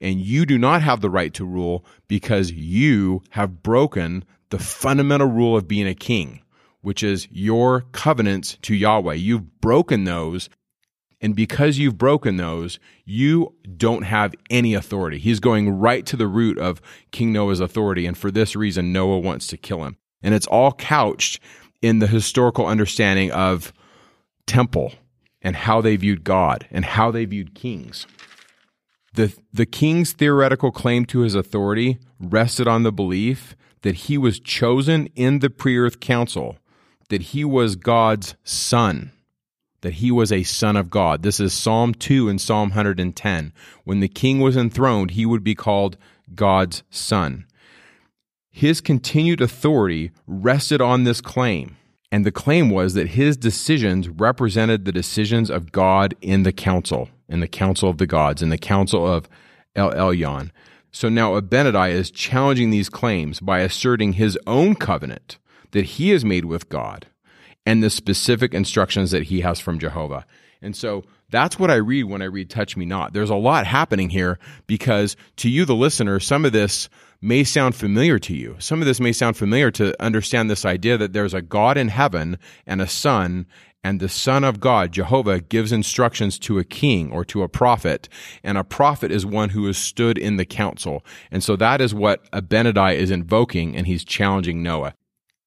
And 0.00 0.20
you 0.20 0.46
do 0.46 0.58
not 0.58 0.82
have 0.82 1.00
the 1.00 1.10
right 1.10 1.32
to 1.34 1.44
rule 1.44 1.84
because 2.06 2.52
you 2.52 3.22
have 3.30 3.62
broken 3.62 4.24
the 4.50 4.58
fundamental 4.58 5.28
rule 5.28 5.56
of 5.56 5.66
being 5.66 5.88
a 5.88 5.94
king, 5.94 6.42
which 6.82 7.02
is 7.02 7.26
your 7.30 7.82
covenants 7.92 8.58
to 8.62 8.74
Yahweh. 8.74 9.14
You've 9.14 9.60
broken 9.60 10.04
those 10.04 10.48
and 11.20 11.34
because 11.34 11.78
you've 11.78 11.96
broken 11.96 12.36
those, 12.36 12.78
you 13.04 13.54
don't 13.76 14.02
have 14.02 14.34
any 14.50 14.74
authority. 14.74 15.18
He's 15.18 15.40
going 15.40 15.70
right 15.70 16.04
to 16.06 16.16
the 16.16 16.26
root 16.26 16.58
of 16.58 16.82
King 17.10 17.32
Noah's 17.32 17.60
authority. 17.60 18.06
And 18.06 18.16
for 18.16 18.30
this 18.30 18.54
reason, 18.54 18.92
Noah 18.92 19.18
wants 19.18 19.46
to 19.48 19.56
kill 19.56 19.84
him. 19.84 19.96
And 20.22 20.34
it's 20.34 20.46
all 20.46 20.72
couched 20.72 21.40
in 21.80 22.00
the 22.00 22.06
historical 22.06 22.66
understanding 22.66 23.30
of 23.30 23.72
temple 24.46 24.92
and 25.40 25.56
how 25.56 25.80
they 25.80 25.96
viewed 25.96 26.24
God 26.24 26.66
and 26.70 26.84
how 26.84 27.10
they 27.10 27.24
viewed 27.24 27.54
kings. 27.54 28.06
The, 29.14 29.34
the 29.52 29.66
king's 29.66 30.12
theoretical 30.12 30.70
claim 30.70 31.06
to 31.06 31.20
his 31.20 31.34
authority 31.34 31.98
rested 32.20 32.68
on 32.68 32.82
the 32.82 32.92
belief 32.92 33.56
that 33.82 33.94
he 33.94 34.18
was 34.18 34.38
chosen 34.38 35.06
in 35.14 35.38
the 35.38 35.48
pre 35.48 35.78
earth 35.78 36.00
council, 36.00 36.58
that 37.08 37.22
he 37.22 37.44
was 37.44 37.76
God's 37.76 38.34
son 38.44 39.12
that 39.80 39.94
he 39.94 40.10
was 40.10 40.32
a 40.32 40.42
son 40.42 40.76
of 40.76 40.90
God. 40.90 41.22
This 41.22 41.40
is 41.40 41.52
Psalm 41.52 41.94
2 41.94 42.28
and 42.28 42.40
Psalm 42.40 42.70
110. 42.70 43.52
When 43.84 44.00
the 44.00 44.08
king 44.08 44.40
was 44.40 44.56
enthroned, 44.56 45.12
he 45.12 45.26
would 45.26 45.44
be 45.44 45.54
called 45.54 45.96
God's 46.34 46.82
son. 46.90 47.46
His 48.50 48.80
continued 48.80 49.40
authority 49.40 50.12
rested 50.26 50.80
on 50.80 51.04
this 51.04 51.20
claim. 51.20 51.76
And 52.10 52.24
the 52.24 52.32
claim 52.32 52.70
was 52.70 52.94
that 52.94 53.08
his 53.08 53.36
decisions 53.36 54.08
represented 54.08 54.84
the 54.84 54.92
decisions 54.92 55.50
of 55.50 55.72
God 55.72 56.14
in 56.20 56.44
the 56.44 56.52
council, 56.52 57.10
in 57.28 57.40
the 57.40 57.48
council 57.48 57.90
of 57.90 57.98
the 57.98 58.06
gods, 58.06 58.42
in 58.42 58.48
the 58.48 58.58
council 58.58 59.06
of 59.06 59.28
El 59.74 59.92
Elyon. 59.92 60.50
So 60.90 61.10
now 61.10 61.38
Abinadi 61.38 61.90
is 61.90 62.10
challenging 62.10 62.70
these 62.70 62.88
claims 62.88 63.40
by 63.40 63.60
asserting 63.60 64.14
his 64.14 64.38
own 64.46 64.74
covenant 64.76 65.38
that 65.72 65.84
he 65.84 66.10
has 66.10 66.24
made 66.24 66.46
with 66.46 66.70
God 66.70 67.06
and 67.66 67.82
the 67.82 67.90
specific 67.90 68.54
instructions 68.54 69.10
that 69.10 69.24
he 69.24 69.40
has 69.40 69.60
from 69.60 69.78
Jehovah. 69.78 70.24
And 70.62 70.74
so 70.74 71.04
that's 71.28 71.58
what 71.58 71.70
I 71.70 71.74
read 71.74 72.04
when 72.04 72.22
I 72.22 72.26
read 72.26 72.48
Touch 72.48 72.76
Me 72.76 72.86
Not. 72.86 73.12
There's 73.12 73.30
a 73.30 73.34
lot 73.34 73.66
happening 73.66 74.08
here 74.08 74.38
because 74.66 75.16
to 75.36 75.50
you, 75.50 75.64
the 75.64 75.74
listener, 75.74 76.20
some 76.20 76.44
of 76.44 76.52
this 76.52 76.88
may 77.20 77.44
sound 77.44 77.74
familiar 77.74 78.18
to 78.20 78.34
you. 78.34 78.56
Some 78.58 78.80
of 78.80 78.86
this 78.86 79.00
may 79.00 79.12
sound 79.12 79.36
familiar 79.36 79.70
to 79.72 80.00
understand 80.02 80.48
this 80.48 80.64
idea 80.64 80.96
that 80.96 81.12
there's 81.12 81.34
a 81.34 81.42
God 81.42 81.76
in 81.76 81.88
heaven 81.88 82.38
and 82.66 82.80
a 82.80 82.86
son, 82.86 83.46
and 83.82 84.00
the 84.00 84.08
Son 84.08 84.42
of 84.44 84.60
God, 84.60 84.92
Jehovah, 84.92 85.40
gives 85.40 85.72
instructions 85.72 86.38
to 86.40 86.58
a 86.58 86.64
king 86.64 87.12
or 87.12 87.24
to 87.26 87.42
a 87.42 87.48
prophet, 87.48 88.08
and 88.42 88.58
a 88.58 88.64
prophet 88.64 89.12
is 89.12 89.24
one 89.24 89.50
who 89.50 89.66
has 89.66 89.78
stood 89.78 90.18
in 90.18 90.36
the 90.36 90.44
council. 90.44 91.04
And 91.30 91.42
so 91.42 91.56
that 91.56 91.80
is 91.80 91.94
what 91.94 92.28
Abinadi 92.32 92.96
is 92.96 93.10
invoking, 93.10 93.76
and 93.76 93.86
he's 93.86 94.04
challenging 94.04 94.62
Noah. 94.62 94.94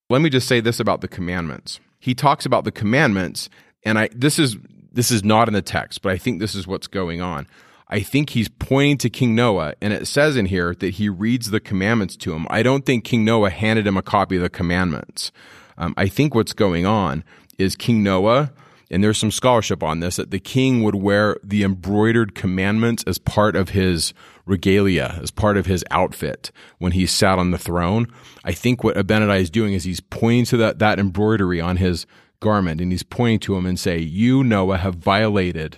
Let 0.10 0.22
me 0.22 0.30
just 0.30 0.48
say 0.48 0.60
this 0.62 0.80
about 0.80 1.02
the 1.02 1.08
commandments 1.08 1.80
he 2.00 2.16
talks 2.16 2.46
about 2.46 2.64
the 2.64 2.72
commandments, 2.72 3.50
and 3.84 4.00
I 4.00 4.10
this 4.14 4.40
is 4.40 4.58
this 4.92 5.12
is 5.12 5.24
not 5.24 5.48
in 5.48 5.54
the 5.54 5.62
text, 5.62 6.02
but 6.02 6.12
I 6.12 6.18
think 6.18 6.40
this 6.40 6.56
is 6.56 6.66
what's 6.66 6.88
going 6.88 7.22
on. 7.22 7.48
I 7.90 8.02
think 8.02 8.32
he's 8.32 8.50
pointing 8.50 9.00
to 9.00 9.10
King 9.10 9.34
Noah, 9.34 9.74
and 9.82 9.94
it 9.94 10.06
says 10.08 10.38
in 10.38 10.46
here 10.46 10.76
that 10.76 10.96
he 10.96 11.10
reads 11.10 11.50
the 11.50 11.60
commandments 11.60 12.16
to 12.18 12.34
him. 12.34 12.46
I 12.50 12.62
don't 12.62 12.86
think 12.86 13.04
King 13.04 13.26
Noah 13.26 13.50
handed 13.50 13.88
him 13.88 13.98
a 13.98 14.04
copy 14.04 14.36
of 14.36 14.44
the 14.44 14.50
commandments. 14.50 15.32
Um, 15.78 15.96
I 15.98 16.08
think 16.08 16.36
what's 16.36 16.54
going 16.54 16.86
on 16.86 17.24
is 17.58 17.76
King 17.76 18.04
Noah, 18.04 18.52
and 18.92 19.04
there's 19.04 19.18
some 19.18 19.32
scholarship 19.32 19.82
on 19.82 20.02
this, 20.02 20.18
that 20.18 20.30
the 20.30 20.40
king 20.40 20.84
would 20.84 20.96
wear 20.96 21.38
the 21.44 21.64
embroidered 21.64 22.36
commandments 22.36 23.04
as 23.08 23.18
part 23.18 23.56
of 23.56 23.70
his 23.70 24.14
regalia, 24.50 25.20
as 25.22 25.32
part 25.32 25.58
of 25.58 25.68
his 25.68 25.86
outfit 25.92 26.52
when 26.80 26.92
he 26.92 27.06
sat 27.06 27.40
on 27.40 27.52
the 27.52 27.58
throne. 27.58 28.08
I 28.44 28.52
think 28.52 28.84
what 28.84 28.96
Abinadi 28.96 29.40
is 29.40 29.50
doing 29.50 29.74
is 29.74 29.84
he's 29.84 30.00
pointing 30.00 30.46
to 30.46 30.58
that, 30.58 30.80
that 30.80 31.00
embroidery 31.00 31.62
on 31.62 31.78
his 31.78 32.06
garment 32.40 32.82
and 32.82 32.92
he's 32.92 33.04
pointing 33.04 33.40
to 33.40 33.56
him 33.56 33.66
and 33.66 33.80
say, 33.80 34.00
you, 34.00 34.44
Noah, 34.44 34.78
have 34.78 34.96
violated 34.96 35.78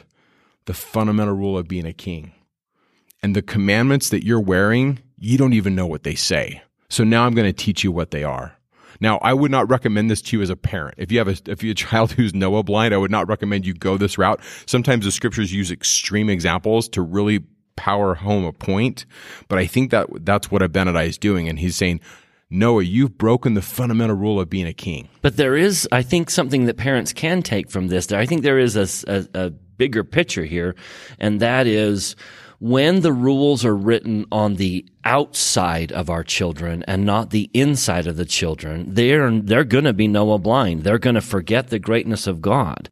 the 0.66 0.74
fundamental 0.74 1.36
rule 1.36 1.58
of 1.58 1.68
being 1.68 1.86
a 1.86 1.94
king. 1.94 2.34
And 3.22 3.36
the 3.36 3.42
commandments 3.42 4.10
that 4.10 4.26
you're 4.26 4.40
wearing, 4.40 5.00
you 5.18 5.38
don't 5.38 5.54
even 5.54 5.76
know 5.76 5.86
what 5.86 6.04
they 6.04 6.16
say. 6.16 6.64
So 6.90 7.04
now 7.04 7.26
I'm 7.26 7.36
going 7.36 7.48
to 7.48 7.54
teach 7.54 7.84
you 7.84 7.92
what 7.92 8.12
they 8.12 8.24
are. 8.24 8.58
Now, 9.00 9.18
I 9.18 9.34
would 9.34 9.50
not 9.50 9.70
recommend 9.70 10.12
this 10.12 10.22
to 10.24 10.38
you 10.38 10.44
as 10.44 10.52
a 10.52 10.56
parent. 10.56 10.96
If 11.00 11.12
you 11.12 11.18
have 11.18 11.28
a 11.28 11.52
if 11.52 11.64
you 11.64 11.70
have 11.70 11.76
a 11.76 11.76
child 11.76 12.12
who's 12.12 12.36
Noah 12.36 12.64
blind, 12.64 12.94
I 12.94 12.98
would 12.98 13.12
not 13.12 13.28
recommend 13.28 13.66
you 13.66 13.74
go 13.74 13.98
this 13.98 14.18
route. 14.18 14.40
Sometimes 14.68 15.06
the 15.06 15.12
scriptures 15.12 15.52
use 15.52 15.72
extreme 15.72 16.30
examples 16.30 16.88
to 16.90 17.02
really 17.02 17.44
power 17.82 18.14
home 18.14 18.46
a 18.46 18.54
point, 18.54 19.08
but 19.48 19.58
I 19.58 19.66
think 19.66 19.90
that 19.90 20.08
that's 20.24 20.52
what 20.52 20.62
Abinadi 20.62 21.08
is 21.08 21.18
doing, 21.18 21.50
and 21.50 21.58
he's 21.58 21.76
saying, 21.76 22.00
Noah, 22.52 22.84
you've 22.84 23.18
broken 23.18 23.56
the 23.56 23.62
fundamental 23.64 24.16
rule 24.16 24.40
of 24.40 24.52
being 24.52 24.68
a 24.68 24.74
king. 24.74 25.10
But 25.24 25.36
there 25.36 25.56
is, 25.56 25.88
I 25.92 26.04
think, 26.04 26.30
something 26.30 26.66
that 26.66 26.78
parents 26.78 27.12
can 27.12 27.42
take 27.42 27.72
from 27.72 27.88
this. 27.88 28.12
I 28.12 28.28
think 28.28 28.44
there 28.44 28.60
is 28.60 28.76
a, 28.76 28.88
a, 29.12 29.46
a 29.46 29.50
bigger 29.50 30.04
picture 30.04 30.46
here, 30.46 30.76
and 31.18 31.40
that 31.40 31.66
is 31.66 32.16
when 32.60 33.00
the 33.00 33.14
rules 33.14 33.66
are 33.66 33.76
written 33.76 34.28
on 34.32 34.58
the 34.58 34.86
outside 35.04 35.92
of 35.92 36.12
our 36.12 36.24
children 36.24 36.84
and 36.88 37.04
not 37.04 37.32
the 37.32 37.50
inside 37.56 38.06
of 38.06 38.16
the 38.16 38.26
children, 38.26 38.94
they're, 38.94 39.32
they're 39.42 39.64
going 39.64 39.86
to 39.86 39.94
be 39.94 40.08
Noah 40.08 40.38
blind. 40.38 40.84
They're 40.84 41.00
going 41.00 41.16
to 41.16 41.22
forget 41.22 41.70
the 41.70 41.80
greatness 41.80 42.28
of 42.28 42.42
God. 42.42 42.92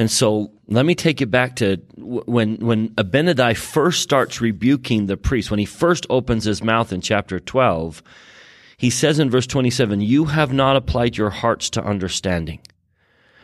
And 0.00 0.10
so 0.10 0.50
let 0.66 0.86
me 0.86 0.94
take 0.94 1.20
you 1.20 1.26
back 1.26 1.56
to 1.56 1.76
when, 1.98 2.56
when 2.56 2.88
Abinadi 2.94 3.54
first 3.54 4.00
starts 4.00 4.40
rebuking 4.40 5.04
the 5.04 5.18
priest, 5.18 5.50
when 5.50 5.60
he 5.60 5.66
first 5.66 6.06
opens 6.08 6.44
his 6.44 6.62
mouth 6.62 6.90
in 6.90 7.02
chapter 7.02 7.38
12, 7.38 8.02
he 8.78 8.88
says 8.88 9.18
in 9.18 9.28
verse 9.28 9.46
27, 9.46 10.00
You 10.00 10.24
have 10.24 10.54
not 10.54 10.74
applied 10.74 11.18
your 11.18 11.28
hearts 11.28 11.68
to 11.70 11.84
understanding. 11.84 12.60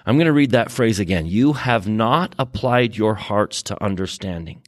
I'm 0.06 0.16
going 0.16 0.28
to 0.28 0.32
read 0.32 0.52
that 0.52 0.70
phrase 0.70 0.98
again. 0.98 1.26
You 1.26 1.52
have 1.52 1.86
not 1.88 2.34
applied 2.38 2.96
your 2.96 3.16
hearts 3.16 3.62
to 3.64 3.84
understanding. 3.84 4.62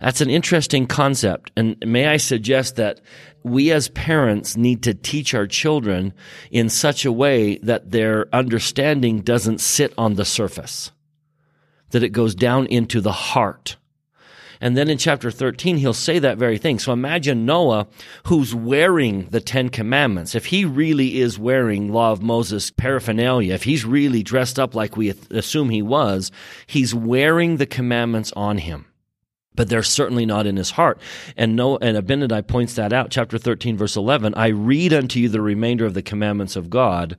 That's 0.00 0.20
an 0.20 0.30
interesting 0.30 0.86
concept. 0.86 1.50
And 1.56 1.76
may 1.84 2.06
I 2.06 2.18
suggest 2.18 2.76
that 2.76 3.00
we 3.42 3.70
as 3.72 3.88
parents 3.88 4.56
need 4.56 4.82
to 4.82 4.94
teach 4.94 5.34
our 5.34 5.46
children 5.46 6.12
in 6.50 6.68
such 6.68 7.04
a 7.04 7.12
way 7.12 7.58
that 7.58 7.90
their 7.90 8.32
understanding 8.34 9.20
doesn't 9.20 9.60
sit 9.60 9.92
on 9.96 10.14
the 10.14 10.24
surface, 10.24 10.92
that 11.90 12.02
it 12.02 12.10
goes 12.10 12.34
down 12.34 12.66
into 12.66 13.00
the 13.00 13.12
heart. 13.12 13.76
And 14.62 14.76
then 14.76 14.90
in 14.90 14.98
chapter 14.98 15.30
13, 15.30 15.78
he'll 15.78 15.94
say 15.94 16.18
that 16.18 16.36
very 16.36 16.58
thing. 16.58 16.78
So 16.78 16.92
imagine 16.92 17.46
Noah 17.46 17.86
who's 18.26 18.54
wearing 18.54 19.26
the 19.30 19.40
Ten 19.40 19.70
Commandments. 19.70 20.34
If 20.34 20.46
he 20.46 20.66
really 20.66 21.20
is 21.20 21.38
wearing 21.38 21.90
Law 21.90 22.12
of 22.12 22.22
Moses 22.22 22.70
paraphernalia, 22.70 23.54
if 23.54 23.62
he's 23.62 23.86
really 23.86 24.22
dressed 24.22 24.58
up 24.58 24.74
like 24.74 24.98
we 24.98 25.14
assume 25.30 25.70
he 25.70 25.80
was, 25.80 26.30
he's 26.66 26.94
wearing 26.94 27.56
the 27.56 27.64
commandments 27.64 28.32
on 28.36 28.58
him 28.58 28.84
but 29.54 29.68
they're 29.68 29.82
certainly 29.82 30.24
not 30.24 30.46
in 30.46 30.56
his 30.56 30.72
heart. 30.72 31.00
And 31.36 31.56
no, 31.56 31.76
and 31.78 31.96
Abinadi 31.96 32.46
points 32.46 32.74
that 32.74 32.92
out, 32.92 33.10
chapter 33.10 33.38
13, 33.38 33.76
verse 33.76 33.96
11. 33.96 34.34
I 34.34 34.48
read 34.48 34.92
unto 34.92 35.18
you 35.18 35.28
the 35.28 35.40
remainder 35.40 35.84
of 35.86 35.94
the 35.94 36.02
commandments 36.02 36.56
of 36.56 36.70
God, 36.70 37.16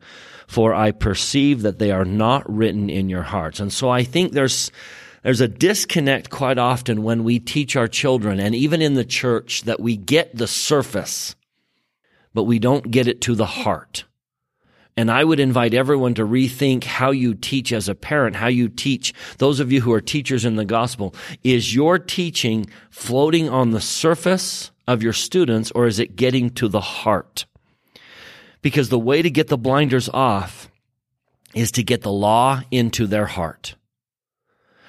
for 0.48 0.74
I 0.74 0.92
perceive 0.92 1.62
that 1.62 1.80
they 1.80 1.92
are 1.92 2.06
not 2.06 2.50
written 2.50 2.90
in 2.90 3.10
your 3.10 3.24
hearts. 3.24 3.60
And 3.60 3.72
so 3.72 3.90
I 3.90 4.04
think 4.04 4.32
there's, 4.32 4.72
there's 5.24 5.42
a 5.42 5.48
disconnect 5.48 6.30
quite 6.30 6.58
often 6.58 7.04
when 7.04 7.24
we 7.24 7.40
teach 7.40 7.76
our 7.76 7.88
children 7.88 8.40
and 8.40 8.56
even 8.56 8.82
in 8.82 8.94
the 8.94 9.06
church 9.06 9.64
that 9.64 9.80
we 9.80 9.98
get 9.98 10.36
the 10.36 10.48
surface, 10.48 11.36
but 12.34 12.44
we 12.44 12.60
don't 12.60 12.90
get 12.90 13.08
it 13.08 13.22
to 13.22 13.36
the 13.36 13.46
heart. 13.46 14.06
And 14.98 15.10
I 15.10 15.24
would 15.24 15.40
invite 15.40 15.74
everyone 15.74 16.14
to 16.16 16.26
rethink 16.26 16.84
how 16.84 17.12
you 17.12 17.34
teach 17.34 17.72
as 17.72 17.88
a 17.88 17.96
parent, 17.96 18.36
how 18.36 18.48
you 18.48 18.68
teach 18.68 19.14
those 19.38 19.60
of 19.60 19.72
you 19.72 19.82
who 19.82 19.94
are 19.94 20.02
teachers 20.02 20.44
in 20.44 20.58
the 20.58 20.66
gospel. 20.66 21.16
Is 21.44 21.74
your 21.74 21.98
teaching 21.98 22.70
floating 22.90 23.50
on 23.50 23.72
the 23.72 23.82
surface 23.82 24.72
of 24.88 25.02
your 25.02 25.14
students 25.14 25.72
or 25.72 25.88
is 25.88 25.98
it 26.00 26.16
getting 26.16 26.50
to 26.52 26.68
the 26.68 26.82
heart? 26.82 27.46
Because 28.62 28.90
the 28.90 29.00
way 29.00 29.22
to 29.22 29.30
get 29.30 29.48
the 29.48 29.58
blinders 29.58 30.10
off 30.10 30.70
is 31.56 31.72
to 31.72 31.84
get 31.84 32.02
the 32.02 32.12
law 32.12 32.62
into 32.70 33.08
their 33.08 33.26
heart. 33.26 33.76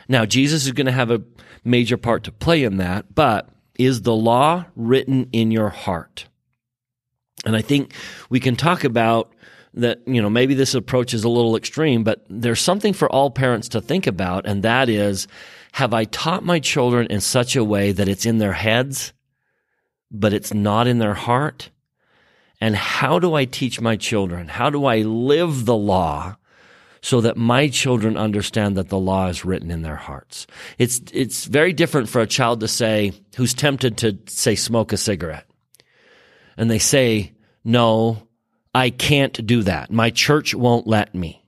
Now, 0.08 0.26
Jesus 0.26 0.66
is 0.66 0.72
going 0.72 0.86
to 0.86 0.92
have 0.92 1.10
a 1.10 1.22
major 1.64 1.96
part 1.96 2.24
to 2.24 2.32
play 2.32 2.64
in 2.64 2.76
that, 2.78 3.14
but 3.14 3.48
is 3.78 4.02
the 4.02 4.14
law 4.14 4.66
written 4.76 5.28
in 5.32 5.50
your 5.50 5.70
heart? 5.70 6.26
And 7.44 7.56
I 7.56 7.62
think 7.62 7.94
we 8.28 8.40
can 8.40 8.56
talk 8.56 8.84
about 8.84 9.31
that, 9.74 10.00
you 10.06 10.20
know, 10.20 10.30
maybe 10.30 10.54
this 10.54 10.74
approach 10.74 11.14
is 11.14 11.24
a 11.24 11.28
little 11.28 11.56
extreme, 11.56 12.04
but 12.04 12.24
there's 12.28 12.60
something 12.60 12.92
for 12.92 13.10
all 13.10 13.30
parents 13.30 13.70
to 13.70 13.80
think 13.80 14.06
about, 14.06 14.46
and 14.46 14.62
that 14.62 14.88
is, 14.88 15.26
have 15.72 15.94
I 15.94 16.04
taught 16.04 16.44
my 16.44 16.60
children 16.60 17.06
in 17.08 17.20
such 17.20 17.56
a 17.56 17.64
way 17.64 17.92
that 17.92 18.08
it's 18.08 18.26
in 18.26 18.38
their 18.38 18.52
heads, 18.52 19.12
but 20.10 20.34
it's 20.34 20.52
not 20.52 20.86
in 20.86 20.98
their 20.98 21.14
heart? 21.14 21.70
And 22.60 22.76
how 22.76 23.18
do 23.18 23.34
I 23.34 23.46
teach 23.46 23.80
my 23.80 23.96
children? 23.96 24.48
How 24.48 24.70
do 24.70 24.84
I 24.84 24.98
live 24.98 25.64
the 25.64 25.76
law 25.76 26.36
so 27.00 27.22
that 27.22 27.36
my 27.36 27.68
children 27.68 28.16
understand 28.16 28.76
that 28.76 28.88
the 28.88 28.98
law 28.98 29.26
is 29.28 29.44
written 29.44 29.70
in 29.70 29.82
their 29.82 29.96
hearts? 29.96 30.46
It's, 30.78 31.00
it's 31.12 31.46
very 31.46 31.72
different 31.72 32.08
for 32.08 32.20
a 32.20 32.26
child 32.26 32.60
to 32.60 32.68
say, 32.68 33.12
who's 33.36 33.54
tempted 33.54 33.96
to 33.98 34.18
say, 34.26 34.54
smoke 34.54 34.92
a 34.92 34.96
cigarette. 34.96 35.46
And 36.56 36.70
they 36.70 36.78
say, 36.78 37.32
no, 37.64 38.28
I 38.74 38.90
can't 38.90 39.46
do 39.46 39.62
that. 39.62 39.90
My 39.90 40.10
church 40.10 40.54
won't 40.54 40.86
let 40.86 41.14
me. 41.14 41.44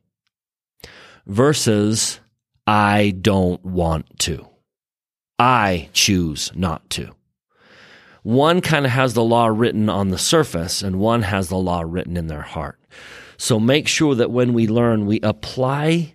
Versus, 1.26 2.20
I 2.66 3.14
don't 3.18 3.64
want 3.64 4.18
to. 4.20 4.46
I 5.38 5.88
choose 5.92 6.52
not 6.54 6.88
to. 6.90 7.14
One 8.22 8.60
kind 8.60 8.86
of 8.86 8.92
has 8.92 9.14
the 9.14 9.24
law 9.24 9.46
written 9.46 9.88
on 9.88 10.08
the 10.08 10.18
surface 10.18 10.82
and 10.82 10.98
one 10.98 11.22
has 11.22 11.48
the 11.48 11.56
law 11.56 11.82
written 11.82 12.16
in 12.16 12.26
their 12.26 12.42
heart. 12.42 12.78
So 13.36 13.58
make 13.58 13.88
sure 13.88 14.14
that 14.14 14.30
when 14.30 14.54
we 14.54 14.66
learn, 14.66 15.06
we 15.06 15.20
apply 15.20 16.14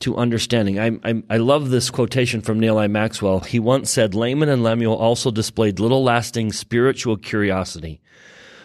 to 0.00 0.16
understanding. 0.16 0.78
I, 0.78 0.98
I, 1.04 1.22
I, 1.30 1.36
love 1.36 1.70
this 1.70 1.90
quotation 1.90 2.40
from 2.40 2.58
Neal 2.58 2.80
A. 2.80 2.88
Maxwell. 2.88 3.40
He 3.40 3.60
once 3.60 3.90
said, 3.90 4.14
Laman 4.14 4.48
and 4.48 4.64
Lemuel 4.64 4.96
also 4.96 5.30
displayed 5.30 5.78
little 5.78 6.02
lasting 6.02 6.52
spiritual 6.52 7.16
curiosity 7.16 8.00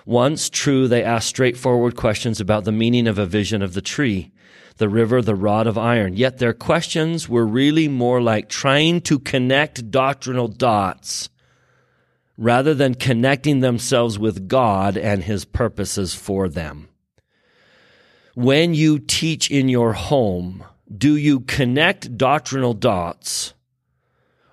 once, 0.09 0.49
true, 0.49 0.87
they 0.87 1.03
asked 1.03 1.27
straightforward 1.27 1.95
questions 1.95 2.41
about 2.41 2.63
the 2.63 2.71
meaning 2.71 3.07
of 3.07 3.19
a 3.19 3.27
vision 3.27 3.61
of 3.61 3.75
the 3.75 3.81
tree, 3.81 4.31
the 4.77 4.89
river, 4.89 5.21
the 5.21 5.35
rod 5.35 5.67
of 5.67 5.77
iron. 5.77 6.15
Yet 6.15 6.39
their 6.39 6.51
questions 6.51 7.29
were 7.29 7.45
really 7.45 7.87
more 7.87 8.19
like 8.19 8.49
trying 8.49 9.01
to 9.01 9.19
connect 9.19 9.91
doctrinal 9.91 10.47
dots 10.47 11.29
rather 12.39 12.73
than 12.73 12.95
connecting 12.95 13.59
themselves 13.59 14.17
with 14.17 14.47
God 14.47 14.97
and 14.97 15.23
his 15.23 15.45
purposes 15.45 16.15
for 16.15 16.49
them. 16.49 16.89
When 18.33 18.73
you 18.73 18.97
teach 18.97 19.51
in 19.51 19.69
your 19.69 19.93
home, 19.93 20.63
do 20.91 21.15
you 21.15 21.41
connect 21.41 22.17
doctrinal 22.17 22.73
dots? 22.73 23.53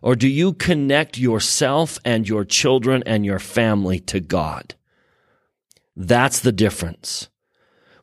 Or 0.02 0.16
do 0.16 0.28
you 0.28 0.52
connect 0.52 1.16
yourself 1.16 1.98
and 2.04 2.28
your 2.28 2.44
children 2.44 3.02
and 3.06 3.24
your 3.24 3.38
family 3.38 4.00
to 4.00 4.20
God? 4.20 4.74
That's 5.96 6.40
the 6.40 6.52
difference. 6.52 7.28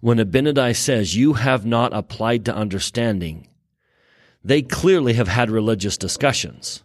When 0.01 0.17
Abinadi 0.17 0.75
says, 0.75 1.15
You 1.15 1.33
have 1.33 1.65
not 1.65 1.93
applied 1.93 2.45
to 2.45 2.55
understanding, 2.55 3.47
they 4.43 4.61
clearly 4.61 5.13
have 5.13 5.29
had 5.29 5.49
religious 5.49 5.97
discussions, 5.97 6.83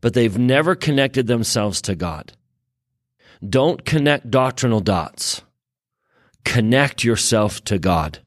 but 0.00 0.14
they've 0.14 0.38
never 0.38 0.74
connected 0.74 1.26
themselves 1.26 1.82
to 1.82 1.96
God. 1.96 2.32
Don't 3.46 3.84
connect 3.84 4.30
doctrinal 4.30 4.80
dots. 4.80 5.42
Connect 6.44 7.02
yourself 7.02 7.64
to 7.64 7.78
God. 7.78 8.18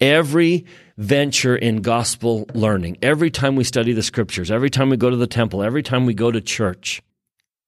Every 0.00 0.66
venture 0.98 1.56
in 1.56 1.80
gospel 1.80 2.46
learning, 2.54 2.98
every 3.02 3.30
time 3.30 3.56
we 3.56 3.64
study 3.64 3.92
the 3.92 4.02
scriptures, 4.02 4.50
every 4.50 4.70
time 4.70 4.90
we 4.90 4.96
go 4.96 5.10
to 5.10 5.16
the 5.16 5.26
temple, 5.26 5.62
every 5.62 5.82
time 5.82 6.06
we 6.06 6.14
go 6.14 6.30
to 6.30 6.40
church, 6.40 7.02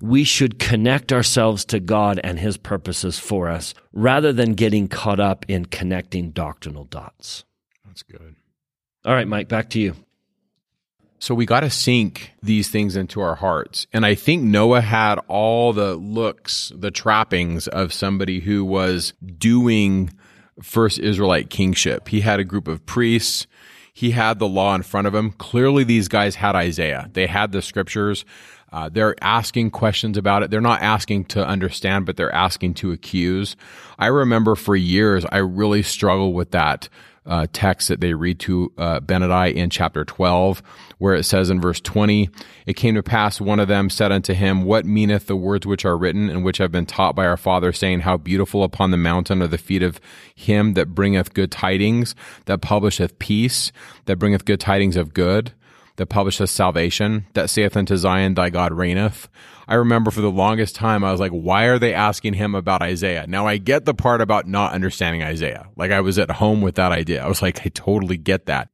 we 0.01 0.25
should 0.25 0.59
connect 0.59 1.13
ourselves 1.13 1.65
to 1.67 1.81
God 1.81 2.21
and 2.23 2.39
His 2.39 2.57
purposes 2.57 3.19
for 3.19 3.49
us 3.49 3.75
rather 3.93 4.33
than 4.33 4.55
getting 4.55 4.89
caught 4.89 5.21
up 5.21 5.45
in 5.49 5.67
connecting 5.67 6.31
doctrinal 6.31 6.85
dots. 6.85 7.45
That's 7.87 8.03
good. 8.03 8.37
All 9.05 9.15
right, 9.15 9.29
Mike, 9.29 9.49
back 9.49 9.71
to 9.71 9.81
you. 9.81 9.95
So 11.21 11.35
we 11.35 11.47
got 11.47 11.61
to 11.61 11.71
sink 11.71 12.33
these 12.43 12.69
things 12.69 12.95
into 12.95 13.21
our 13.21 13.35
hearts. 13.35 13.89
And 13.93 14.07
I 14.07 14.15
think 14.15 14.45
Noah 14.45 14.81
had 14.81 15.19
all 15.27 15.73
the 15.73 15.97
looks, 15.97 16.71
the 16.77 16.93
trappings 16.93 17.67
of 17.67 17.93
somebody 17.93 18.39
who 18.39 18.65
was 18.65 19.15
doing 19.37 20.11
first 20.63 21.01
Israelite 21.01 21.51
kingship. 21.51 22.09
He 22.09 22.21
had 22.21 22.39
a 22.39 22.45
group 22.45 22.69
of 22.69 22.87
priests. 22.87 23.49
He 23.93 24.13
had 24.13 24.39
the 24.39 24.47
law 24.47 24.77
in 24.77 24.83
front 24.83 25.09
of 25.09 25.15
him. 25.15 25.33
Clearly, 25.33 25.83
these 25.83 26.07
guys 26.07 26.37
had 26.37 26.55
Isaiah. 26.55 27.11
They 27.13 27.27
had 27.27 27.51
the 27.51 27.63
scriptures. 27.63 28.25
Uh, 28.73 28.89
they're 28.89 29.15
asking 29.23 29.71
questions 29.71 30.19
about 30.19 30.43
it. 30.43 30.51
They're 30.51 30.61
not 30.61 30.83
asking 30.83 31.27
to 31.27 31.47
understand, 31.47 32.07
but 32.07 32.17
they're 32.17 32.35
asking 32.35 32.75
to 32.75 32.93
accuse. 32.93 33.57
I 33.99 34.07
remember 34.07 34.55
for 34.55 34.77
years, 34.77 35.25
I 35.31 35.39
really 35.39 35.83
struggled 35.83 36.35
with 36.35 36.51
that 36.51 36.89
uh, 37.29 37.47
text 37.53 37.89
that 37.89 38.01
they 38.01 38.15
read 38.15 38.39
to 38.41 38.73
uh, 38.79 39.01
Benadi 39.01 39.55
in 39.55 39.69
chapter 39.69 40.05
12, 40.05 40.63
where 40.97 41.15
it 41.15 41.25
says 41.25 41.51
in 41.51 41.61
verse 41.61 41.81
20, 41.81 42.31
It 42.67 42.75
came 42.75 42.95
to 42.95 43.03
pass, 43.03 43.41
one 43.41 43.61
of 43.61 43.69
them 43.69 43.91
said 43.91 44.11
unto 44.11 44.33
him, 44.33 44.65
What 44.65 44.87
meaneth 44.87 45.27
the 45.27 45.37
words 45.37 45.67
which 45.67 45.85
are 45.85 45.99
written 45.99 46.31
and 46.31 46.43
which 46.43 46.57
have 46.57 46.73
been 46.73 46.87
taught 46.87 47.15
by 47.15 47.27
our 47.27 47.37
father, 47.37 47.71
saying, 47.71 48.01
How 48.01 48.17
beautiful 48.17 48.65
upon 48.65 48.91
the 48.91 48.97
mountain 48.97 49.43
are 49.43 49.47
the 49.47 49.59
feet 49.59 49.83
of 49.83 50.01
him 50.35 50.73
that 50.75 50.95
bringeth 50.95 51.35
good 51.35 51.53
tidings, 51.53 52.15
that 52.47 52.63
publisheth 52.63 53.19
peace, 53.19 53.73
that 54.07 54.19
bringeth 54.19 54.47
good 54.47 54.61
tidings 54.61 54.97
of 54.97 55.13
good 55.13 55.53
that 55.99 56.07
publisheth 56.07 56.51
salvation, 56.51 57.27
that 57.35 57.51
saith 57.51 57.77
unto 57.77 57.97
Zion, 57.97 58.35
Thy 58.35 58.51
God 58.51 58.73
reigneth. 58.73 59.29
I 59.67 59.75
remember 59.75 60.11
for 60.11 60.23
the 60.23 60.31
longest 60.31 60.75
time, 60.75 61.05
I 61.05 61.13
was 61.13 61.21
like, 61.21 61.33
why 61.33 61.65
are 61.65 61.79
they 61.79 61.93
asking 61.93 62.35
him 62.35 62.55
about 62.55 62.81
Isaiah? 62.81 63.27
Now 63.27 63.47
I 63.47 63.59
get 63.59 63.85
the 63.85 63.93
part 63.93 64.23
about 64.23 64.47
not 64.47 64.73
understanding 64.73 65.23
Isaiah. 65.23 65.69
Like 65.77 65.91
I 65.91 66.01
was 66.01 66.19
at 66.19 66.31
home 66.31 66.63
with 66.63 66.77
that 66.77 66.93
idea. 66.93 67.23
I 67.23 67.29
was 67.29 67.43
like, 67.43 67.67
I 67.67 67.69
totally 67.69 68.17
get 68.17 68.47
that. 68.47 68.71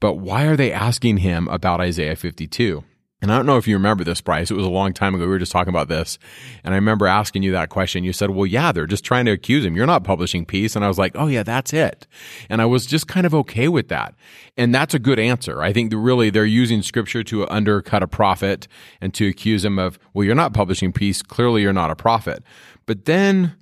But 0.00 0.14
why 0.14 0.46
are 0.46 0.56
they 0.56 0.72
asking 0.72 1.18
him 1.18 1.46
about 1.48 1.80
Isaiah 1.80 2.16
52? 2.16 2.82
And 3.24 3.32
I 3.32 3.38
don't 3.38 3.46
know 3.46 3.56
if 3.56 3.66
you 3.66 3.74
remember 3.76 4.04
this, 4.04 4.20
Bryce. 4.20 4.50
It 4.50 4.54
was 4.54 4.66
a 4.66 4.68
long 4.68 4.92
time 4.92 5.14
ago. 5.14 5.24
We 5.24 5.30
were 5.30 5.38
just 5.38 5.50
talking 5.50 5.70
about 5.70 5.88
this. 5.88 6.18
And 6.62 6.74
I 6.74 6.76
remember 6.76 7.06
asking 7.06 7.42
you 7.42 7.52
that 7.52 7.70
question. 7.70 8.04
You 8.04 8.12
said, 8.12 8.28
well, 8.28 8.44
yeah, 8.44 8.70
they're 8.70 8.86
just 8.86 9.02
trying 9.02 9.24
to 9.24 9.30
accuse 9.30 9.64
him. 9.64 9.74
You're 9.74 9.86
not 9.86 10.04
publishing 10.04 10.44
peace. 10.44 10.76
And 10.76 10.84
I 10.84 10.88
was 10.88 10.98
like, 10.98 11.12
oh, 11.14 11.28
yeah, 11.28 11.42
that's 11.42 11.72
it. 11.72 12.06
And 12.50 12.60
I 12.60 12.66
was 12.66 12.84
just 12.84 13.08
kind 13.08 13.24
of 13.24 13.34
okay 13.34 13.66
with 13.68 13.88
that. 13.88 14.14
And 14.58 14.74
that's 14.74 14.92
a 14.92 14.98
good 14.98 15.18
answer. 15.18 15.62
I 15.62 15.72
think 15.72 15.90
really 15.96 16.28
they're 16.28 16.44
using 16.44 16.82
scripture 16.82 17.24
to 17.24 17.48
undercut 17.48 18.02
a 18.02 18.06
prophet 18.06 18.68
and 19.00 19.14
to 19.14 19.26
accuse 19.26 19.64
him 19.64 19.78
of, 19.78 19.98
well, 20.12 20.26
you're 20.26 20.34
not 20.34 20.52
publishing 20.52 20.92
peace. 20.92 21.22
Clearly, 21.22 21.62
you're 21.62 21.72
not 21.72 21.90
a 21.90 21.96
prophet. 21.96 22.42
But 22.84 23.06
then, 23.06 23.56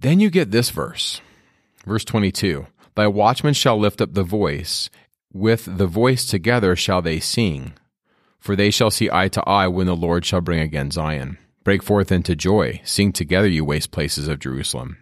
then 0.00 0.18
you 0.18 0.28
get 0.28 0.50
this 0.50 0.70
verse, 0.70 1.20
verse 1.86 2.04
22. 2.04 2.66
Thy 2.96 3.06
watchmen 3.06 3.54
shall 3.54 3.78
lift 3.78 4.00
up 4.00 4.14
the 4.14 4.24
voice. 4.24 4.90
With 5.32 5.78
the 5.78 5.86
voice 5.86 6.26
together 6.26 6.74
shall 6.74 7.00
they 7.00 7.20
sing 7.20 7.74
for 8.44 8.54
they 8.54 8.70
shall 8.70 8.90
see 8.90 9.08
eye 9.10 9.28
to 9.28 9.42
eye 9.48 9.66
when 9.68 9.86
the 9.86 9.96
Lord 9.96 10.26
shall 10.26 10.42
bring 10.42 10.60
again 10.60 10.90
Zion. 10.90 11.38
Break 11.64 11.82
forth 11.82 12.12
into 12.12 12.36
joy. 12.36 12.78
Sing 12.84 13.10
together, 13.10 13.48
you 13.48 13.64
waste 13.64 13.90
places 13.90 14.28
of 14.28 14.38
Jerusalem. 14.38 14.98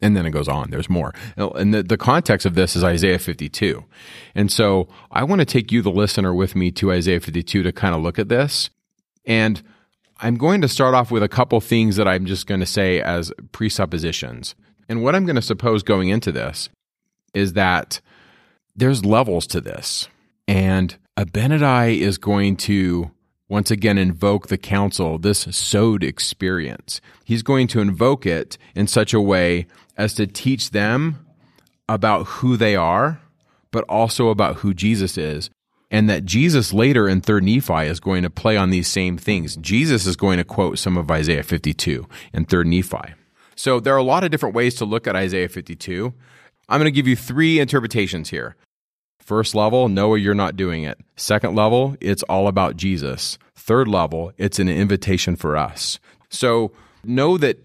And 0.00 0.16
then 0.16 0.24
it 0.24 0.30
goes 0.30 0.48
on. 0.48 0.70
There's 0.70 0.88
more. 0.88 1.12
And 1.36 1.74
the, 1.74 1.82
the 1.82 1.98
context 1.98 2.46
of 2.46 2.54
this 2.54 2.74
is 2.74 2.82
Isaiah 2.82 3.18
52. 3.18 3.84
And 4.34 4.50
so 4.50 4.88
I 5.10 5.24
want 5.24 5.40
to 5.40 5.44
take 5.44 5.70
you, 5.70 5.82
the 5.82 5.90
listener, 5.90 6.32
with 6.32 6.56
me 6.56 6.70
to 6.70 6.90
Isaiah 6.90 7.20
52 7.20 7.62
to 7.64 7.70
kind 7.70 7.94
of 7.94 8.00
look 8.00 8.18
at 8.18 8.30
this. 8.30 8.70
And 9.26 9.60
I'm 10.18 10.38
going 10.38 10.62
to 10.62 10.68
start 10.68 10.94
off 10.94 11.10
with 11.10 11.22
a 11.22 11.28
couple 11.28 11.60
things 11.60 11.96
that 11.96 12.08
I'm 12.08 12.24
just 12.24 12.46
going 12.46 12.60
to 12.60 12.66
say 12.66 13.02
as 13.02 13.30
presuppositions. 13.52 14.54
And 14.88 15.02
what 15.02 15.14
I'm 15.14 15.26
going 15.26 15.36
to 15.36 15.42
suppose 15.42 15.82
going 15.82 16.08
into 16.08 16.32
this 16.32 16.70
is 17.34 17.52
that 17.52 18.00
there's 18.74 19.04
levels 19.04 19.46
to 19.48 19.60
this. 19.60 20.08
And 20.48 20.96
Abinadi 21.20 21.98
is 21.98 22.16
going 22.16 22.56
to 22.56 23.10
once 23.46 23.70
again 23.70 23.98
invoke 23.98 24.46
the 24.46 24.56
council, 24.56 25.18
this 25.18 25.40
sod 25.50 26.02
experience. 26.02 27.02
He's 27.26 27.42
going 27.42 27.66
to 27.68 27.80
invoke 27.80 28.24
it 28.24 28.56
in 28.74 28.86
such 28.86 29.12
a 29.12 29.20
way 29.20 29.66
as 29.98 30.14
to 30.14 30.26
teach 30.26 30.70
them 30.70 31.26
about 31.86 32.26
who 32.26 32.56
they 32.56 32.74
are, 32.74 33.20
but 33.70 33.84
also 33.84 34.30
about 34.30 34.56
who 34.56 34.72
Jesus 34.72 35.18
is. 35.18 35.50
And 35.90 36.08
that 36.08 36.24
Jesus 36.24 36.72
later 36.72 37.06
in 37.06 37.20
3rd 37.20 37.42
Nephi 37.42 37.86
is 37.86 38.00
going 38.00 38.22
to 38.22 38.30
play 38.30 38.56
on 38.56 38.70
these 38.70 38.88
same 38.88 39.18
things. 39.18 39.56
Jesus 39.56 40.06
is 40.06 40.16
going 40.16 40.38
to 40.38 40.44
quote 40.44 40.78
some 40.78 40.96
of 40.96 41.10
Isaiah 41.10 41.42
52 41.42 42.08
in 42.32 42.46
3rd 42.46 42.66
Nephi. 42.66 43.14
So 43.56 43.78
there 43.78 43.92
are 43.92 43.98
a 43.98 44.02
lot 44.02 44.24
of 44.24 44.30
different 44.30 44.54
ways 44.54 44.74
to 44.76 44.86
look 44.86 45.06
at 45.06 45.16
Isaiah 45.16 45.50
52. 45.50 46.14
I'm 46.70 46.78
going 46.78 46.86
to 46.86 46.90
give 46.90 47.08
you 47.08 47.16
three 47.16 47.60
interpretations 47.60 48.30
here. 48.30 48.56
First 49.20 49.54
level, 49.54 49.88
Noah, 49.88 50.18
you're 50.18 50.34
not 50.34 50.56
doing 50.56 50.82
it. 50.82 50.98
Second 51.16 51.54
level, 51.54 51.96
it's 52.00 52.22
all 52.24 52.48
about 52.48 52.76
Jesus. 52.76 53.38
Third 53.54 53.86
level, 53.86 54.32
it's 54.38 54.58
an 54.58 54.68
invitation 54.68 55.36
for 55.36 55.56
us. 55.56 56.00
So 56.30 56.72
know 57.04 57.38
that 57.38 57.58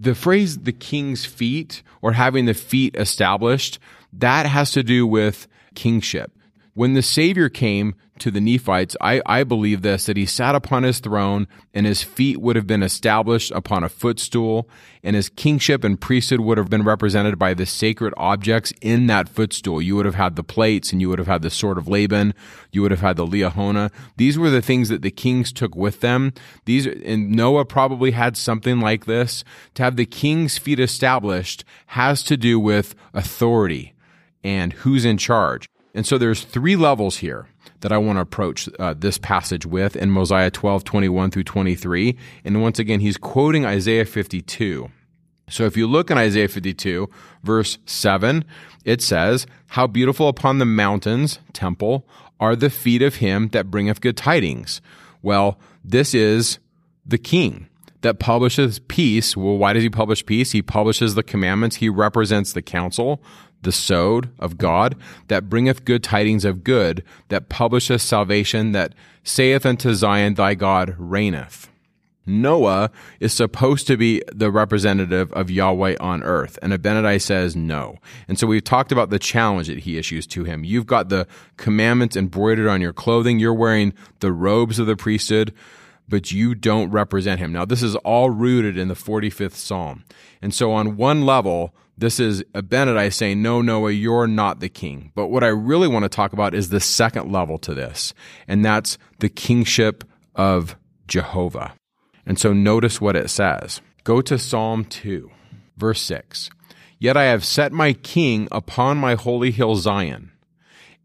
the 0.00 0.14
phrase 0.14 0.58
the 0.58 0.72
king's 0.72 1.24
feet 1.24 1.82
or 2.00 2.12
having 2.12 2.46
the 2.46 2.54
feet 2.54 2.96
established, 2.96 3.78
that 4.12 4.46
has 4.46 4.72
to 4.72 4.82
do 4.82 5.06
with 5.06 5.46
kingship. 5.74 6.32
When 6.74 6.94
the 6.94 7.02
Savior 7.02 7.50
came 7.50 7.94
to 8.18 8.30
the 8.30 8.40
Nephites, 8.40 8.96
I, 8.98 9.20
I 9.26 9.44
believe 9.44 9.82
this 9.82 10.06
that 10.06 10.16
he 10.16 10.24
sat 10.24 10.54
upon 10.54 10.84
his 10.84 11.00
throne 11.00 11.46
and 11.74 11.84
his 11.84 12.02
feet 12.02 12.40
would 12.40 12.56
have 12.56 12.66
been 12.66 12.82
established 12.82 13.50
upon 13.50 13.84
a 13.84 13.90
footstool, 13.90 14.70
and 15.02 15.14
his 15.14 15.28
kingship 15.28 15.84
and 15.84 16.00
priesthood 16.00 16.40
would 16.40 16.56
have 16.56 16.70
been 16.70 16.82
represented 16.82 17.38
by 17.38 17.52
the 17.52 17.66
sacred 17.66 18.14
objects 18.16 18.72
in 18.80 19.06
that 19.08 19.28
footstool. 19.28 19.82
You 19.82 19.96
would 19.96 20.06
have 20.06 20.14
had 20.14 20.36
the 20.36 20.42
plates, 20.42 20.92
and 20.92 21.00
you 21.02 21.10
would 21.10 21.18
have 21.18 21.28
had 21.28 21.42
the 21.42 21.50
sword 21.50 21.76
of 21.76 21.88
Laban, 21.88 22.32
you 22.70 22.80
would 22.80 22.90
have 22.90 23.00
had 23.00 23.16
the 23.16 23.26
Liahona. 23.26 23.90
These 24.16 24.38
were 24.38 24.50
the 24.50 24.62
things 24.62 24.88
that 24.88 25.02
the 25.02 25.10
kings 25.10 25.52
took 25.52 25.74
with 25.74 26.00
them. 26.00 26.32
These 26.64 26.86
and 26.86 27.32
Noah 27.32 27.66
probably 27.66 28.12
had 28.12 28.34
something 28.38 28.80
like 28.80 29.04
this. 29.04 29.44
To 29.74 29.82
have 29.82 29.96
the 29.96 30.06
king's 30.06 30.56
feet 30.56 30.80
established 30.80 31.64
has 31.88 32.22
to 32.22 32.38
do 32.38 32.58
with 32.58 32.94
authority 33.12 33.92
and 34.42 34.72
who's 34.72 35.04
in 35.04 35.18
charge. 35.18 35.68
And 35.94 36.06
so 36.06 36.18
there's 36.18 36.42
three 36.42 36.76
levels 36.76 37.18
here 37.18 37.48
that 37.80 37.92
I 37.92 37.98
want 37.98 38.16
to 38.16 38.22
approach 38.22 38.68
uh, 38.78 38.94
this 38.96 39.18
passage 39.18 39.66
with 39.66 39.96
in 39.96 40.10
Mosiah 40.10 40.50
12, 40.50 40.84
21 40.84 41.30
through 41.30 41.44
23. 41.44 42.16
And 42.44 42.62
once 42.62 42.78
again, 42.78 43.00
he's 43.00 43.16
quoting 43.16 43.66
Isaiah 43.66 44.04
52. 44.04 44.90
So 45.50 45.64
if 45.64 45.76
you 45.76 45.86
look 45.86 46.10
in 46.10 46.16
Isaiah 46.16 46.48
52, 46.48 47.10
verse 47.42 47.78
7, 47.84 48.44
it 48.84 49.02
says, 49.02 49.46
How 49.68 49.86
beautiful 49.86 50.28
upon 50.28 50.58
the 50.58 50.64
mountains, 50.64 51.40
temple, 51.52 52.06
are 52.40 52.56
the 52.56 52.70
feet 52.70 53.02
of 53.02 53.16
him 53.16 53.48
that 53.48 53.70
bringeth 53.70 54.00
good 54.00 54.16
tidings. 54.16 54.80
Well, 55.20 55.58
this 55.84 56.14
is 56.14 56.58
the 57.04 57.18
king 57.18 57.68
that 58.00 58.18
publishes 58.18 58.78
peace. 58.80 59.36
Well, 59.36 59.58
why 59.58 59.72
does 59.74 59.82
he 59.82 59.90
publish 59.90 60.24
peace? 60.24 60.52
He 60.52 60.62
publishes 60.62 61.14
the 61.14 61.22
commandments. 61.22 61.76
He 61.76 61.88
represents 61.88 62.52
the 62.52 62.62
council 62.62 63.22
the 63.62 63.72
sod 63.72 64.30
of 64.38 64.58
God, 64.58 64.96
that 65.28 65.48
bringeth 65.48 65.84
good 65.84 66.02
tidings 66.02 66.44
of 66.44 66.64
good, 66.64 67.02
that 67.28 67.48
publisheth 67.48 68.02
salvation, 68.02 68.72
that 68.72 68.94
saith 69.24 69.64
unto 69.64 69.94
Zion, 69.94 70.34
Thy 70.34 70.54
God 70.54 70.94
reigneth. 70.98 71.68
Noah 72.24 72.90
is 73.18 73.32
supposed 73.32 73.86
to 73.88 73.96
be 73.96 74.22
the 74.32 74.50
representative 74.50 75.32
of 75.32 75.50
Yahweh 75.50 75.96
on 75.98 76.22
earth. 76.22 76.58
And 76.62 76.72
Abinadi 76.72 77.20
says 77.20 77.56
no. 77.56 77.96
And 78.28 78.38
so 78.38 78.46
we've 78.46 78.62
talked 78.62 78.92
about 78.92 79.10
the 79.10 79.18
challenge 79.18 79.66
that 79.66 79.80
he 79.80 79.98
issues 79.98 80.26
to 80.28 80.44
him. 80.44 80.64
You've 80.64 80.86
got 80.86 81.08
the 81.08 81.26
commandments 81.56 82.16
embroidered 82.16 82.68
on 82.68 82.80
your 82.80 82.92
clothing. 82.92 83.40
You're 83.40 83.52
wearing 83.52 83.92
the 84.20 84.32
robes 84.32 84.78
of 84.78 84.86
the 84.86 84.96
priesthood, 84.96 85.52
but 86.08 86.30
you 86.30 86.54
don't 86.54 86.90
represent 86.90 87.40
him. 87.40 87.52
Now, 87.52 87.64
this 87.64 87.82
is 87.82 87.96
all 87.96 88.30
rooted 88.30 88.76
in 88.76 88.86
the 88.86 88.94
45th 88.94 89.54
Psalm. 89.54 90.04
And 90.40 90.54
so 90.54 90.72
on 90.72 90.96
one 90.96 91.26
level, 91.26 91.74
this 91.96 92.18
is 92.18 92.42
Abinadi 92.54 93.12
saying, 93.12 93.42
No, 93.42 93.60
Noah, 93.60 93.92
you're 93.92 94.26
not 94.26 94.60
the 94.60 94.68
king. 94.68 95.12
But 95.14 95.28
what 95.28 95.44
I 95.44 95.48
really 95.48 95.88
want 95.88 96.04
to 96.04 96.08
talk 96.08 96.32
about 96.32 96.54
is 96.54 96.68
the 96.68 96.80
second 96.80 97.30
level 97.30 97.58
to 97.58 97.74
this, 97.74 98.14
and 98.48 98.64
that's 98.64 98.98
the 99.18 99.28
kingship 99.28 100.04
of 100.34 100.76
Jehovah. 101.06 101.74
And 102.24 102.38
so 102.38 102.52
notice 102.52 103.00
what 103.00 103.16
it 103.16 103.28
says. 103.28 103.80
Go 104.04 104.20
to 104.22 104.38
Psalm 104.38 104.84
2, 104.84 105.30
verse 105.76 106.00
6. 106.02 106.50
Yet 106.98 107.16
I 107.16 107.24
have 107.24 107.44
set 107.44 107.72
my 107.72 107.92
king 107.92 108.48
upon 108.50 108.96
my 108.96 109.14
holy 109.14 109.50
hill 109.50 109.76
Zion, 109.76 110.32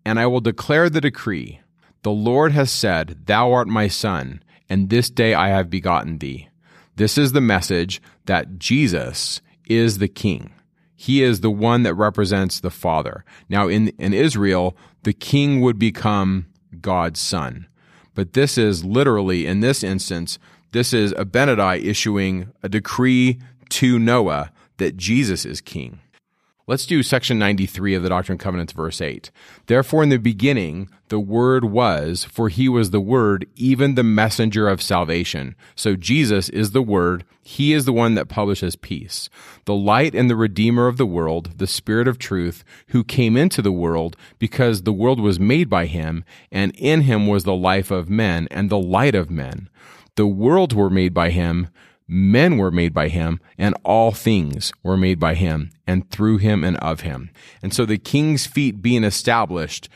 and 0.05 0.19
I 0.19 0.27
will 0.27 0.41
declare 0.41 0.89
the 0.89 1.01
decree. 1.01 1.59
The 2.03 2.11
Lord 2.11 2.51
has 2.53 2.71
said, 2.71 3.25
Thou 3.25 3.51
art 3.51 3.67
my 3.67 3.87
son, 3.87 4.43
and 4.69 4.89
this 4.89 5.09
day 5.09 5.33
I 5.33 5.49
have 5.49 5.69
begotten 5.69 6.19
thee. 6.19 6.49
This 6.95 7.17
is 7.17 7.31
the 7.31 7.41
message 7.41 8.01
that 8.25 8.57
Jesus 8.57 9.41
is 9.67 9.97
the 9.97 10.07
king. 10.07 10.51
He 10.99 11.21
is 11.21 11.41
the 11.41 11.51
one 11.51 11.83
that 11.83 11.93
represents 11.93 12.59
the 12.59 12.71
Father. 12.71 13.23
Now, 13.47 13.67
in, 13.67 13.89
in 13.99 14.13
Israel, 14.13 14.75
the 15.03 15.13
king 15.13 15.61
would 15.61 15.77
become 15.77 16.47
God's 16.81 17.19
son. 17.19 17.67
But 18.15 18.33
this 18.33 18.57
is 18.57 18.83
literally, 18.83 19.45
in 19.45 19.59
this 19.59 19.83
instance, 19.83 20.39
this 20.71 20.93
is 20.93 21.13
Abinadi 21.13 21.85
issuing 21.85 22.51
a 22.63 22.67
decree 22.67 23.39
to 23.69 23.99
Noah 23.99 24.51
that 24.77 24.97
Jesus 24.97 25.45
is 25.45 25.61
king. 25.61 25.99
Let's 26.69 26.85
do 26.85 27.01
section 27.01 27.39
93 27.39 27.95
of 27.95 28.03
the 28.03 28.09
Doctrine 28.09 28.33
and 28.33 28.41
Covenants, 28.41 28.73
verse 28.73 28.99
8. 28.99 29.31
Therefore, 29.67 30.03
in 30.03 30.09
the 30.09 30.17
beginning, 30.17 30.89
the 31.07 31.17
Word 31.17 31.63
was, 31.63 32.25
for 32.25 32.49
he 32.49 32.67
was 32.67 32.91
the 32.91 32.99
Word, 32.99 33.47
even 33.55 33.95
the 33.95 34.03
messenger 34.03 34.67
of 34.67 34.81
salvation. 34.81 35.55
So 35.77 35.95
Jesus 35.95 36.49
is 36.49 36.71
the 36.71 36.81
Word. 36.81 37.23
He 37.41 37.71
is 37.71 37.85
the 37.85 37.93
one 37.93 38.15
that 38.15 38.27
publishes 38.27 38.75
peace. 38.75 39.29
The 39.63 39.75
light 39.75 40.13
and 40.13 40.29
the 40.29 40.35
Redeemer 40.35 40.87
of 40.87 40.97
the 40.97 41.05
world, 41.05 41.57
the 41.57 41.67
Spirit 41.67 42.05
of 42.05 42.19
truth, 42.19 42.65
who 42.89 43.01
came 43.01 43.37
into 43.37 43.61
the 43.61 43.71
world 43.71 44.17
because 44.37 44.81
the 44.81 44.91
world 44.91 45.21
was 45.21 45.39
made 45.39 45.69
by 45.69 45.85
him, 45.85 46.25
and 46.51 46.75
in 46.75 47.03
him 47.03 47.27
was 47.27 47.45
the 47.45 47.55
life 47.55 47.91
of 47.91 48.09
men 48.09 48.45
and 48.51 48.69
the 48.69 48.77
light 48.77 49.15
of 49.15 49.31
men. 49.31 49.69
The 50.17 50.27
worlds 50.27 50.75
were 50.75 50.89
made 50.89 51.13
by 51.13 51.29
him 51.29 51.69
Men 52.07 52.57
were 52.57 52.71
made 52.71 52.93
by 52.93 53.09
him, 53.09 53.39
and 53.57 53.75
all 53.83 54.11
things 54.11 54.71
were 54.83 54.97
made 54.97 55.19
by 55.19 55.33
him, 55.33 55.71
and 55.85 56.09
through 56.09 56.37
him 56.37 56.63
and 56.63 56.77
of 56.77 57.01
him. 57.01 57.29
And 57.61 57.73
so 57.73 57.85
the 57.85 57.97
king's 57.97 58.45
feet 58.45 58.81
being 58.81 59.03
established 59.03 59.89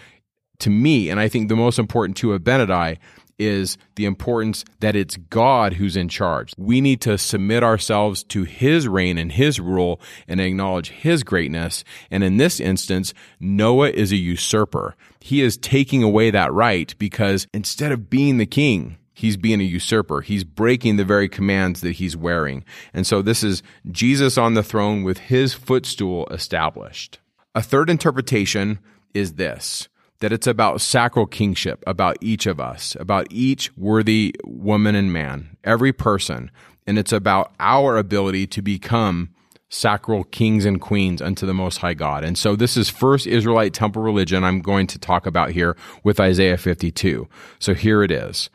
to 0.60 0.70
me, 0.70 1.10
and 1.10 1.20
I 1.20 1.28
think 1.28 1.50
the 1.50 1.56
most 1.56 1.80
important 1.80 2.18
to 2.18 2.38
Abinadi, 2.38 2.98
is 3.42 3.78
the 3.96 4.06
importance 4.06 4.64
that 4.82 4.96
it's 4.96 5.18
God 5.18 5.74
who's 5.74 5.98
in 5.98 6.08
charge. 6.08 6.54
We 6.58 6.80
need 6.80 7.02
to 7.02 7.18
submit 7.18 7.64
ourselves 7.64 8.24
to 8.26 8.44
his 8.44 8.88
reign 8.88 9.18
and 9.18 9.32
his 9.32 9.60
rule 9.60 10.00
and 10.28 10.40
acknowledge 10.40 10.90
his 10.92 11.24
greatness. 11.24 11.84
And 12.12 12.24
in 12.24 12.38
this 12.38 12.60
instance, 12.60 13.16
Noah 13.40 13.90
is 13.90 14.12
a 14.12 14.18
usurper. 14.18 14.96
He 15.20 15.42
is 15.42 15.58
taking 15.58 16.04
away 16.04 16.30
that 16.30 16.54
right 16.54 16.94
because 17.00 17.48
instead 17.52 17.92
of 17.92 18.12
being 18.12 18.38
the 18.38 18.46
king, 18.46 18.98
he's 19.22 19.38
being 19.38 19.62
a 19.62 19.64
usurper. 19.64 20.22
He's 20.22 20.44
breaking 20.44 20.98
the 20.98 21.06
very 21.06 21.30
commands 21.30 21.82
that 21.82 21.94
he's 21.94 22.18
wearing. 22.18 22.66
And 22.94 23.06
so 23.06 23.22
this 23.22 23.44
is 23.44 23.62
Jesus 23.92 24.38
on 24.38 24.56
the 24.56 24.64
throne 24.64 25.04
with 25.04 25.20
his 25.20 25.54
footstool 25.54 26.28
established. 26.32 27.20
A 27.54 27.62
third 27.62 27.90
interpretation 27.90 28.80
is 29.14 29.34
this 29.34 29.88
that 30.20 30.32
it's 30.32 30.46
about 30.46 30.80
sacral 30.82 31.26
kingship, 31.26 31.84
about 31.88 32.16
each 32.22 32.46
of 32.46 32.60
us, 32.60 32.96
about 33.00 33.26
each 33.32 33.76
worthy 33.76 34.36
woman 34.44 34.94
and 34.94 35.12
man, 35.12 35.58
every 35.64 35.92
person. 35.92 36.52
And 36.86 37.00
it's 37.00 37.12
about 37.12 37.52
our 37.60 37.98
ability 37.98 38.46
to 38.48 38.62
become 38.62 39.34
sacral 39.70 40.26
kings 40.26 40.64
and 40.64 40.80
queens 40.80 41.24
unto 41.24 41.48
the 41.48 41.56
Most 41.56 41.78
High 41.78 41.96
God. 41.96 42.24
And 42.24 42.38
so 42.38 42.56
this 42.56 42.78
is 42.78 42.88
first 42.88 43.26
Israelite 43.26 43.74
temple 43.74 44.04
religion 44.04 44.44
I'm 44.44 44.62
going 44.62 44.86
to 44.88 45.00
talk 45.00 45.26
about 45.26 45.52
here 45.52 45.76
with 46.04 46.20
Isaiah 46.20 46.58
52. 46.58 47.28
So 47.58 47.74
here 47.74 48.04
it 48.04 48.12
is 48.12 48.52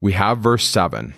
we 0.00 0.12
have 0.12 0.38
verse 0.38 0.66
7. 0.66 1.14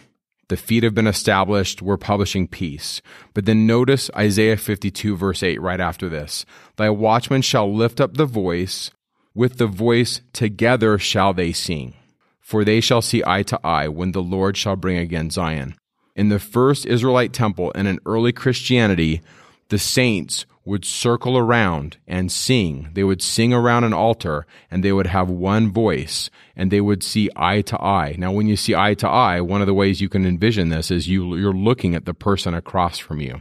The 0.49 0.57
feet 0.57 0.83
have 0.83 0.95
been 0.95 1.07
established. 1.07 1.81
We're 1.81 1.97
publishing 1.97 2.49
peace. 2.49 3.01
But 3.33 3.47
then 3.47 3.67
notice 3.67 4.11
Isaiah 4.17 4.57
52, 4.57 5.17
verse 5.17 5.43
8, 5.43 5.61
right 5.61 5.81
after 5.81 6.09
this. 6.09 6.45
Thy 6.77 6.91
watchmen 6.91 7.43
shall 7.43 7.73
lift 7.73 8.01
up 8.01 8.17
the 8.17 8.27
voice. 8.27 8.91
With 9.35 9.57
the 9.57 9.67
voice 9.67 10.21
together 10.33 10.99
shall 10.99 11.33
they 11.33 11.53
sing. 11.53 11.95
For 12.41 12.65
they 12.65 12.81
shall 12.81 13.01
see 13.01 13.23
eye 13.27 13.45
to 13.45 13.67
eye 13.67 13.89
when 13.89 14.13
the 14.13 14.23
Lord 14.23 14.57
shall 14.57 14.77
bring 14.77 14.99
again 14.99 15.31
Zion. 15.31 15.75
In 16.15 16.29
the 16.29 16.39
first 16.39 16.85
Israelite 16.85 17.33
temple 17.33 17.73
and 17.75 17.89
in 17.89 17.99
early 18.05 18.33
Christianity, 18.33 19.23
the 19.69 19.79
saints 19.79 20.45
would 20.65 20.85
circle 20.85 21.37
around 21.37 21.97
and 22.07 22.31
sing. 22.31 22.89
They 22.93 23.05
would 23.05 23.23
sing 23.23 23.53
around 23.53 23.85
an 23.85 23.93
altar 23.93 24.47
and 24.71 24.85
they 24.85 24.93
would 24.93 25.09
have 25.09 25.29
one 25.29 25.73
voice 25.73 26.31
and 26.55 26.71
they 26.71 26.81
would 26.81 27.03
see 27.03 27.31
eye 27.35 27.63
to 27.63 27.83
eye. 27.83 28.15
Now, 28.19 28.33
when 28.33 28.47
you 28.47 28.57
see 28.57 28.75
eye 28.75 28.95
to 28.95 29.09
eye, 29.09 29.41
one 29.41 29.61
of 29.61 29.67
the 29.67 29.75
ways 29.75 30.01
you 30.01 30.09
can 30.09 30.25
envision 30.25 30.69
this 30.69 30.91
is 30.91 31.09
you, 31.09 31.37
you're 31.37 31.53
looking 31.53 31.95
at 31.95 32.05
the 32.05 32.15
person 32.15 32.55
across 32.55 32.99
from 32.99 33.21
you. 33.21 33.41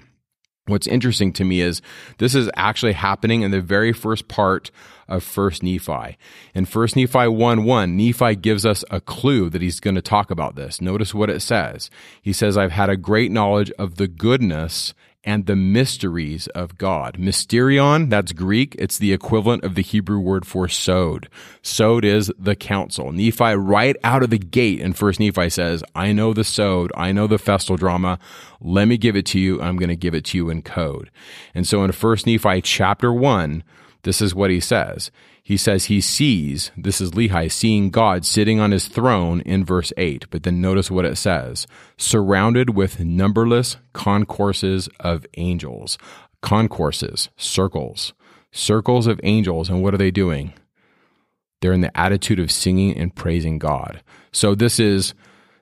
What's 0.68 0.88
interesting 0.88 1.34
to 1.34 1.44
me 1.44 1.62
is 1.62 1.82
this 2.20 2.36
is 2.36 2.50
actually 2.56 2.94
happening 2.94 3.42
in 3.42 3.52
the 3.52 3.62
very 3.62 3.94
first 3.94 4.28
part 4.28 4.70
of 5.08 5.24
First 5.24 5.64
Nephi. 5.64 6.18
In 6.54 6.66
First 6.66 6.96
Nephi 6.96 7.28
1 7.28 7.64
1, 7.66 7.98
Nephi 7.98 8.36
gives 8.36 8.66
us 8.66 8.86
a 8.90 9.02
clue 9.02 9.50
that 9.50 9.62
he's 9.62 9.80
going 9.80 9.96
to 9.96 10.02
talk 10.02 10.30
about 10.32 10.56
this. 10.56 10.80
Notice 10.80 11.14
what 11.14 11.32
it 11.32 11.42
says. 11.42 11.90
He 12.22 12.32
says, 12.32 12.58
I've 12.58 12.72
had 12.72 12.90
a 12.90 12.96
great 12.96 13.32
knowledge 13.32 13.72
of 13.72 13.96
the 13.96 14.08
goodness 14.08 14.94
and 15.24 15.46
the 15.46 15.56
mysteries 15.56 16.48
of 16.48 16.78
God. 16.78 17.18
Mysterion, 17.18 18.10
that's 18.10 18.32
Greek. 18.32 18.76
It's 18.80 18.98
the 18.98 19.14
equivalent 19.14 19.64
of 19.64 19.76
the 19.76 19.84
Hebrew 19.84 20.20
word 20.20 20.48
for 20.48 20.68
sod. 20.68 21.30
Sod 21.62 22.04
is 22.04 22.32
the 22.40 22.56
council. 22.56 23.12
Nephi, 23.12 23.54
right 23.56 23.96
out 24.04 24.24
of 24.24 24.32
the 24.32 24.40
gate 24.40 24.80
in 24.80 24.94
First 24.94 25.20
Nephi 25.20 25.50
says, 25.50 25.84
I 25.96 26.12
know 26.12 26.34
the 26.34 26.44
sod. 26.44 26.92
I 26.96 27.12
know 27.12 27.28
the 27.28 27.38
festal 27.38 27.78
drama. 27.78 28.18
Let 28.60 28.88
me 28.88 28.98
give 28.98 29.16
it 29.16 29.26
to 29.28 29.40
you. 29.40 29.62
I'm 29.62 29.78
going 29.78 29.90
to 29.90 29.96
give 29.96 30.16
it 30.16 30.26
to 30.26 30.38
you 30.38 30.50
in 30.50 30.64
code. 30.64 31.12
And 31.54 31.68
so 31.68 31.84
in 31.84 31.92
First 31.92 32.26
Nephi 32.26 32.62
chapter 32.62 33.14
one, 33.14 33.64
this 34.04 34.22
is 34.22 34.34
what 34.34 34.50
he 34.50 34.60
says. 34.60 35.12
He 35.52 35.58
says 35.58 35.86
he 35.86 36.00
sees, 36.00 36.72
this 36.78 37.02
is 37.02 37.12
Lehi, 37.12 37.52
seeing 37.52 37.90
God 37.90 38.26
sitting 38.26 38.62
on 38.62 38.72
his 38.72 38.88
throne 38.88 39.42
in 39.42 39.66
verse 39.66 39.92
8. 39.98 40.28
But 40.30 40.44
then 40.44 40.62
notice 40.62 40.90
what 40.90 41.04
it 41.04 41.18
says 41.18 41.68
surrounded 41.98 42.70
with 42.70 43.02
numberless 43.02 43.76
concourses 43.92 44.88
of 45.02 45.26
angels. 45.36 45.98
Concourses, 46.42 47.28
circles, 47.36 48.14
circles 48.54 49.08
of 49.08 49.20
angels. 49.24 49.68
And 49.68 49.84
what 49.84 49.94
are 49.94 49.98
they 49.98 50.10
doing? 50.10 50.54
They're 51.60 51.74
in 51.74 51.82
the 51.82 51.98
attitude 52.00 52.40
of 52.40 52.50
singing 52.50 52.96
and 52.96 53.14
praising 53.14 53.60
God. 53.60 54.02
So 54.32 54.56
this 54.56 54.80
is 54.80 55.14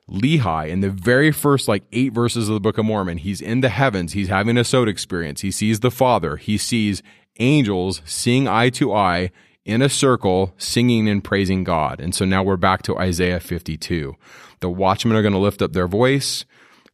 Lehi 0.08 0.68
in 0.68 0.82
the 0.82 0.90
very 0.90 1.32
first 1.32 1.66
like 1.66 1.82
eight 1.90 2.12
verses 2.12 2.48
of 2.48 2.54
the 2.54 2.60
Book 2.60 2.78
of 2.78 2.84
Mormon. 2.84 3.18
He's 3.18 3.40
in 3.40 3.60
the 3.60 3.70
heavens. 3.70 4.12
He's 4.12 4.28
having 4.28 4.56
a 4.56 4.62
sod 4.62 4.86
experience. 4.86 5.40
He 5.40 5.50
sees 5.50 5.80
the 5.80 5.90
Father. 5.90 6.36
He 6.36 6.58
sees 6.58 7.02
angels 7.40 8.02
seeing 8.04 8.46
eye 8.46 8.70
to 8.70 8.94
eye 8.94 9.32
in 9.64 9.82
a 9.82 9.88
circle 9.88 10.54
singing 10.58 11.08
and 11.08 11.22
praising 11.22 11.64
God. 11.64 12.00
And 12.00 12.14
so 12.14 12.24
now 12.24 12.42
we're 12.42 12.56
back 12.56 12.82
to 12.82 12.96
Isaiah 12.96 13.40
52. 13.40 14.14
The 14.60 14.70
watchmen 14.70 15.16
are 15.16 15.22
going 15.22 15.32
to 15.32 15.38
lift 15.38 15.62
up 15.62 15.72
their 15.72 15.88
voice. 15.88 16.44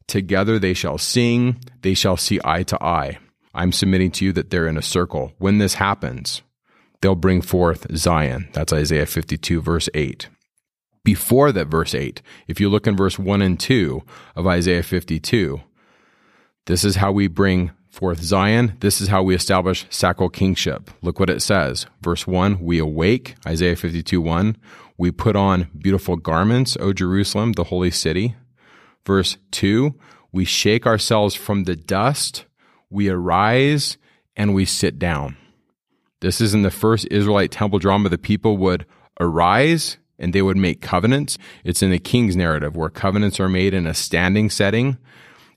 Together 0.07 0.59
they 0.59 0.73
shall 0.73 0.97
sing. 0.97 1.59
They 1.81 1.93
shall 1.93 2.17
see 2.17 2.39
eye 2.43 2.63
to 2.63 2.83
eye. 2.83 3.19
I'm 3.53 3.71
submitting 3.71 4.11
to 4.11 4.25
you 4.25 4.33
that 4.33 4.49
they're 4.49 4.67
in 4.67 4.77
a 4.77 4.81
circle. 4.81 5.33
When 5.37 5.57
this 5.57 5.75
happens, 5.75 6.41
they'll 7.01 7.15
bring 7.15 7.41
forth 7.41 7.87
Zion. 7.95 8.49
That's 8.53 8.73
Isaiah 8.73 9.05
52, 9.05 9.61
verse 9.61 9.89
8. 9.93 10.29
Before 11.03 11.51
that, 11.53 11.67
verse 11.67 11.95
8, 11.95 12.21
if 12.47 12.59
you 12.59 12.69
look 12.69 12.85
in 12.85 12.97
verse 12.97 13.17
1 13.17 13.41
and 13.41 13.59
2 13.59 14.03
of 14.35 14.45
Isaiah 14.45 14.83
52, 14.83 15.61
this 16.65 16.83
is 16.83 16.97
how 16.97 17.13
we 17.13 17.27
bring 17.27 17.71
forth 17.97 18.21
Zion. 18.21 18.77
This 18.79 19.01
is 19.01 19.07
how 19.07 19.23
we 19.23 19.33
establish 19.33 19.87
sacral 19.89 20.29
kingship. 20.29 20.91
Look 21.01 21.19
what 21.19 21.31
it 21.31 21.41
says. 21.41 21.87
Verse 22.01 22.27
1 22.27 22.59
We 22.63 22.77
awake, 22.77 23.35
Isaiah 23.45 23.75
52 23.75 24.21
1. 24.21 24.55
We 24.99 25.11
put 25.11 25.35
on 25.35 25.67
beautiful 25.75 26.15
garments, 26.15 26.77
O 26.79 26.93
Jerusalem, 26.93 27.53
the 27.53 27.65
holy 27.65 27.89
city. 27.89 28.35
Verse 29.03 29.37
2 29.49 29.95
We 30.31 30.45
shake 30.45 30.85
ourselves 30.85 31.33
from 31.33 31.63
the 31.63 31.75
dust, 31.75 32.45
we 32.91 33.09
arise, 33.09 33.97
and 34.35 34.53
we 34.53 34.65
sit 34.65 34.99
down. 34.99 35.35
This 36.19 36.39
is 36.39 36.53
in 36.53 36.61
the 36.61 36.71
first 36.71 37.07
Israelite 37.09 37.51
temple 37.51 37.79
drama. 37.79 38.09
The 38.09 38.19
people 38.19 38.57
would 38.57 38.85
arise 39.19 39.97
and 40.19 40.33
they 40.33 40.43
would 40.43 40.57
make 40.57 40.81
covenants. 40.81 41.39
It's 41.63 41.81
in 41.81 41.89
the 41.89 41.99
king's 41.99 42.35
narrative 42.35 42.75
where 42.75 42.89
covenants 42.89 43.39
are 43.39 43.49
made 43.49 43.73
in 43.73 43.87
a 43.87 43.95
standing 43.95 44.51
setting 44.51 44.97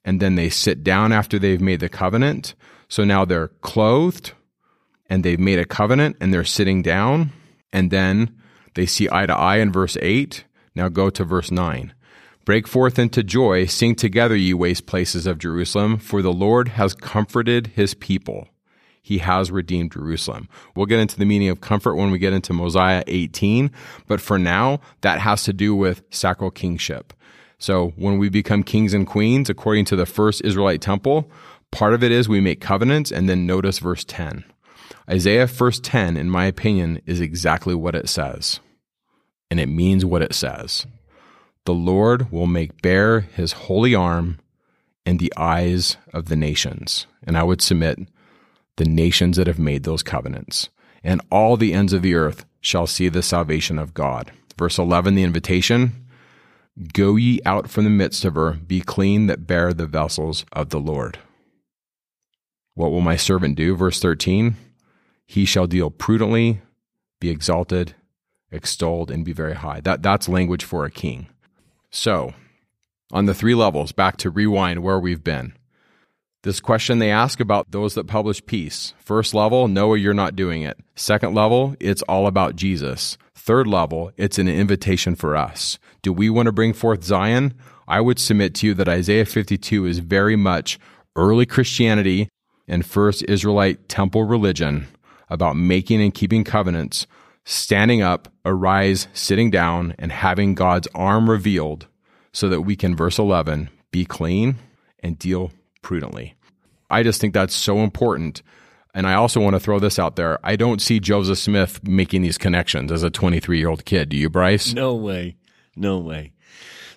and 0.05 0.21
then 0.21 0.35
they 0.35 0.49
sit 0.49 0.83
down 0.83 1.13
after 1.13 1.39
they've 1.39 1.61
made 1.61 1.81
the 1.81 1.89
covenant. 1.89 2.55
So 2.89 3.05
now 3.05 3.25
they're 3.25 3.49
clothed 3.49 4.33
and 5.09 5.25
they've 5.25 5.39
made 5.39 5.59
a 5.59 5.65
covenant 5.65 6.17
and 6.21 6.33
they're 6.33 6.45
sitting 6.45 6.83
down. 6.83 7.33
And 7.73 7.91
then 7.91 8.35
they 8.75 8.87
see 8.87 9.09
eye 9.11 9.27
to 9.27 9.35
eye 9.35 9.59
in 9.59 9.73
verse 9.73 9.97
8. 10.01 10.45
Now 10.75 10.89
go 10.89 11.11
to 11.11 11.25
verse 11.25 11.51
9. 11.51 11.93
Break 12.45 12.67
forth 12.67 12.99
into 12.99 13.23
joy, 13.23 13.67
sing 13.67 13.95
together, 13.95 14.35
ye 14.35 14.55
waste 14.55 14.87
places 14.87 15.27
of 15.27 15.39
Jerusalem, 15.39 15.99
for 15.99 16.23
the 16.23 16.33
Lord 16.33 16.69
has 16.69 16.95
comforted 16.95 17.69
his 17.69 17.95
people. 17.95 18.49
He 19.03 19.19
has 19.19 19.51
redeemed 19.51 19.93
Jerusalem. 19.93 20.49
We'll 20.75 20.87
get 20.87 21.01
into 21.01 21.19
the 21.19 21.27
meaning 21.27 21.49
of 21.49 21.61
comfort 21.61 21.97
when 21.97 22.11
we 22.11 22.19
get 22.19 22.33
into 22.33 22.53
Mosiah 22.53 23.05
18, 23.07 23.71
but 24.07 24.21
for 24.21 24.39
now, 24.39 24.81
that 25.03 25.21
has 25.21 25.45
to 25.45 25.53
do 25.53 25.75
with 25.75 26.03
sacral 26.11 26.51
kingship. 26.51 27.13
So 27.61 27.93
when 27.97 28.19
we 28.19 28.31
become 28.31 28.63
kings 28.63 28.95
and 28.95 29.07
queens, 29.07 29.51
according 29.51 29.85
to 29.87 29.97
the 29.97 30.07
first 30.07 30.41
Israelite 30.43 30.81
temple, 30.81 31.31
part 31.71 31.93
of 31.95 32.03
it 32.03 32.11
is 32.11 32.29
we 32.29 32.41
make 32.41 32.61
covenants 32.61 33.13
and 33.13 33.29
then 33.29 33.47
notice 33.47 33.79
verse 33.79 34.03
10. 34.03 34.45
Isaiah 35.09 35.47
verse 35.47 35.79
10, 35.79 36.17
in 36.17 36.31
my 36.31 36.47
opinion, 36.47 37.03
is 37.05 37.21
exactly 37.21 37.75
what 37.75 37.95
it 37.95 38.09
says. 38.09 38.61
And 39.51 39.61
it 39.61 39.67
means 39.67 40.05
what 40.05 40.23
it 40.23 40.35
says. 40.35 40.87
The 41.67 41.75
Lord 41.75 42.33
will 42.33 42.47
make 42.47 42.81
bare 42.81 43.21
his 43.21 43.53
holy 43.53 43.95
arm 43.95 44.39
in 45.05 45.19
the 45.19 45.33
eyes 45.37 45.99
of 46.15 46.27
the 46.27 46.37
nations. 46.37 47.07
And 47.25 47.37
I 47.37 47.43
would 47.43 47.61
submit 47.61 47.99
the 48.77 48.87
nations 48.87 49.37
that 49.37 49.47
have 49.47 49.59
made 49.59 49.83
those 49.83 50.03
covenants. 50.03 50.71
And 51.05 51.21
all 51.31 51.59
the 51.59 51.75
ends 51.75 51.93
of 51.93 52.01
the 52.01 52.15
earth 52.15 52.47
shall 52.63 52.87
see 52.87 53.11
the 53.11 53.23
salvation 53.23 53.79
of 53.79 53.93
God. 53.93 54.33
Verse 54.57 54.79
11, 54.79 55.15
the 55.15 55.25
invitation 55.25 56.07
Go 56.93 57.17
ye 57.17 57.41
out 57.45 57.69
from 57.69 57.85
the 57.85 57.91
midst 57.91 58.25
of 58.25 58.35
her, 58.35 58.53
be 58.53 58.81
clean 58.81 59.27
that 59.27 59.47
bear 59.47 59.73
the 59.73 59.87
vessels 59.87 60.45
of 60.53 60.71
the 60.71 60.81
Lord. 60.81 61.19
What 62.75 62.91
will 62.91 63.01
my 63.01 63.17
servant 63.17 63.57
do? 63.57 63.77
Verse 63.77 64.01
13 64.01 64.57
He 65.27 65.45
shall 65.45 65.67
deal 65.67 65.91
prudently, 65.91 66.63
be 67.21 67.29
exalted, 67.29 67.95
extolled, 68.51 69.11
and 69.11 69.25
be 69.25 69.33
very 69.33 69.55
high. 69.55 69.81
That, 69.81 70.03
that's 70.03 70.29
language 70.29 70.65
for 70.65 70.85
a 70.85 70.91
king. 70.91 71.29
So, 71.91 72.35
on 73.13 73.27
the 73.27 73.35
three 73.35 73.55
levels, 73.55 73.93
back 73.93 74.17
to 74.19 74.31
rewind 74.31 74.83
where 74.83 74.99
we've 74.99 75.25
been. 75.25 75.53
This 76.43 76.61
question 76.61 77.01
they 77.01 77.11
ask 77.11 77.39
about 77.39 77.71
those 77.71 77.95
that 77.95 78.07
publish 78.07 78.45
peace. 78.47 78.95
First 78.99 79.35
level, 79.35 79.69
Noah, 79.69 79.99
you're 79.99 80.15
not 80.15 80.37
doing 80.37 80.63
it. 80.63 80.79
Second 80.95 81.35
level, 81.35 81.77
it's 81.81 82.03
all 82.03 82.27
about 82.27 82.57
Jesus. 82.57 83.19
Third 83.35 83.67
level, 83.67 84.13
it's 84.17 84.39
an 84.39 84.49
invitation 84.49 85.17
for 85.17 85.37
us. 85.37 85.79
Do 86.03 86.13
we 86.13 86.31
want 86.31 86.47
to 86.47 86.53
bring 86.53 86.73
forth 86.73 87.05
Zion? 87.05 87.55
I 87.87 88.01
would 88.01 88.19
submit 88.19 88.55
to 88.57 88.69
you 88.69 88.75
that 88.75 88.89
Isaiah 88.89 89.25
52 89.25 89.87
is 89.87 89.99
very 89.99 90.37
much 90.37 90.79
early 91.17 91.47
Christianity 91.47 92.29
and 92.69 92.87
first 92.87 93.25
Israelite 93.25 93.89
temple 93.89 94.25
religion 94.25 94.87
about 95.29 95.57
making 95.57 96.01
and 96.01 96.15
keeping 96.15 96.45
covenants, 96.45 97.07
standing 97.45 98.01
up, 98.03 98.29
arise, 98.45 99.09
sitting 99.13 99.51
down, 99.51 99.95
and 99.99 100.13
having 100.13 100.55
God's 100.55 100.89
arm 100.95 101.29
revealed 101.29 101.87
so 102.33 102.49
that 102.49 102.63
we 102.63 102.77
can, 102.77 102.95
verse 102.95 103.19
11, 103.19 103.69
be 103.91 104.05
clean 104.05 104.57
and 105.01 105.19
deal 105.19 105.51
prudently. 105.83 106.35
I 106.89 107.03
just 107.03 107.21
think 107.21 107.35
that's 107.35 107.55
so 107.55 107.79
important. 107.79 108.43
And 108.95 109.07
I 109.07 109.15
also 109.15 109.41
want 109.41 109.55
to 109.55 109.61
throw 109.61 109.79
this 109.79 109.99
out 109.99 110.17
there. 110.17 110.39
I 110.43 110.57
don't 110.57 110.83
see 110.83 110.99
Joseph 110.99 111.39
Smith 111.39 111.87
making 111.87 112.23
these 112.23 112.39
connections 112.39 112.91
as 112.91 113.03
a 113.03 113.11
23 113.11 113.59
year 113.59 113.69
old 113.69 113.85
kid. 113.85 114.09
Do 114.09 114.17
you, 114.17 114.29
Bryce? 114.29 114.73
No 114.75 114.95
way. 114.95 115.37
No 115.81 115.99
way. 115.99 116.35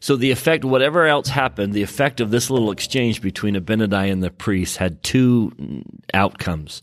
So 0.01 0.17
the 0.17 0.31
effect, 0.31 0.65
whatever 0.65 1.05
else 1.05 1.29
happened, 1.29 1.71
the 1.71 1.81
effect 1.81 2.19
of 2.19 2.29
this 2.29 2.49
little 2.49 2.71
exchange 2.71 3.21
between 3.21 3.55
Abinadi 3.55 4.11
and 4.11 4.21
the 4.21 4.29
priest 4.29 4.75
had 4.75 5.01
two 5.01 5.83
outcomes. 6.13 6.81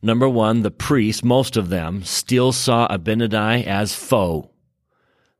Number 0.00 0.26
one, 0.26 0.62
the 0.62 0.70
priests, 0.70 1.22
most 1.22 1.58
of 1.58 1.68
them, 1.68 2.02
still 2.04 2.52
saw 2.52 2.88
Abinadi 2.88 3.66
as 3.66 3.94
foe. 3.94 4.50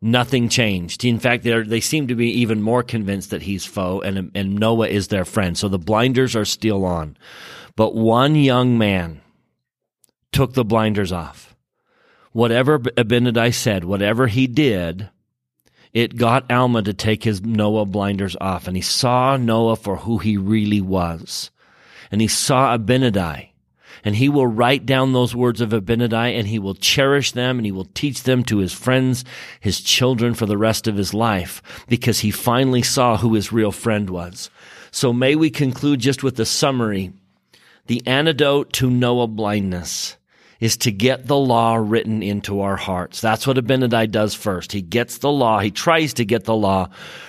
Nothing 0.03 0.51
changed. 0.51 1.03
In 1.03 1.19
fact, 1.19 1.45
they 1.45 1.81
seem 1.81 2.09
to 2.09 2.15
be 2.15 2.29
even 2.29 2.61
more 2.61 2.83
convinced 2.83 3.31
that 3.31 3.43
he's 3.43 3.65
foe 3.65 4.03
and, 4.03 4.31
and 4.35 4.57
Noah 4.57 4.89
is 4.89 5.09
their 5.09 5.25
friend. 5.25 5.57
So 5.57 5.69
the 5.69 5.79
blinders 5.79 6.37
are 6.37 6.45
still 6.45 6.85
on. 6.85 7.17
But 7.75 7.95
one 7.95 8.35
young 8.37 8.77
man 8.77 9.23
took 10.31 10.53
the 10.53 10.65
blinders 10.65 11.11
off. 11.11 11.57
Whatever 12.33 12.81
Abinadi 12.81 13.55
said, 13.55 13.85
whatever 13.85 14.27
he 14.27 14.47
did, 14.47 15.09
it 15.95 16.17
got 16.17 16.51
Alma 16.51 16.83
to 16.83 16.93
take 16.93 17.23
his 17.23 17.43
Noah 17.43 17.87
blinders 17.87 18.37
off, 18.41 18.67
and 18.67 18.77
he 18.77 18.83
saw 18.83 19.37
Noah 19.37 19.77
for 19.77 19.97
who 19.97 20.19
he 20.19 20.37
really 20.37 20.81
was. 20.81 21.53
And 22.11 22.21
he 22.21 22.27
saw 22.27 22.77
Abinadi, 22.77 23.51
and 24.05 24.17
he 24.17 24.29
will 24.29 24.47
write 24.47 24.85
down 24.85 25.13
those 25.13 25.37
words 25.37 25.61
of 25.61 25.71
Abinadi, 25.71 26.37
and 26.37 26.49
he 26.49 26.59
will 26.59 26.75
cherish 26.75 27.31
them, 27.31 27.59
and 27.59 27.65
he 27.65 27.73
will 27.73 27.89
teach 27.95 28.25
them 28.25 28.43
to 28.45 28.59
his 28.59 28.73
friends, 28.73 29.25
his 29.61 29.81
children 29.81 30.35
for 30.35 30.47
the 30.47 30.59
rest 30.59 30.89
of 30.89 30.97
his 30.97 31.15
life, 31.15 31.63
because 31.89 32.21
he 32.21 32.33
finally 32.33 32.83
saw 32.83 33.17
who 33.17 33.35
his 33.35 33.53
real 33.53 33.73
friend 33.73 34.11
was. 34.11 34.51
So 34.91 35.13
may 35.13 35.37
we 35.37 35.49
conclude 35.49 36.01
just 36.01 36.23
with 36.23 36.37
the 36.37 36.45
summary 36.45 37.13
The 37.87 38.05
antidote 38.07 38.73
to 38.75 38.91
Noah 38.91 39.29
blindness 39.29 40.17
is 40.61 40.77
to 40.79 40.93
get 40.93 41.27
the 41.27 41.37
law 41.37 41.75
written 41.75 42.23
into 42.23 42.61
our 42.61 42.77
hearts. 42.77 43.21
That's 43.21 43.47
what 43.47 43.57
Abinadi 43.57 44.11
does 44.11 44.35
first. 44.35 44.73
He 44.73 44.83
gets 44.83 45.19
the 45.19 45.31
law, 45.31 45.61
he 45.61 45.71
tries 45.71 46.15
to 46.15 46.25
get 46.25 46.45
the 46.45 46.55
law 46.55 46.89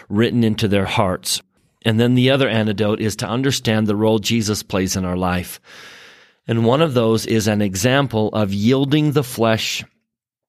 written 0.09 0.43
into 0.43 0.67
their 0.67 0.85
hearts. 0.85 1.41
And 1.83 1.99
then 1.99 2.15
the 2.15 2.31
other 2.31 2.49
antidote 2.49 2.99
is 2.99 3.15
to 3.17 3.27
understand 3.27 3.85
the 3.85 3.95
role 3.95 4.19
Jesus 4.19 4.63
plays 4.63 4.95
in 4.95 5.05
our 5.05 5.17
life. 5.17 5.59
And 6.47 6.65
one 6.65 6.81
of 6.81 6.93
those 6.93 7.25
is 7.25 7.47
an 7.47 7.61
example 7.61 8.29
of 8.29 8.53
yielding 8.53 9.11
the 9.11 9.23
flesh 9.23 9.83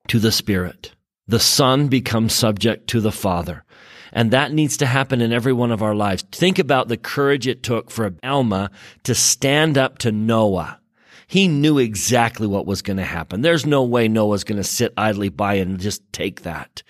to 0.09 0.19
the 0.19 0.33
Spirit. 0.33 0.93
The 1.27 1.41
Son 1.41 1.89
becomes 1.89 2.35
subject 2.35 2.89
to 2.89 3.01
the 3.01 3.13
Father. 3.13 3.65
And 4.13 4.31
that 4.31 4.53
needs 4.53 4.79
to 4.79 4.87
happen 4.87 5.21
in 5.21 5.33
every 5.33 5.53
one 5.53 5.73
of 5.73 5.83
our 5.83 5.95
lives. 5.95 6.25
Think 6.33 6.59
about 6.59 6.89
the 6.89 6.97
courage 6.97 7.47
it 7.47 7.63
took 7.63 7.91
for 7.91 8.15
Alma 8.23 8.71
to 9.03 9.15
stand 9.15 9.77
up 9.77 9.99
to 9.99 10.13
Noah. 10.13 10.81
He 11.27 11.49
knew 11.49 11.79
exactly 11.79 12.47
what 12.47 12.67
was 12.67 12.83
going 12.83 12.99
to 12.99 13.05
happen. 13.05 13.43
There's 13.43 13.67
no 13.67 13.83
way 13.83 14.09
Noah's 14.09 14.45
going 14.45 14.59
to 14.59 14.65
sit 14.65 14.93
idly 14.97 15.29
by 15.29 15.55
and 15.55 15.81
just 15.81 16.03
take 16.13 16.43
that. 16.43 16.83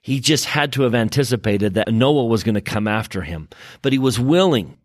He 0.00 0.20
just 0.20 0.44
had 0.44 0.72
to 0.74 0.82
have 0.82 0.94
anticipated 0.94 1.74
that 1.74 1.92
Noah 1.92 2.26
was 2.26 2.44
going 2.44 2.54
to 2.54 2.60
come 2.60 2.88
after 2.88 3.22
him, 3.22 3.48
but 3.82 3.92
he 3.92 3.98
was 3.98 4.18
willing 4.18 4.78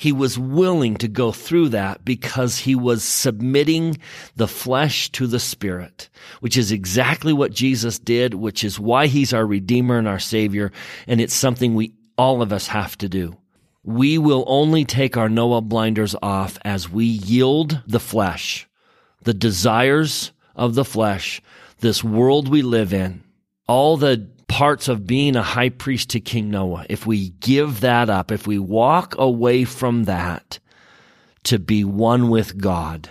he 0.00 0.12
was 0.12 0.38
willing 0.38 0.96
to 0.96 1.08
go 1.08 1.30
through 1.30 1.68
that 1.68 2.06
because 2.06 2.56
he 2.56 2.74
was 2.74 3.04
submitting 3.04 3.98
the 4.34 4.48
flesh 4.48 5.10
to 5.10 5.26
the 5.26 5.38
spirit, 5.38 6.08
which 6.40 6.56
is 6.56 6.72
exactly 6.72 7.34
what 7.34 7.52
Jesus 7.52 7.98
did, 7.98 8.32
which 8.32 8.64
is 8.64 8.80
why 8.80 9.08
he's 9.08 9.34
our 9.34 9.44
redeemer 9.44 9.98
and 9.98 10.08
our 10.08 10.18
savior. 10.18 10.72
And 11.06 11.20
it's 11.20 11.34
something 11.34 11.74
we, 11.74 11.92
all 12.16 12.40
of 12.40 12.50
us 12.50 12.66
have 12.68 12.96
to 12.96 13.10
do. 13.10 13.36
We 13.82 14.18
will 14.18 14.44
only 14.46 14.84
take 14.84 15.16
our 15.16 15.28
Noah 15.28 15.62
blinders 15.62 16.14
off 16.22 16.58
as 16.64 16.88
we 16.88 17.04
yield 17.04 17.82
the 17.86 18.00
flesh, 18.00 18.68
the 19.22 19.34
desires 19.34 20.32
of 20.54 20.74
the 20.74 20.84
flesh, 20.84 21.40
this 21.78 22.04
world 22.04 22.48
we 22.48 22.62
live 22.62 22.92
in, 22.92 23.22
all 23.66 23.96
the 23.96 24.28
parts 24.48 24.88
of 24.88 25.06
being 25.06 25.36
a 25.36 25.42
high 25.42 25.68
priest 25.68 26.10
to 26.10 26.20
King 26.20 26.50
Noah, 26.50 26.84
if 26.90 27.06
we 27.06 27.30
give 27.30 27.80
that 27.80 28.10
up, 28.10 28.32
if 28.32 28.46
we 28.46 28.58
walk 28.58 29.14
away 29.16 29.64
from 29.64 30.04
that 30.04 30.58
to 31.44 31.58
be 31.58 31.84
one 31.84 32.28
with 32.28 32.58
God, 32.58 33.10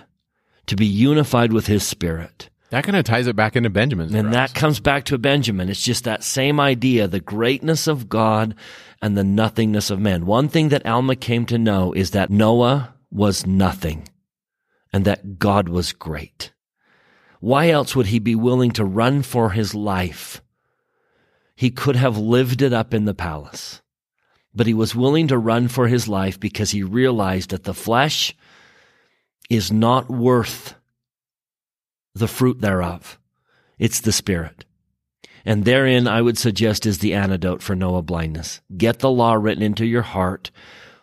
to 0.66 0.76
be 0.76 0.86
unified 0.86 1.52
with 1.52 1.66
his 1.66 1.84
spirit. 1.84 2.49
That 2.70 2.84
kind 2.84 2.96
of 2.96 3.04
ties 3.04 3.26
it 3.26 3.36
back 3.36 3.56
into 3.56 3.70
Benjamin's. 3.70 4.14
And 4.14 4.32
that 4.32 4.54
comes 4.54 4.78
back 4.80 5.04
to 5.06 5.18
Benjamin. 5.18 5.68
It's 5.68 5.82
just 5.82 6.04
that 6.04 6.22
same 6.22 6.60
idea, 6.60 7.08
the 7.08 7.20
greatness 7.20 7.86
of 7.86 8.08
God 8.08 8.54
and 9.02 9.16
the 9.16 9.24
nothingness 9.24 9.90
of 9.90 9.98
man. 9.98 10.24
One 10.24 10.48
thing 10.48 10.68
that 10.68 10.86
Alma 10.86 11.16
came 11.16 11.46
to 11.46 11.58
know 11.58 11.92
is 11.92 12.12
that 12.12 12.30
Noah 12.30 12.94
was 13.10 13.46
nothing 13.46 14.08
and 14.92 15.04
that 15.04 15.38
God 15.38 15.68
was 15.68 15.92
great. 15.92 16.52
Why 17.40 17.70
else 17.70 17.96
would 17.96 18.06
he 18.06 18.18
be 18.18 18.34
willing 18.34 18.70
to 18.72 18.84
run 18.84 19.22
for 19.22 19.50
his 19.50 19.74
life 19.74 20.40
he 21.60 21.70
could 21.70 21.96
have 21.96 22.16
lived 22.16 22.62
it 22.62 22.72
up 22.72 22.94
in 22.94 23.04
the 23.04 23.12
palace. 23.12 23.82
But 24.54 24.66
he 24.66 24.72
was 24.72 24.94
willing 24.94 25.28
to 25.28 25.36
run 25.36 25.68
for 25.68 25.88
his 25.88 26.08
life 26.08 26.40
because 26.40 26.70
he 26.70 26.82
realized 26.82 27.50
that 27.50 27.64
the 27.64 27.74
flesh 27.74 28.34
is 29.50 29.70
not 29.70 30.08
worth 30.08 30.74
the 32.14 32.28
fruit 32.28 32.60
thereof. 32.60 33.18
It's 33.78 34.00
the 34.00 34.12
spirit. 34.12 34.64
And 35.44 35.64
therein, 35.64 36.06
I 36.06 36.20
would 36.20 36.36
suggest, 36.36 36.86
is 36.86 36.98
the 36.98 37.14
antidote 37.14 37.62
for 37.62 37.74
Noah 37.74 38.02
blindness. 38.02 38.60
Get 38.76 38.98
the 38.98 39.10
law 39.10 39.34
written 39.34 39.62
into 39.62 39.86
your 39.86 40.02
heart. 40.02 40.50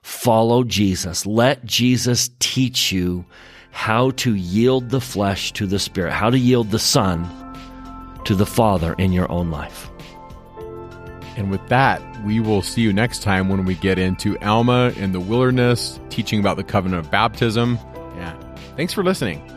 Follow 0.04 0.64
Jesus. 0.64 1.26
Let 1.26 1.66
Jesus 1.66 2.30
teach 2.40 2.92
you 2.92 3.26
how 3.72 4.12
to 4.12 4.36
yield 4.36 4.90
the 4.90 5.02
flesh 5.02 5.52
to 5.54 5.68
the 5.68 5.80
spirit, 5.80 6.14
how 6.14 6.30
to 6.30 6.38
yield 6.38 6.72
the 6.72 6.80
son 6.80 7.28
to 8.26 8.36
the 8.36 8.46
father 8.46 8.94
in 8.98 9.12
your 9.12 9.32
own 9.32 9.52
life. 9.52 9.90
And 11.36 11.52
with 11.52 11.68
that, 11.70 12.02
we 12.26 12.40
will 12.40 12.64
see 12.64 12.82
you 12.82 12.92
next 12.92 13.22
time 13.22 13.50
when 13.50 13.66
we 13.66 13.76
get 13.76 14.00
into 14.00 14.38
Alma 14.40 14.92
in 14.98 15.12
the 15.12 15.20
wilderness, 15.20 16.00
teaching 16.10 16.40
about 16.40 16.58
the 16.58 16.64
covenant 16.64 17.06
of 17.06 17.12
baptism. 17.12 17.78
Yeah. 18.16 18.36
Thanks 18.76 18.94
for 18.94 19.04
listening. 19.04 19.57